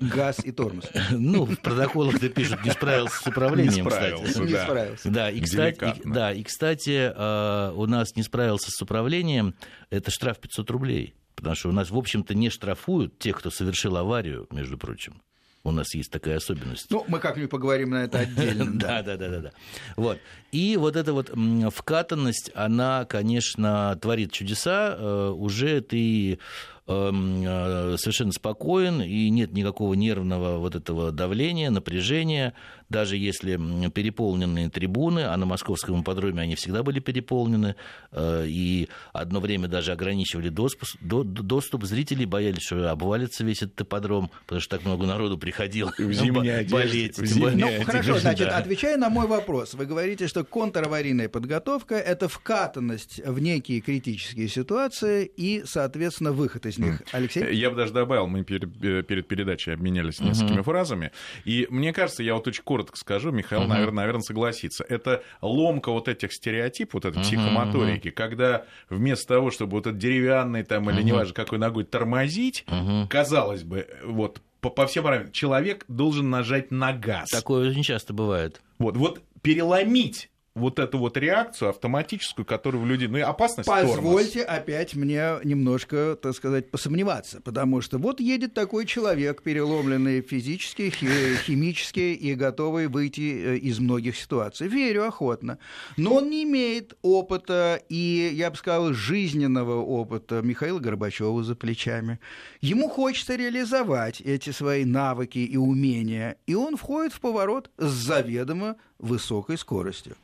газ 0.00 0.44
и 0.44 0.50
тормоз». 0.50 0.84
Ну, 1.10 1.44
в 1.44 1.56
протоколах-то 1.60 2.28
пишут 2.28 2.64
«не 2.64 2.70
справился 2.70 3.22
с 3.22 3.26
управлением», 3.26 3.86
кстати. 3.86 4.38
Не 4.40 4.56
справился. 4.56 5.10
Да, 5.10 5.30
и, 5.30 5.40
кстати, 5.40 5.94
да, 6.04 6.32
и, 6.32 6.42
кстати, 6.42 7.12
э, 7.14 7.72
у 7.74 7.86
нас 7.86 8.16
не 8.16 8.22
справился 8.22 8.70
с 8.70 8.82
управлением, 8.82 9.54
это 9.90 10.10
штраф 10.10 10.38
500 10.38 10.70
рублей. 10.70 11.14
Потому 11.36 11.56
что 11.56 11.68
у 11.68 11.72
нас, 11.72 11.90
в 11.90 11.96
общем-то, 11.96 12.34
не 12.34 12.50
штрафуют 12.50 13.18
тех, 13.18 13.38
кто 13.38 13.50
совершил 13.50 13.96
аварию, 13.96 14.46
между 14.50 14.78
прочим. 14.78 15.22
У 15.64 15.70
нас 15.70 15.94
есть 15.94 16.10
такая 16.10 16.36
особенность. 16.36 16.90
Ну, 16.90 17.04
мы 17.08 17.18
как-нибудь 17.18 17.50
поговорим 17.50 17.90
на 17.90 18.04
это 18.04 18.20
отдельно. 18.20 18.66
Да, 18.74 19.02
да, 19.02 19.16
да, 19.16 19.28
да, 19.28 19.40
да. 19.40 19.52
Вот. 19.96 20.18
И 20.52 20.76
вот 20.76 20.94
эта 20.94 21.14
вот 21.14 21.32
вкатанность, 21.74 22.50
она, 22.54 23.06
конечно, 23.06 23.98
творит 24.00 24.30
чудеса. 24.30 24.94
Э, 24.98 25.30
уже 25.30 25.80
ты 25.80 26.38
Эм, 26.86 27.42
э, 27.42 27.96
совершенно 27.96 28.30
спокоен, 28.32 29.00
и 29.00 29.30
нет 29.30 29.52
никакого 29.54 29.94
нервного 29.94 30.58
вот 30.58 30.74
этого 30.74 31.12
давления, 31.12 31.70
напряжения, 31.70 32.52
даже 32.88 33.16
если 33.16 33.58
переполненные 33.90 34.70
трибуны, 34.70 35.20
а 35.20 35.36
на 35.36 35.46
московском 35.46 36.02
ипподроме 36.02 36.42
они 36.42 36.54
всегда 36.54 36.82
были 36.82 37.00
переполнены, 37.00 37.76
э, 38.12 38.44
и 38.46 38.88
одно 39.12 39.40
время 39.40 39.68
даже 39.68 39.92
ограничивали 39.92 40.48
доступ, 40.48 40.88
доступ 41.00 41.84
зрителей, 41.84 42.26
боялись, 42.26 42.62
что 42.62 42.90
обвалится 42.90 43.44
весь 43.44 43.62
этот 43.62 43.80
ипподром, 43.82 44.30
потому 44.42 44.60
что 44.60 44.76
так 44.76 44.84
много 44.84 45.06
народу 45.06 45.38
приходило 45.38 45.92
в 45.96 46.12
зимней 46.12 46.64
болеть. 46.70 47.18
В 47.18 47.26
зимней 47.26 47.78
ну, 47.78 47.84
хорошо, 47.84 48.18
значит, 48.18 48.48
да. 48.48 48.58
отвечая 48.58 48.96
на 48.96 49.08
мой 49.08 49.26
вопрос, 49.26 49.74
вы 49.74 49.86
говорите, 49.86 50.28
что 50.28 50.44
контраварийная 50.44 51.28
подготовка– 51.28 51.94
это 51.96 52.28
вкатанность 52.28 53.20
в 53.24 53.38
некие 53.40 53.80
критические 53.80 54.48
ситуации 54.48 55.24
и, 55.24 55.62
соответственно, 55.66 56.32
выход 56.32 56.66
из 56.66 56.78
них. 56.78 57.02
Алексей? 57.12 57.54
Я 57.54 57.70
бы 57.70 57.76
даже 57.76 57.92
добавил, 57.92 58.26
мы 58.26 58.44
перед, 58.44 58.68
э, 58.82 59.02
перед 59.02 59.26
передачей 59.28 59.72
обменялись 59.72 60.20
несколькими 60.20 60.62
фразами. 60.62 61.12
И 61.44 61.66
мне 61.70 61.92
кажется, 61.92 62.22
я 62.22 62.34
вот 62.34 62.46
очень 62.46 62.62
коротко 62.74 62.96
скажу, 62.96 63.30
Михаил, 63.30 63.62
uh 63.62 63.66
наверное, 63.68 63.94
наверное, 63.94 64.22
согласится. 64.22 64.84
Это 64.88 65.22
ломка 65.40 65.92
вот 65.92 66.08
этих 66.08 66.32
стереотипов, 66.32 66.94
вот 66.94 67.04
этой 67.04 67.18
uh 67.18 67.22
психомоторики, 67.22 68.08
uh 68.08 68.10
когда 68.10 68.64
вместо 68.90 69.28
того, 69.28 69.52
чтобы 69.52 69.76
вот 69.76 69.86
этот 69.86 69.98
деревянный 69.98 70.64
там, 70.64 70.90
или 70.90 71.02
неважно 71.02 71.34
какой 71.34 71.58
ногой 71.58 71.84
тормозить, 71.84 72.64
uh 72.66 73.06
казалось 73.08 73.62
бы, 73.62 73.86
вот 74.04 74.40
по, 74.60 74.70
по 74.70 74.88
всем 74.88 75.04
параметрам, 75.04 75.32
человек 75.32 75.84
должен 75.86 76.30
нажать 76.30 76.72
на 76.72 76.92
газ. 76.92 77.30
Такое 77.30 77.70
очень 77.70 77.84
часто 77.84 78.12
бывает. 78.12 78.60
Вот, 78.78 78.96
вот 78.96 79.22
переломить 79.42 80.30
вот 80.54 80.78
эту 80.78 80.98
вот 80.98 81.16
реакцию 81.16 81.70
автоматическую, 81.70 82.46
которую 82.46 82.84
в 82.84 82.86
людей... 82.86 83.08
Ну 83.08 83.18
и 83.18 83.22
опасность 83.22 83.68
Позвольте 83.68 84.44
тормоз. 84.44 84.58
опять 84.60 84.94
мне 84.94 85.32
немножко, 85.42 86.16
так 86.20 86.34
сказать, 86.34 86.70
посомневаться, 86.70 87.40
потому 87.40 87.80
что 87.80 87.98
вот 87.98 88.20
едет 88.20 88.54
такой 88.54 88.86
человек, 88.86 89.42
переломленный 89.42 90.20
физически, 90.22 90.90
химически 90.90 92.14
и 92.14 92.34
готовый 92.34 92.86
выйти 92.86 93.20
э, 93.20 93.56
из 93.56 93.80
многих 93.80 94.16
ситуаций. 94.16 94.68
Верю 94.68 95.06
охотно. 95.06 95.58
Но 95.96 96.14
он 96.14 96.30
не 96.30 96.44
имеет 96.44 96.96
опыта 97.02 97.82
и, 97.88 98.30
я 98.32 98.50
бы 98.50 98.56
сказал, 98.56 98.92
жизненного 98.92 99.80
опыта 99.80 100.40
Михаила 100.40 100.78
Горбачева 100.78 101.42
за 101.42 101.56
плечами. 101.56 102.20
Ему 102.60 102.88
хочется 102.88 103.34
реализовать 103.34 104.20
эти 104.20 104.50
свои 104.50 104.84
навыки 104.84 105.38
и 105.38 105.56
умения, 105.56 106.36
и 106.46 106.54
он 106.54 106.76
входит 106.76 107.12
в 107.12 107.20
поворот 107.20 107.72
с 107.76 107.90
заведомо 107.90 108.76
высокой 108.98 109.58
скоростью. 109.58 110.16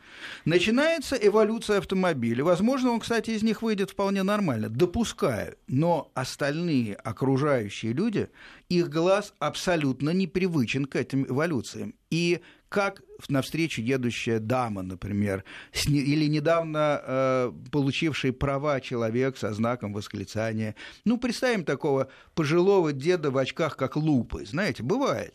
Начинается 0.44 1.16
эволюция 1.16 1.78
автомобиля. 1.78 2.44
Возможно, 2.44 2.90
он, 2.92 3.00
кстати, 3.00 3.30
из 3.30 3.42
них 3.42 3.62
выйдет 3.62 3.90
вполне 3.90 4.22
нормально, 4.22 4.68
допускаю. 4.68 5.56
Но 5.66 6.10
остальные 6.14 6.94
окружающие 6.94 7.92
люди, 7.92 8.28
их 8.68 8.88
глаз 8.88 9.34
абсолютно 9.38 10.10
непривычен 10.10 10.86
к 10.86 10.96
этим 10.96 11.26
эволюциям. 11.26 11.94
И 12.10 12.40
как 12.70 13.02
навстречу 13.28 13.82
едущая 13.82 14.38
дама, 14.38 14.82
например, 14.82 15.44
или 15.86 16.26
недавно 16.26 17.02
э, 17.04 17.52
получивший 17.72 18.32
права 18.32 18.80
человек 18.80 19.36
со 19.36 19.52
знаком 19.52 19.92
восклицания. 19.92 20.76
Ну, 21.04 21.18
представим 21.18 21.64
такого 21.64 22.08
пожилого 22.34 22.92
деда 22.92 23.32
в 23.32 23.38
очках, 23.38 23.76
как 23.76 23.96
лупы. 23.96 24.46
Знаете, 24.46 24.84
бывает. 24.84 25.34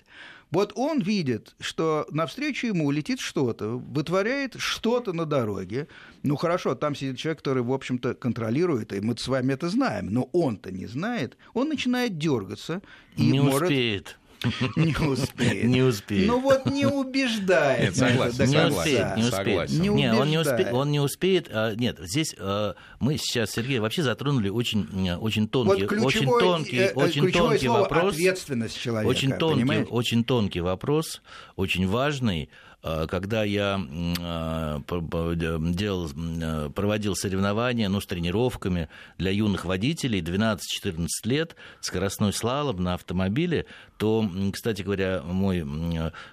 Вот 0.52 0.74
он 0.76 1.02
видит, 1.02 1.56
что 1.60 2.08
навстречу 2.12 2.68
ему 2.68 2.92
летит 2.92 3.20
что-то, 3.20 3.78
вытворяет 3.78 4.56
что-то 4.58 5.14
на 5.14 5.26
дороге. 5.26 5.88
Ну 6.24 6.36
хорошо, 6.36 6.76
там 6.76 6.96
сидит 6.96 7.18
человек, 7.18 7.40
который, 7.40 7.64
в 7.64 7.74
общем-то, 7.74 8.14
контролирует, 8.14 8.94
и 8.94 9.02
мы 9.02 9.18
с 9.18 9.28
вами 9.28 9.54
это 9.54 9.70
знаем, 9.70 10.14
но 10.14 10.30
он-то 10.32 10.72
не 10.72 10.86
знает. 10.86 11.38
Он 11.54 11.70
начинает 11.70 12.18
дергаться 12.18 12.82
и 13.18 13.32
не 13.32 13.42
может... 13.42 13.64
успеет 13.64 14.18
Не 14.76 14.96
успеет. 15.08 15.64
Не 15.66 15.82
успеет. 15.82 16.28
Ну 16.28 16.40
вот 16.40 16.66
не 16.66 16.86
убеждает. 16.86 17.82
Нет, 17.82 17.96
согласен. 17.96 18.50
Не 18.50 18.66
успеет, 18.68 19.18
не 19.18 19.24
успеет. 19.24 19.70
Не 19.72 19.90
нет, 19.90 20.16
он 20.16 20.30
не 20.30 20.38
успеет. 20.38 20.74
Он 20.74 20.92
не 20.92 21.00
успеет. 21.00 21.50
А, 21.52 21.76
нет, 21.76 21.98
здесь 22.00 22.36
а, 22.38 22.76
мы 23.00 23.18
сейчас, 23.18 23.52
Сергей, 23.52 23.80
вообще 23.80 24.04
затронули 24.04 24.50
очень, 24.50 24.88
очень 25.20 25.48
тонкий, 25.48 25.86
вот 25.86 26.06
очень 26.06 26.26
тонкий, 26.26 26.78
э, 26.78 26.94
очень 26.94 27.32
тонкий 27.32 27.68
вопрос. 27.68 28.14
Ответственность 28.14 28.80
человека. 28.80 29.10
Очень 29.10 29.34
тонкий, 29.34 29.84
очень 29.90 30.24
тонкий 30.24 30.62
вопрос, 30.62 31.22
очень 31.56 31.88
важный. 31.88 32.50
А, 32.86 33.08
когда 33.08 33.44
я 33.44 33.82
а, 34.20 34.80
делал, 34.80 36.10
а, 36.16 36.70
проводил 36.70 37.16
соревнования 37.16 37.90
ну, 37.90 38.00
с 38.00 38.06
тренировками 38.06 38.90
для 39.18 39.32
юных 39.32 39.66
водителей 39.66 40.22
12-14 40.22 41.08
лет, 41.24 41.56
скоростной 41.82 42.32
слалом 42.32 42.84
на 42.84 42.94
автомобиле, 42.94 43.66
то, 43.98 44.30
кстати 44.54 44.84
говоря, 44.84 45.24
мой 45.24 45.66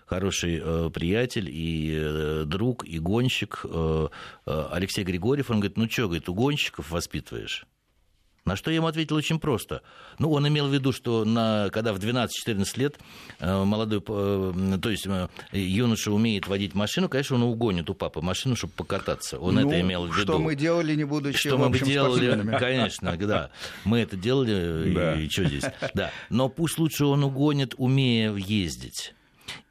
хороший 0.05 0.91
приятель 0.91 1.49
и 1.49 1.97
э, 1.97 2.45
друг, 2.45 2.85
и 2.85 2.99
гонщик 2.99 3.65
Алексей 4.45 5.05
Григорьев, 5.05 5.51
он 5.51 5.61
говорит, 5.61 5.79
ну 5.79 5.89
что, 5.89 6.07
говорит, 6.07 6.29
у 6.29 6.35
гонщиков 6.35 6.91
воспитываешь? 6.91 7.67
На 8.45 8.57
что 8.57 8.71
я 8.71 8.77
ему 8.77 8.89
ответил 8.89 9.15
очень 9.17 9.39
просто. 9.39 9.83
Ну, 10.19 10.33
он 10.33 10.47
имел 10.49 10.67
в 10.67 10.75
виду, 10.75 10.93
что 10.93 11.25
на, 11.25 11.71
когда 11.71 11.93
в 11.93 11.99
12-14 11.99 12.65
лет 12.77 12.99
э, 13.39 13.65
молодой, 13.65 14.03
э, 14.07 14.79
то 14.83 14.91
есть 14.91 15.07
э, 15.07 15.29
юноша 15.53 16.11
умеет 16.11 16.49
водить 16.49 16.75
машину, 16.75 17.09
конечно, 17.09 17.37
он 17.37 17.45
угонит 17.45 17.89
у 17.89 17.95
папы 17.95 18.21
машину, 18.21 18.57
чтобы 18.57 18.73
покататься. 18.73 19.39
Он 19.39 19.55
ну, 19.55 19.69
это 19.69 19.81
имел 19.81 20.07
в 20.07 20.17
виду. 20.17 20.33
Что 20.33 20.39
мы 20.41 20.57
делали, 20.57 20.97
не 20.97 21.05
будучи 21.05 21.39
Что 21.39 21.57
мы 21.57 21.69
бы 21.71 21.79
делали, 21.79 22.57
конечно, 22.59 23.17
да. 23.17 23.51
Мы 23.85 24.01
это 24.01 24.17
делали, 24.17 24.93
да. 24.93 25.15
и 25.15 25.29
что 25.29 25.45
здесь. 25.45 25.65
Да. 25.95 26.11
Но 26.29 26.49
пусть 26.49 26.79
лучше 26.79 27.05
он 27.05 27.23
угонит, 27.23 27.75
умея 27.77 28.35
ездить. 28.35 29.15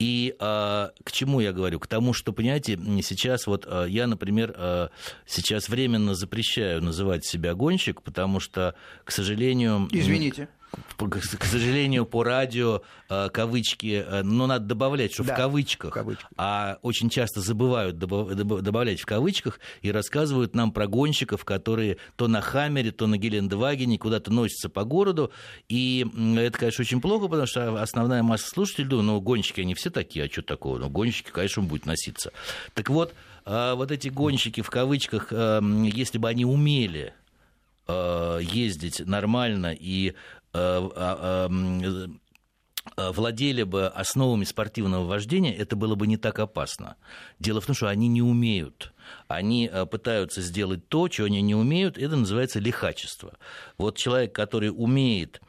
И 0.02 0.36
а, 0.40 0.94
к 1.04 1.12
чему 1.12 1.42
я 1.42 1.54
говорю? 1.54 1.80
К 1.80 1.86
тому, 1.86 2.14
что, 2.14 2.34
понимаете, 2.34 2.76
сейчас 3.04 3.46
вот 3.46 3.68
а, 3.70 3.86
я, 3.86 4.08
например, 4.08 4.52
а, 4.58 4.90
сейчас 5.28 5.70
временно 5.70 6.16
запрещаю 6.16 6.82
называть 6.82 7.24
себя 7.24 7.54
гонщик, 7.54 8.02
потому 8.02 8.40
что, 8.40 8.74
к 9.04 9.12
сожалению... 9.12 9.88
Извините 9.92 10.50
к 10.98 11.46
сожалению, 11.46 12.06
по 12.06 12.24
радио 12.24 12.82
э, 13.10 13.30
кавычки, 13.34 14.06
э, 14.06 14.24
но 14.24 14.48
надо 14.48 14.66
добавлять, 14.66 15.14
что 15.14 15.24
да, 15.24 15.34
в, 15.34 15.38
кавычках, 15.38 15.92
в 15.92 15.94
кавычках, 15.94 16.30
а 16.38 16.78
очень 16.82 17.10
часто 17.10 17.42
забывают 17.42 17.98
добавлять 17.98 19.02
в 19.02 19.06
кавычках 19.06 19.60
и 19.82 19.92
рассказывают 19.92 20.56
нам 20.56 20.72
про 20.72 20.88
гонщиков, 20.88 21.44
которые 21.44 21.98
то 22.16 22.28
на 22.28 22.42
Хаммере, 22.42 22.92
то 22.92 23.08
на 23.08 23.18
Гелендвагене 23.18 23.98
куда-то 23.98 24.32
носятся 24.32 24.70
по 24.70 24.84
городу, 24.84 25.32
и 25.68 26.06
это, 26.38 26.58
конечно, 26.58 26.84
очень 26.84 27.02
плохо, 27.02 27.28
потому 27.28 27.48
что 27.48 27.82
основная 27.82 28.24
масса 28.24 28.50
слушателей 28.50 28.88
думает, 28.88 29.08
ну, 29.08 29.22
гонщики, 29.22 29.62
они 29.62 29.74
все 29.76 29.90
такие, 29.90 30.26
а 30.26 30.30
что 30.30 30.42
такого? 30.42 30.78
Ну, 30.78 30.90
гонщики, 30.90 31.32
конечно, 31.32 31.64
он 31.64 31.68
будет 31.68 31.86
носиться. 31.86 32.32
Так 32.74 32.90
вот, 32.90 33.14
э, 33.46 33.74
вот 33.76 33.92
эти 33.92 34.08
гонщики 34.08 34.62
в 34.62 34.70
кавычках, 34.70 35.32
если 35.32 36.18
бы 36.18 36.30
они 36.30 36.46
умели 36.46 37.14
ездить 37.90 39.06
нормально 39.06 39.76
и 39.78 40.14
владели 42.98 43.64
бы 43.64 43.88
основами 43.88 44.44
спортивного 44.44 45.06
вождения, 45.06 45.56
это 45.56 45.76
было 45.76 45.96
бы 45.96 46.08
не 46.08 46.18
так 46.18 46.40
опасно. 46.40 46.96
Дело 47.40 47.62
в 47.62 47.66
том, 47.66 47.76
что 47.76 47.88
они 47.88 48.08
не 48.08 48.22
умеют. 48.22 48.94
Они 49.28 49.70
э, 49.72 49.86
пытаются 49.86 50.42
сделать 50.42 50.88
то, 50.90 51.08
чего 51.08 51.28
они 51.28 51.42
не 51.42 51.56
умеют, 51.56 51.98
это 51.98 52.16
называется 52.16 52.60
лихачество. 52.60 53.38
Вот 53.78 53.98
человек, 53.98 54.34
который 54.34 54.70
умеет, 54.70 55.42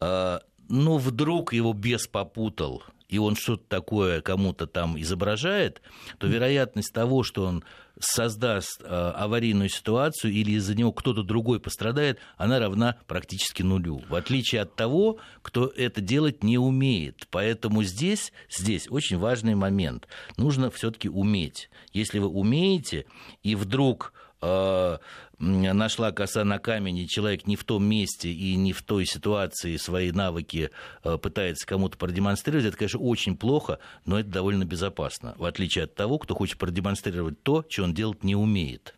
ну, 0.00 0.98
вдруг 0.98 1.52
его 1.52 1.72
бес 1.72 2.06
попутал, 2.06 2.82
и 3.08 3.18
он 3.18 3.36
что-то 3.36 3.64
такое 3.68 4.20
кому-то 4.20 4.66
там 4.66 5.00
изображает, 5.00 5.82
то 6.18 6.26
вероятность 6.26 6.92
того, 6.92 7.22
что 7.22 7.44
он 7.44 7.64
создаст 8.00 8.80
э, 8.82 8.86
аварийную 8.86 9.68
ситуацию 9.68 10.32
или 10.32 10.52
из-за 10.52 10.74
него 10.76 10.92
кто-то 10.92 11.22
другой 11.22 11.58
пострадает, 11.58 12.18
она 12.36 12.58
равна 12.58 12.96
практически 13.06 13.62
нулю. 13.62 14.02
В 14.08 14.14
отличие 14.14 14.60
от 14.60 14.76
того, 14.76 15.18
кто 15.42 15.66
это 15.66 16.00
делать 16.00 16.44
не 16.44 16.58
умеет. 16.58 17.26
Поэтому 17.30 17.82
здесь, 17.82 18.32
здесь 18.50 18.88
очень 18.88 19.18
важный 19.18 19.54
момент. 19.54 20.06
Нужно 20.36 20.70
все-таки 20.70 21.08
уметь. 21.08 21.70
Если 21.92 22.18
вы 22.18 22.28
умеете, 22.28 23.06
и 23.42 23.56
вдруг 23.56 24.12
э, 24.42 24.98
нашла 25.38 26.12
коса 26.12 26.44
на 26.44 26.58
камень, 26.58 26.98
и 26.98 27.08
человек 27.08 27.46
не 27.46 27.56
в 27.56 27.64
том 27.64 27.84
месте 27.84 28.30
и 28.30 28.56
не 28.56 28.72
в 28.72 28.82
той 28.82 29.06
ситуации 29.06 29.76
свои 29.76 30.10
навыки 30.10 30.70
э, 31.04 31.18
пытается 31.18 31.66
кому-то 31.66 31.96
продемонстрировать, 31.96 32.66
это, 32.66 32.76
конечно, 32.76 33.00
очень 33.00 33.36
плохо, 33.36 33.78
но 34.04 34.18
это 34.18 34.28
довольно 34.28 34.64
безопасно, 34.64 35.34
в 35.38 35.44
отличие 35.44 35.84
от 35.84 35.94
того, 35.94 36.18
кто 36.18 36.34
хочет 36.34 36.58
продемонстрировать 36.58 37.42
то, 37.42 37.64
что 37.68 37.84
он 37.84 37.94
делать 37.94 38.24
не 38.24 38.34
умеет. 38.34 38.94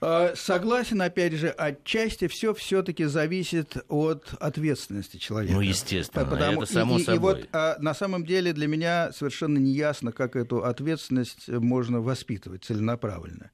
А, 0.00 0.34
согласен, 0.36 1.00
опять 1.00 1.32
же, 1.32 1.48
отчасти 1.48 2.28
все 2.28 2.52
все-таки 2.52 3.04
зависит 3.04 3.78
от 3.88 4.34
ответственности 4.38 5.16
человека. 5.16 5.54
Ну, 5.54 5.62
естественно, 5.62 6.26
Потому... 6.26 6.62
это 6.62 6.72
само 6.72 6.98
и, 6.98 7.02
собой. 7.02 7.16
И 7.16 7.18
вот 7.18 7.48
а, 7.52 7.76
на 7.78 7.94
самом 7.94 8.26
деле 8.26 8.52
для 8.52 8.66
меня 8.66 9.10
совершенно 9.12 9.56
не 9.56 9.72
ясно, 9.72 10.12
как 10.12 10.36
эту 10.36 10.64
ответственность 10.64 11.48
можно 11.48 12.02
воспитывать 12.02 12.64
целенаправленно. 12.64 13.50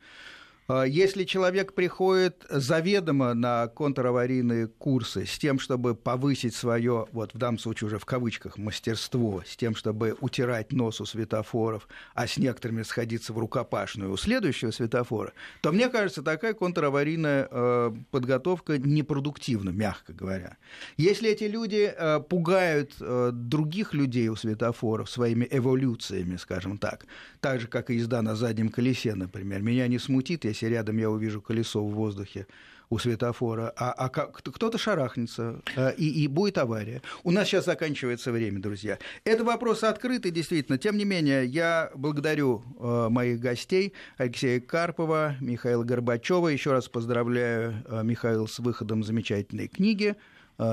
А, 0.69 0.85
если 0.85 1.25
человек 1.25 1.75
приходит 1.75 2.47
заведомо 2.49 3.35
на 3.35 3.67
контраварийные 3.69 4.69
курсы 4.69 5.27
с 5.27 5.39
тем, 5.39 5.59
чтобы 5.59 5.95
повысить 5.95 6.55
свое, 6.55 7.07
вот 7.13 7.35
в 7.35 7.39
данном 7.39 7.59
случае 7.59 7.89
уже 7.89 7.99
в 7.99 8.05
кавычках, 8.05 8.59
мастерство, 8.59 9.43
с 9.47 9.57
тем, 9.57 9.75
чтобы 9.75 10.17
утирать 10.21 10.73
нос 10.73 11.01
у 11.01 11.05
светофоров, 11.05 11.89
а 12.15 12.27
с 12.27 12.37
некоторыми 12.37 12.83
сходиться 12.83 13.33
в 13.33 13.39
рукопашную 13.39 14.13
у 14.13 14.17
следующего 14.17 14.71
светофора, 14.71 15.33
то 15.61 15.73
мне 15.73 15.89
кажется, 15.89 16.23
такая 16.23 16.55
контраварийная 16.55 17.49
э, 17.51 17.93
подготовка 18.11 18.79
непродуктивна, 18.79 19.71
мягко 19.71 20.13
говоря. 20.13 20.57
Если 20.97 21.31
эти 21.31 21.45
люди 21.45 21.93
э, 21.95 22.21
пугают 22.21 22.95
э, 23.01 23.31
других 23.33 23.95
людей 23.95 24.29
у 24.29 24.37
светофоров 24.37 25.11
своими 25.11 25.47
эволюциями, 25.51 26.37
скажем 26.37 26.79
так, 26.79 27.07
так 27.41 27.61
же, 27.61 27.67
как 27.67 27.91
и 27.91 27.95
езда 27.95 28.23
на 28.23 28.37
заднем 28.37 28.69
колесе, 28.69 29.15
например, 29.15 29.63
меня 29.63 29.89
не 29.89 29.99
смутит, 29.99 30.45
если 30.45 30.62
рядом 30.69 30.99
я 30.99 31.11
увижу 31.11 31.41
колесо 31.41 31.85
в 31.85 31.93
воздухе 31.93 32.47
у 32.93 32.99
светофора, 32.99 33.73
а, 33.75 33.93
а 33.93 34.09
кто-то 34.11 34.77
шарахнется, 34.77 35.63
э, 35.77 35.95
и, 35.97 36.25
и 36.25 36.27
будет 36.27 36.59
авария. 36.59 37.01
У 37.25 37.31
нас 37.31 37.49
сейчас 37.49 37.65
заканчивается 37.65 38.31
время, 38.33 38.61
друзья. 38.61 38.99
Это 39.25 39.45
вопрос 39.45 39.83
открытый, 39.83 40.31
действительно. 40.31 40.77
Тем 40.77 40.99
не 40.99 41.07
менее, 41.07 41.47
я 41.47 41.91
благодарю 41.95 42.63
э, 42.79 43.09
моих 43.09 43.41
гостей 43.41 43.95
Алексея 44.19 44.61
Карпова, 44.61 45.37
Михаила 45.41 45.85
Горбачева. 45.85 46.49
Еще 46.49 46.73
раз 46.73 46.87
поздравляю 46.89 47.83
э, 47.87 48.03
Михаил 48.05 48.47
с 48.47 48.59
выходом 48.59 49.03
замечательной 49.03 49.69
книги. 49.69 50.15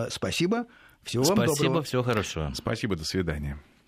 Спасибо. 0.10 0.66
Всего 1.04 1.24
вам 1.24 1.38
Спасибо, 1.38 1.64
доброго. 1.64 1.84
всего 1.84 2.04
хорошего. 2.04 2.52
Спасибо, 2.54 2.98
до 2.98 3.06
свидания. 3.06 3.58